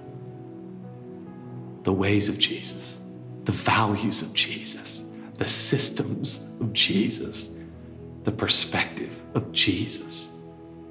the 1.84 1.92
ways 1.92 2.28
of 2.28 2.38
Jesus, 2.38 3.00
the 3.44 3.52
values 3.52 4.20
of 4.20 4.32
Jesus, 4.34 5.04
the 5.36 5.48
systems 5.48 6.50
of 6.60 6.72
Jesus, 6.72 7.55
the 8.26 8.32
perspective 8.32 9.22
of 9.34 9.52
Jesus. 9.52 10.34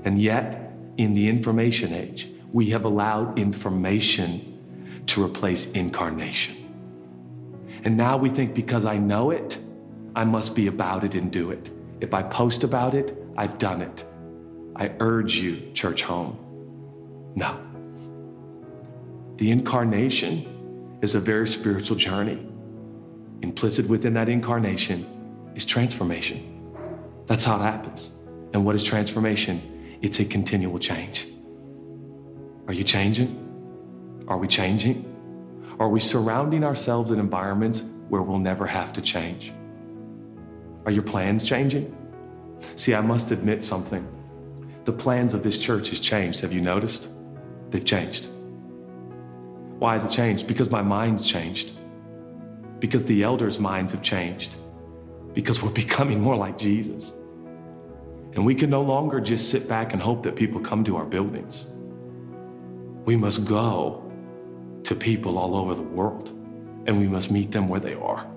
And 0.06 0.18
yet, 0.18 0.72
in 0.96 1.14
the 1.14 1.28
information 1.28 1.94
age, 1.94 2.30
we 2.54 2.70
have 2.70 2.86
allowed 2.86 3.38
information 3.38 5.04
to 5.08 5.22
replace 5.22 5.74
incarnation. 5.74 6.56
And 7.84 7.98
now 7.98 8.16
we 8.16 8.30
think 8.30 8.56
because 8.56 8.86
I 8.86 8.98
know 8.98 9.32
it, 9.32 9.60
I 10.16 10.24
must 10.24 10.56
be 10.56 10.68
about 10.68 11.04
it 11.04 11.14
and 11.14 11.30
do 11.30 11.52
it. 11.52 11.72
If 12.00 12.14
I 12.14 12.24
post 12.24 12.64
about 12.64 12.96
it, 12.96 13.22
I've 13.36 13.58
done 13.58 13.82
it. 13.82 14.06
I 14.78 14.94
urge 15.02 15.36
you, 15.36 15.58
Churchome. 15.74 16.38
No. 17.36 17.60
The 19.36 19.52
incarnation 19.52 20.98
is 21.02 21.16
a 21.16 21.20
very 21.20 21.50
spiritual 21.50 21.98
journey. 21.98 22.48
Implicit 23.42 23.90
within 23.90 24.14
that 24.14 24.30
incarnation 24.30 25.52
is 25.54 25.66
transformation. 25.66 26.55
That's 27.28 27.44
how 27.44 27.56
it 27.58 27.64
happens. 27.64 28.12
And 28.54 28.66
what 28.66 28.76
is 28.76 28.84
transformation? 28.84 29.98
It's 30.02 30.20
a 30.20 30.26
continual 30.26 30.80
change. 30.80 31.28
Are 32.68 32.74
you 32.74 32.84
changing? 32.84 33.42
Are 34.28 34.38
we 34.38 34.48
changing? 34.48 35.12
Are 35.80 35.90
we 35.90 36.00
surrounding 36.00 36.64
ourselves 36.64 37.12
in 37.12 37.20
environments 37.20 37.84
where 38.10 38.22
we'll 38.22 38.40
never 38.40 38.66
have 38.66 38.94
to 38.94 39.02
change? 39.02 39.54
Are 40.86 40.92
your 40.92 41.04
plans 41.04 41.44
changing? 41.44 41.96
See, 42.76 42.94
I 42.94 43.02
must 43.02 43.32
admit 43.32 43.64
something. 43.64 44.08
The 44.86 44.94
plans 44.94 45.34
of 45.34 45.44
this 45.44 45.58
church 45.58 45.90
has 45.90 46.00
changed. 46.00 46.40
Have 46.42 46.54
you 46.54 46.62
noticed? 46.62 47.10
They've 47.72 47.84
changed. 47.84 48.28
Why 49.80 49.94
has 49.94 50.06
it 50.06 50.12
changed? 50.12 50.48
Because 50.48 50.70
my 50.70 50.82
mind's 50.82 51.26
changed. 51.26 51.72
Because 52.80 53.06
the 53.06 53.24
elders' 53.24 53.60
minds 53.60 53.92
have 53.92 54.02
changed. 54.02 54.56
Because 55.36 55.62
we're 55.62 55.70
becoming 55.86 56.20
more 56.20 56.36
like 56.36 56.58
Jesus. 56.58 57.14
And 58.34 58.46
we 58.46 58.56
can 58.56 58.70
no 58.70 58.82
longer 58.82 59.22
just 59.22 59.50
sit 59.50 59.68
back 59.68 59.94
and 59.94 60.02
hope 60.02 60.24
that 60.24 60.36
people 60.36 60.60
come 60.60 60.84
to 60.86 60.98
our 60.98 61.06
buildings. 61.06 61.68
We 63.06 63.16
must 63.16 63.46
go 63.46 64.12
to 64.84 64.96
people 64.96 65.38
all 65.38 65.56
over 65.56 65.74
the 65.74 65.82
world 65.82 66.30
and 66.86 67.00
we 67.00 67.08
must 67.08 67.32
meet 67.32 67.52
them 67.52 67.70
where 67.70 67.80
they 67.80 67.94
are. 67.94 68.28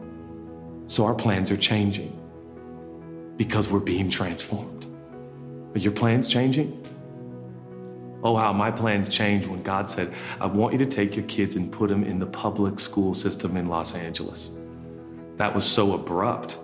So 0.86 1.04
our 1.04 1.14
plans 1.14 1.50
are 1.50 1.56
changing 1.56 2.14
because 3.36 3.68
we're 3.68 3.80
being 3.80 4.08
transformed. 4.08 4.86
Are 5.74 5.78
your 5.78 5.92
plans 5.92 6.28
changing? 6.28 6.84
Oh, 8.22 8.36
how 8.36 8.52
my 8.52 8.70
plans 8.70 9.08
changed 9.08 9.46
when 9.48 9.62
God 9.62 9.88
said, 9.88 10.12
I 10.40 10.46
want 10.46 10.72
you 10.72 10.78
to 10.78 10.86
take 10.86 11.14
your 11.14 11.24
kids 11.26 11.56
and 11.56 11.70
put 11.70 11.88
them 11.88 12.04
in 12.04 12.18
the 12.18 12.26
public 12.26 12.80
school 12.80 13.14
system 13.14 13.56
in 13.56 13.68
Los 13.68 13.94
Angeles. 13.94 14.52
That 15.36 15.54
was 15.54 15.64
so 15.64 15.94
abrupt 15.94 16.58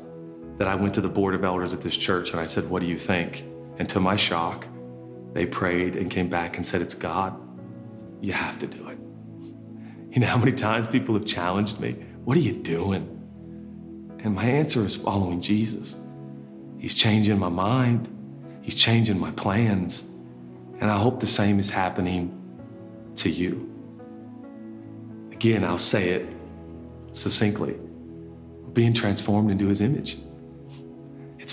that 0.58 0.68
I 0.68 0.74
went 0.74 0.94
to 0.94 1.00
the 1.00 1.08
board 1.08 1.34
of 1.34 1.44
elders 1.44 1.74
at 1.74 1.80
this 1.80 1.96
church 1.96 2.30
and 2.30 2.40
I 2.40 2.46
said, 2.46 2.68
What 2.70 2.80
do 2.80 2.86
you 2.86 2.98
think? 2.98 3.44
And 3.78 3.88
to 3.88 4.00
my 4.00 4.16
shock, 4.16 4.66
they 5.32 5.46
prayed 5.46 5.96
and 5.96 6.10
came 6.10 6.28
back 6.28 6.56
and 6.56 6.64
said, 6.64 6.80
It's 6.80 6.94
God. 6.94 7.40
You 8.20 8.32
have 8.32 8.58
to 8.60 8.66
do 8.66 8.88
it. 8.88 8.98
You 10.10 10.20
know 10.20 10.28
how 10.28 10.38
many 10.38 10.52
times 10.52 10.86
people 10.86 11.14
have 11.14 11.26
challenged 11.26 11.80
me, 11.80 11.92
What 12.24 12.36
are 12.36 12.40
you 12.40 12.52
doing? 12.52 13.10
And 14.22 14.34
my 14.34 14.44
answer 14.44 14.84
is 14.86 14.96
following 14.96 15.40
Jesus. 15.40 15.96
He's 16.78 16.94
changing 16.94 17.38
my 17.38 17.48
mind, 17.48 18.08
He's 18.62 18.74
changing 18.74 19.18
my 19.18 19.32
plans. 19.32 20.10
And 20.80 20.90
I 20.90 20.98
hope 20.98 21.20
the 21.20 21.26
same 21.26 21.58
is 21.58 21.70
happening 21.70 22.40
to 23.16 23.30
you. 23.30 23.70
Again, 25.32 25.64
I'll 25.64 25.78
say 25.78 26.10
it 26.10 26.28
succinctly 27.12 27.78
being 28.72 28.92
transformed 28.92 29.50
into 29.50 29.66
His 29.66 29.80
image. 29.80 30.18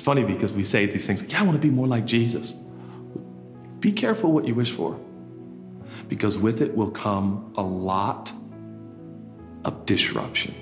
Funny 0.01 0.23
because 0.23 0.51
we 0.51 0.63
say 0.63 0.85
these 0.87 1.05
things 1.05 1.21
like, 1.21 1.31
yeah, 1.31 1.41
I 1.41 1.43
want 1.43 1.61
to 1.61 1.67
be 1.67 1.73
more 1.73 1.87
like 1.87 2.05
Jesus. 2.05 2.53
Be 3.79 3.91
careful 3.91 4.31
what 4.31 4.47
you 4.47 4.55
wish 4.55 4.71
for 4.71 4.99
because 6.07 6.37
with 6.37 6.61
it 6.61 6.75
will 6.75 6.91
come 6.91 7.53
a 7.55 7.63
lot 7.63 8.33
of 9.63 9.85
disruption. 9.85 10.55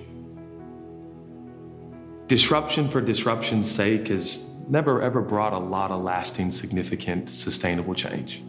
Disruption 2.27 2.89
for 2.89 3.01
disruption's 3.01 3.69
sake 3.69 4.09
has 4.09 4.49
never 4.67 5.01
ever 5.01 5.21
brought 5.21 5.53
a 5.53 5.57
lot 5.57 5.89
of 5.89 6.03
lasting, 6.03 6.51
significant, 6.51 7.29
sustainable 7.29 7.95
change. 7.95 8.43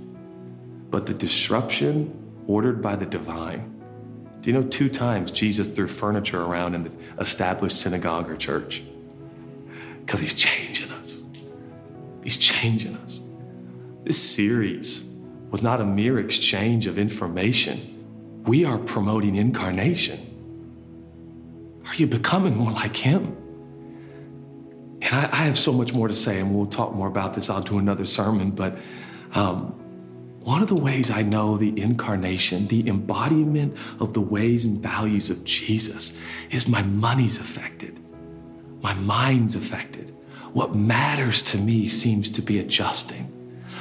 But 0.91 1.07
the 1.07 1.15
disruption 1.15 2.13
ordered 2.47 2.83
by 2.83 2.97
the 2.97 3.07
divine. 3.07 3.81
Do 4.41 4.51
you 4.51 4.59
know 4.59 4.67
two 4.69 4.89
times 4.89 5.31
Jesus 5.31 5.69
threw 5.69 5.87
furniture 5.87 6.43
around 6.43 6.75
in 6.75 6.85
the 6.85 6.95
established 7.21 7.81
synagogue 7.81 8.29
or 8.29 8.37
church? 8.37 8.83
Because 10.01 10.21
he's 10.21 10.35
changing. 10.35 10.80
He's 12.23 12.37
changing 12.37 12.97
us. 12.97 13.23
This 14.05 14.23
series 14.23 15.11
was 15.51 15.63
not 15.63 15.81
a 15.81 15.85
mere 15.85 16.19
exchange 16.19 16.87
of 16.87 16.99
information. 16.99 18.43
We 18.47 18.65
are 18.65 18.79
promoting 18.79 19.37
incarnation. 19.37 20.27
Are 21.87 21.95
you 21.95 22.07
becoming 22.07 22.57
more 22.57 22.73
like 22.73 22.97
him? 22.97 23.37
And 25.03 25.15
I, 25.15 25.29
I, 25.33 25.45
have 25.45 25.59
so 25.59 25.73
much 25.73 25.95
more 25.95 26.09
to 26.09 26.15
say, 26.15 26.39
and 26.41 26.55
we'll 26.55 26.67
talk 26.67 26.95
more 26.95 27.09
about 27.09 27.35
this. 27.35 27.49
I'll 27.51 27.63
do 27.63 27.79
another 27.79 28.05
sermon. 28.05 28.51
But 28.51 28.79
um, 29.33 29.75
one 30.41 30.63
of 30.63 30.69
the 30.69 30.75
ways 30.75 31.11
I 31.11 31.23
know 31.23 31.57
the 31.57 31.79
incarnation, 31.81 32.67
the 32.69 32.87
embodiment 32.89 33.77
of 33.99 34.13
the 34.13 34.21
ways 34.21 34.65
and 34.65 34.81
values 34.81 35.31
of 35.31 35.43
Jesus, 35.45 36.17
is 36.51 36.69
my 36.69 36.83
money's 36.83 37.39
affected, 37.39 37.99
my 38.83 38.95
mind's 38.95 39.57
affected. 39.57 40.15
What 40.53 40.75
matters 40.75 41.43
to 41.43 41.59
me 41.59 41.89
seems 41.89 42.31
to 42.33 42.43
be 42.43 42.59
adjusting. 42.59 43.25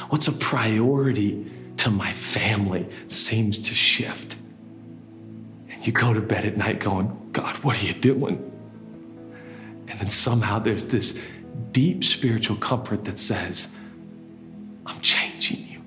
What's 0.09 0.28
a 0.28 0.34
priority 0.34 1.51
to 1.78 1.89
my 1.89 2.11
family 2.13 2.88
seems 3.07 3.57
to 3.59 3.74
shift. 3.74 4.38
And 5.70 5.86
you 5.88 5.93
go 5.93 6.13
to 6.13 6.22
bed 6.22 6.45
at 6.45 6.57
night 6.57 6.80
going, 6.80 7.30
God, 7.32 7.55
what 7.57 7.82
are 7.82 7.86
you 7.86 7.93
doing? 7.93 8.45
And 9.88 9.99
then 9.99 10.09
somehow 10.09 10.59
there's 10.59 10.86
this 10.86 11.24
deep 11.72 12.03
spiritual 12.03 12.57
comfort 12.57 13.05
that 13.05 13.17
says, 13.17 13.76
I'm 14.86 14.99
changing 15.01 15.67
you. 15.67 15.82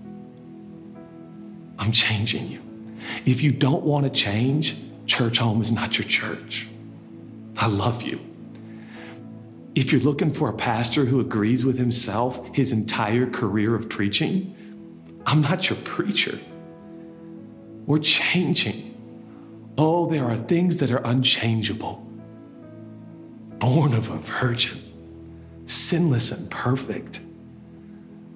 I'm 1.79 1.93
changing 1.93 2.49
you. 2.49 2.63
If 3.27 3.43
you 3.43 3.53
don't 3.53 3.83
want 3.83 4.05
to 4.05 4.11
change, 4.11 4.77
Churchome 5.07 5.61
is 5.61 5.71
not 5.71 5.99
your 5.99 6.07
church. 6.07 6.69
I 7.57 7.67
love 7.67 8.03
you. 8.03 8.21
If 9.75 9.93
you're 9.93 10.03
looking 10.03 10.33
for 10.33 10.49
a 10.51 10.55
pastor 10.55 11.05
who 11.05 11.21
agrees 11.21 11.65
with 11.65 11.79
himself 11.79 12.55
his 12.55 12.73
entire 12.73 13.27
career 13.29 13.75
of 13.75 13.89
preaching, 13.89 14.55
I'm 15.25 15.41
not 15.41 15.71
your 15.71 15.79
preacher. 15.81 16.39
We're 17.87 17.99
changing. 17.99 18.91
Oh, 19.79 20.11
there 20.11 20.25
are 20.25 20.37
things 20.37 20.79
that 20.81 20.91
are 20.91 21.03
unchangeable 21.05 22.07
born 23.63 23.95
of 23.95 24.11
a 24.11 24.19
virgin, 24.19 24.83
sinless 25.67 26.33
and 26.33 26.51
perfect. 26.51 27.21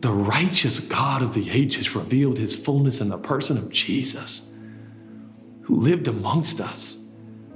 The 0.00 0.12
righteous 0.12 0.78
God 0.78 1.20
of 1.20 1.34
the 1.34 1.50
ages 1.50 1.96
revealed 1.96 2.38
his 2.38 2.54
fullness 2.54 3.00
in 3.00 3.08
the 3.08 3.18
person 3.18 3.58
of 3.58 3.68
Jesus, 3.70 4.54
who 5.62 5.80
lived 5.80 6.06
amongst 6.06 6.60
us, 6.60 7.04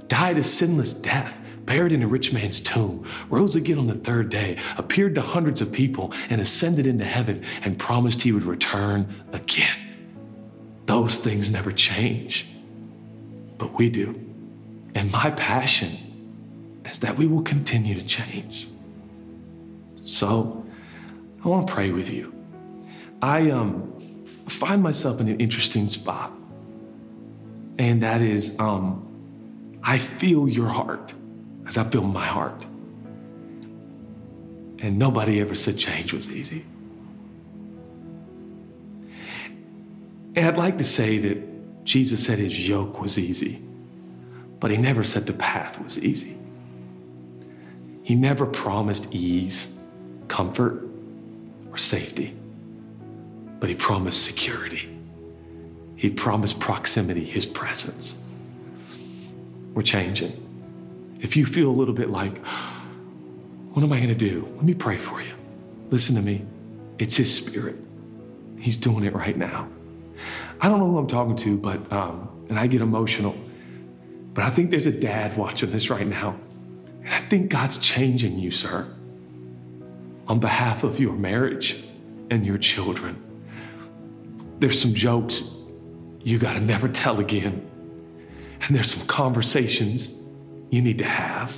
died 0.09 0.37
a 0.37 0.43
sinless 0.43 0.93
death, 0.93 1.33
buried 1.65 1.93
in 1.93 2.03
a 2.03 2.07
rich 2.07 2.33
man's 2.33 2.59
tomb, 2.59 3.05
rose 3.29 3.55
again 3.55 3.77
on 3.77 3.87
the 3.87 3.95
third 3.95 4.29
day, 4.29 4.57
appeared 4.77 5.15
to 5.15 5.21
hundreds 5.21 5.61
of 5.61 5.71
people, 5.71 6.13
and 6.29 6.41
ascended 6.41 6.87
into 6.87 7.05
heaven 7.05 7.43
and 7.63 7.77
promised 7.77 8.21
he 8.21 8.31
would 8.31 8.43
return 8.43 9.07
again. 9.33 9.77
Those 10.85 11.17
things 11.17 11.51
never 11.51 11.71
change, 11.71 12.47
but 13.57 13.73
we 13.77 13.89
do. 13.89 14.19
And 14.95 15.11
my 15.11 15.31
passion 15.31 16.81
is 16.85 16.99
that 16.99 17.17
we 17.17 17.27
will 17.27 17.43
continue 17.43 17.95
to 17.95 18.05
change. 18.05 18.67
So 20.03 20.65
I 21.43 21.47
want 21.47 21.67
to 21.67 21.73
pray 21.73 21.91
with 21.91 22.11
you. 22.11 22.33
I 23.21 23.51
um, 23.51 24.25
find 24.47 24.81
myself 24.81 25.21
in 25.21 25.29
an 25.29 25.39
interesting 25.39 25.87
spot, 25.87 26.31
and 27.77 28.01
that 28.03 28.21
is 28.21 28.59
um, 28.59 29.07
I 29.83 29.97
feel 29.97 30.49
your 30.49 30.67
heart 30.67 31.13
I 31.77 31.83
feel 31.89 32.03
my 32.03 32.25
heart. 32.25 32.65
And 34.79 34.97
nobody 34.97 35.39
ever 35.39 35.55
said 35.55 35.77
change 35.77 36.11
was 36.13 36.31
easy. 36.31 36.65
And 40.35 40.47
I'd 40.47 40.57
like 40.57 40.77
to 40.77 40.83
say 40.83 41.17
that 41.19 41.83
Jesus 41.83 42.23
said 42.25 42.39
his 42.39 42.67
yoke 42.67 43.01
was 43.01 43.19
easy, 43.19 43.61
but 44.59 44.71
he 44.71 44.77
never 44.77 45.03
said 45.03 45.25
the 45.25 45.33
path 45.33 45.79
was 45.81 45.99
easy. 45.99 46.37
He 48.03 48.15
never 48.15 48.45
promised 48.45 49.13
ease, 49.13 49.79
comfort, 50.27 50.83
or 51.69 51.77
safety, 51.77 52.35
but 53.59 53.69
he 53.69 53.75
promised 53.75 54.23
security. 54.23 54.89
He 55.95 56.09
promised 56.09 56.59
proximity, 56.59 57.23
his 57.23 57.45
presence. 57.45 58.25
We're 59.73 59.83
changing. 59.83 60.50
If 61.21 61.37
you 61.37 61.45
feel 61.45 61.69
a 61.69 61.71
little 61.71 61.93
bit 61.93 62.09
like, 62.09 62.45
what 63.73 63.83
am 63.83 63.93
I 63.93 63.97
going 63.97 64.09
to 64.09 64.15
do? 64.15 64.51
Let 64.55 64.65
me 64.65 64.73
pray 64.73 64.97
for 64.97 65.21
you. 65.21 65.33
Listen 65.91 66.15
to 66.15 66.21
me. 66.21 66.43
It's 66.97 67.15
his 67.15 67.33
spirit. 67.33 67.75
He's 68.57 68.75
doing 68.75 69.03
it 69.03 69.13
right 69.13 69.37
now. 69.37 69.69
I 70.59 70.67
don't 70.67 70.79
know 70.79 70.89
who 70.89 70.97
I'm 70.97 71.07
talking 71.07 71.35
to, 71.37 71.57
but, 71.57 71.91
um, 71.91 72.29
and 72.49 72.59
I 72.59 72.67
get 72.67 72.81
emotional, 72.81 73.35
but 74.33 74.43
I 74.43 74.49
think 74.49 74.71
there's 74.71 74.85
a 74.87 74.91
dad 74.91 75.37
watching 75.37 75.71
this 75.71 75.89
right 75.89 76.05
now. 76.05 76.35
And 77.03 77.13
I 77.13 77.21
think 77.21 77.49
God's 77.49 77.77
changing 77.77 78.37
you, 78.37 78.51
sir, 78.51 78.87
on 80.27 80.39
behalf 80.39 80.83
of 80.83 80.99
your 80.99 81.13
marriage 81.13 81.83
and 82.29 82.45
your 82.45 82.57
children. 82.57 83.21
There's 84.59 84.79
some 84.79 84.93
jokes 84.93 85.43
you 86.23 86.37
got 86.37 86.53
to 86.53 86.59
never 86.59 86.87
tell 86.87 87.19
again. 87.19 87.67
And 88.61 88.75
there's 88.75 88.93
some 88.93 89.07
conversations 89.07 90.09
you 90.71 90.81
need 90.81 90.97
to 90.97 91.05
have. 91.05 91.55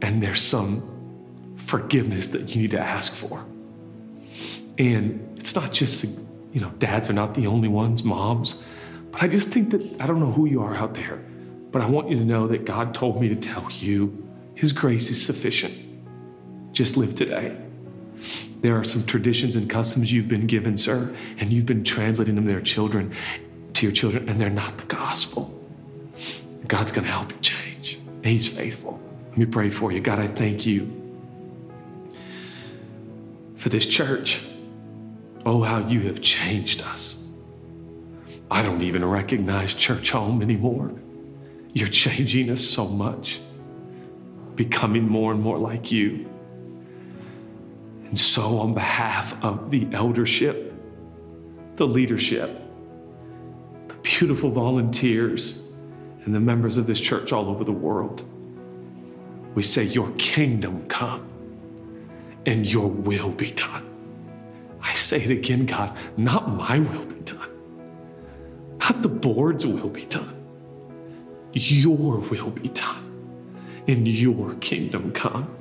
And 0.00 0.22
there's 0.22 0.40
some 0.40 0.88
forgiveness 1.56 2.28
that 2.28 2.54
you 2.54 2.62
need 2.62 2.70
to 2.70 2.80
ask 2.80 3.12
for. 3.14 3.44
And 4.78 5.36
it's 5.36 5.54
not 5.54 5.72
just 5.72 6.04
you 6.52 6.60
know, 6.60 6.70
dads 6.78 7.08
are 7.08 7.14
not 7.14 7.34
the 7.34 7.46
only 7.46 7.68
ones, 7.68 8.04
moms. 8.04 8.56
But 9.10 9.22
I 9.22 9.28
just 9.28 9.50
think 9.50 9.70
that 9.70 10.00
I 10.00 10.06
don't 10.06 10.20
know 10.20 10.30
who 10.30 10.46
you 10.46 10.62
are 10.62 10.74
out 10.74 10.94
there, 10.94 11.16
but 11.70 11.82
I 11.82 11.86
want 11.86 12.10
you 12.10 12.18
to 12.18 12.24
know 12.24 12.46
that 12.48 12.64
God 12.64 12.94
told 12.94 13.20
me 13.20 13.28
to 13.28 13.36
tell 13.36 13.70
you 13.70 14.26
His 14.54 14.72
grace 14.72 15.10
is 15.10 15.24
sufficient. 15.24 15.74
Just 16.72 16.96
live 16.96 17.14
today. 17.14 17.56
There 18.60 18.78
are 18.78 18.84
some 18.84 19.04
traditions 19.04 19.56
and 19.56 19.68
customs 19.68 20.12
you've 20.12 20.28
been 20.28 20.46
given, 20.46 20.76
sir, 20.76 21.14
and 21.38 21.52
you've 21.52 21.66
been 21.66 21.84
translating 21.84 22.36
them 22.36 22.46
to 22.46 22.52
their 22.52 22.62
children, 22.62 23.12
to 23.74 23.86
your 23.86 23.92
children, 23.92 24.28
and 24.28 24.40
they're 24.40 24.50
not 24.50 24.78
the 24.78 24.84
gospel. 24.84 25.58
God's 26.68 26.92
going 26.92 27.04
to 27.04 27.10
help 27.10 27.32
you 27.32 27.38
change. 27.40 27.71
He's 28.22 28.48
faithful. 28.48 29.00
Let 29.30 29.38
me 29.38 29.46
pray 29.46 29.70
for 29.70 29.92
you. 29.92 30.00
God, 30.00 30.18
I 30.18 30.28
thank 30.28 30.66
you 30.66 30.90
for 33.56 33.68
this 33.68 33.86
church. 33.86 34.42
Oh, 35.44 35.62
how 35.62 35.86
you 35.88 36.00
have 36.02 36.20
changed 36.20 36.82
us. 36.82 37.24
I 38.50 38.62
don't 38.62 38.82
even 38.82 39.04
recognize 39.04 39.74
Churchome 39.74 40.42
anymore. 40.42 40.92
You're 41.72 41.88
changing 41.88 42.50
us 42.50 42.60
so 42.60 42.86
much, 42.86 43.40
becoming 44.56 45.08
more 45.08 45.32
and 45.32 45.40
more 45.40 45.58
like 45.58 45.90
you. 45.90 46.28
And 48.04 48.18
so, 48.18 48.58
on 48.58 48.74
behalf 48.74 49.42
of 49.42 49.70
the 49.70 49.88
eldership, 49.92 50.74
the 51.76 51.86
leadership, 51.86 52.60
the 53.88 53.94
beautiful 54.02 54.50
volunteers, 54.50 55.71
and 56.24 56.34
the 56.34 56.40
members 56.40 56.76
of 56.76 56.86
this 56.86 57.00
church 57.00 57.32
all 57.32 57.48
over 57.48 57.64
the 57.64 57.72
world, 57.72 58.24
we 59.54 59.62
say, 59.62 59.84
Your 59.84 60.10
kingdom 60.18 60.86
come 60.88 61.28
and 62.46 62.66
your 62.70 62.88
will 62.88 63.30
be 63.30 63.50
done. 63.52 63.88
I 64.82 64.94
say 64.94 65.22
it 65.22 65.30
again, 65.30 65.66
God, 65.66 65.96
not 66.16 66.48
my 66.48 66.78
will 66.78 67.04
be 67.04 67.20
done, 67.20 67.50
not 68.78 69.02
the 69.02 69.08
board's 69.08 69.66
will 69.66 69.88
be 69.88 70.06
done. 70.06 70.38
Your 71.52 72.18
will 72.18 72.50
be 72.50 72.68
done, 72.68 73.44
and 73.86 74.08
your 74.08 74.54
kingdom 74.54 75.12
come. 75.12 75.54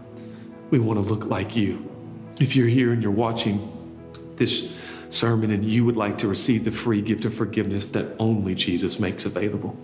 We 0.69 0.79
want 0.79 1.03
to 1.03 1.07
look 1.07 1.25
like 1.25 1.55
you. 1.55 1.87
If 2.39 2.55
you're 2.55 2.67
here 2.67 2.93
and 2.93 3.03
you're 3.03 3.11
watching 3.11 3.69
this 4.37 4.73
sermon 5.09 5.51
and 5.51 5.65
you 5.65 5.83
would 5.83 5.97
like 5.97 6.17
to 6.19 6.29
receive 6.29 6.63
the 6.63 6.71
free 6.71 7.01
gift 7.01 7.25
of 7.25 7.33
forgiveness 7.33 7.87
that 7.87 8.15
only 8.19 8.55
Jesus 8.55 8.99
makes 8.99 9.25
available, 9.25 9.75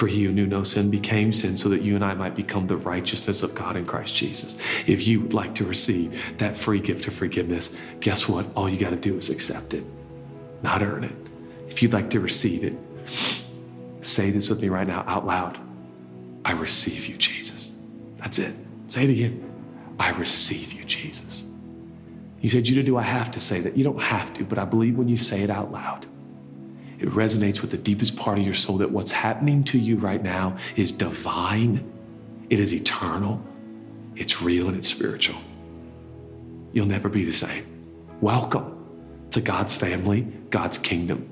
for 0.00 0.06
he 0.06 0.24
who 0.24 0.32
knew 0.32 0.46
no 0.46 0.62
sin 0.62 0.88
became 0.88 1.30
sin 1.30 1.54
so 1.54 1.68
that 1.68 1.82
you 1.82 1.94
and 1.94 2.02
I 2.02 2.14
might 2.14 2.34
become 2.34 2.66
the 2.66 2.78
righteousness 2.78 3.42
of 3.42 3.54
God 3.54 3.76
in 3.76 3.84
Christ 3.84 4.16
Jesus. 4.16 4.56
If 4.86 5.06
you 5.06 5.20
would 5.20 5.34
like 5.34 5.54
to 5.56 5.64
receive 5.66 6.38
that 6.38 6.56
free 6.56 6.80
gift 6.80 7.06
of 7.06 7.12
forgiveness, 7.12 7.76
guess 8.00 8.26
what? 8.26 8.46
All 8.56 8.66
you 8.66 8.78
got 8.78 8.90
to 8.90 8.96
do 8.96 9.18
is 9.18 9.28
accept 9.28 9.74
it, 9.74 9.84
not 10.62 10.82
earn 10.82 11.04
it. 11.04 11.14
If 11.68 11.82
you'd 11.82 11.92
like 11.92 12.08
to 12.10 12.20
receive 12.20 12.64
it, 12.64 12.72
say 14.00 14.30
this 14.30 14.48
with 14.48 14.62
me 14.62 14.70
right 14.70 14.86
now 14.86 15.04
out 15.06 15.26
loud 15.26 15.60
I 16.46 16.52
receive 16.52 17.06
you, 17.06 17.18
Jesus. 17.18 17.72
That's 18.16 18.38
it. 18.38 18.54
Say 18.88 19.04
it 19.04 19.10
again. 19.10 19.52
I 19.98 20.12
receive 20.12 20.72
you, 20.72 20.82
Jesus. 20.84 21.44
You 22.40 22.48
said, 22.48 22.64
Judah, 22.64 22.82
do 22.82 22.96
I 22.96 23.02
have 23.02 23.30
to 23.32 23.38
say 23.38 23.60
that? 23.60 23.76
You 23.76 23.84
don't 23.84 24.00
have 24.00 24.32
to, 24.32 24.44
but 24.44 24.58
I 24.58 24.64
believe 24.64 24.96
when 24.96 25.08
you 25.08 25.18
say 25.18 25.42
it 25.42 25.50
out 25.50 25.70
loud, 25.70 26.06
it 27.00 27.08
resonates 27.10 27.62
with 27.62 27.70
the 27.70 27.78
deepest 27.78 28.16
part 28.16 28.38
of 28.38 28.44
your 28.44 28.54
soul 28.54 28.76
that 28.78 28.90
what's 28.90 29.10
happening 29.10 29.64
to 29.64 29.78
you 29.78 29.96
right 29.96 30.22
now 30.22 30.56
is 30.76 30.92
divine, 30.92 31.90
it 32.50 32.60
is 32.60 32.74
eternal, 32.74 33.42
it's 34.16 34.42
real, 34.42 34.68
and 34.68 34.76
it's 34.76 34.88
spiritual. 34.88 35.38
You'll 36.72 36.86
never 36.86 37.08
be 37.08 37.24
the 37.24 37.32
same. 37.32 37.64
Welcome 38.20 38.76
to 39.30 39.40
God's 39.40 39.72
family, 39.72 40.22
God's 40.50 40.76
kingdom. 40.76 41.26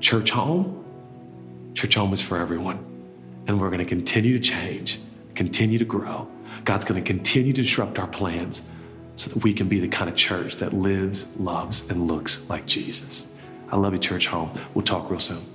Churchome, 0.00 0.82
church 1.74 1.94
home 1.94 2.12
is 2.14 2.22
for 2.22 2.38
everyone. 2.38 2.82
And 3.46 3.60
we're 3.60 3.68
going 3.68 3.80
to 3.80 3.84
continue 3.84 4.38
to 4.38 4.40
change, 4.42 4.98
continue 5.34 5.78
to 5.78 5.84
grow. 5.84 6.26
God's 6.64 6.86
going 6.86 7.02
to 7.02 7.06
continue 7.06 7.52
to 7.52 7.62
disrupt 7.62 7.98
our 7.98 8.06
plans 8.06 8.68
so 9.16 9.28
that 9.30 9.42
we 9.42 9.52
can 9.52 9.68
be 9.68 9.78
the 9.78 9.88
kind 9.88 10.08
of 10.08 10.16
church 10.16 10.56
that 10.56 10.72
lives, 10.72 11.36
loves, 11.36 11.90
and 11.90 12.08
looks 12.08 12.48
like 12.48 12.64
Jesus. 12.66 13.31
I 13.72 13.76
love 13.76 13.94
you, 13.94 13.98
Churchome. 13.98 14.56
We'll 14.74 14.84
talk 14.84 15.10
real 15.10 15.18
soon. 15.18 15.51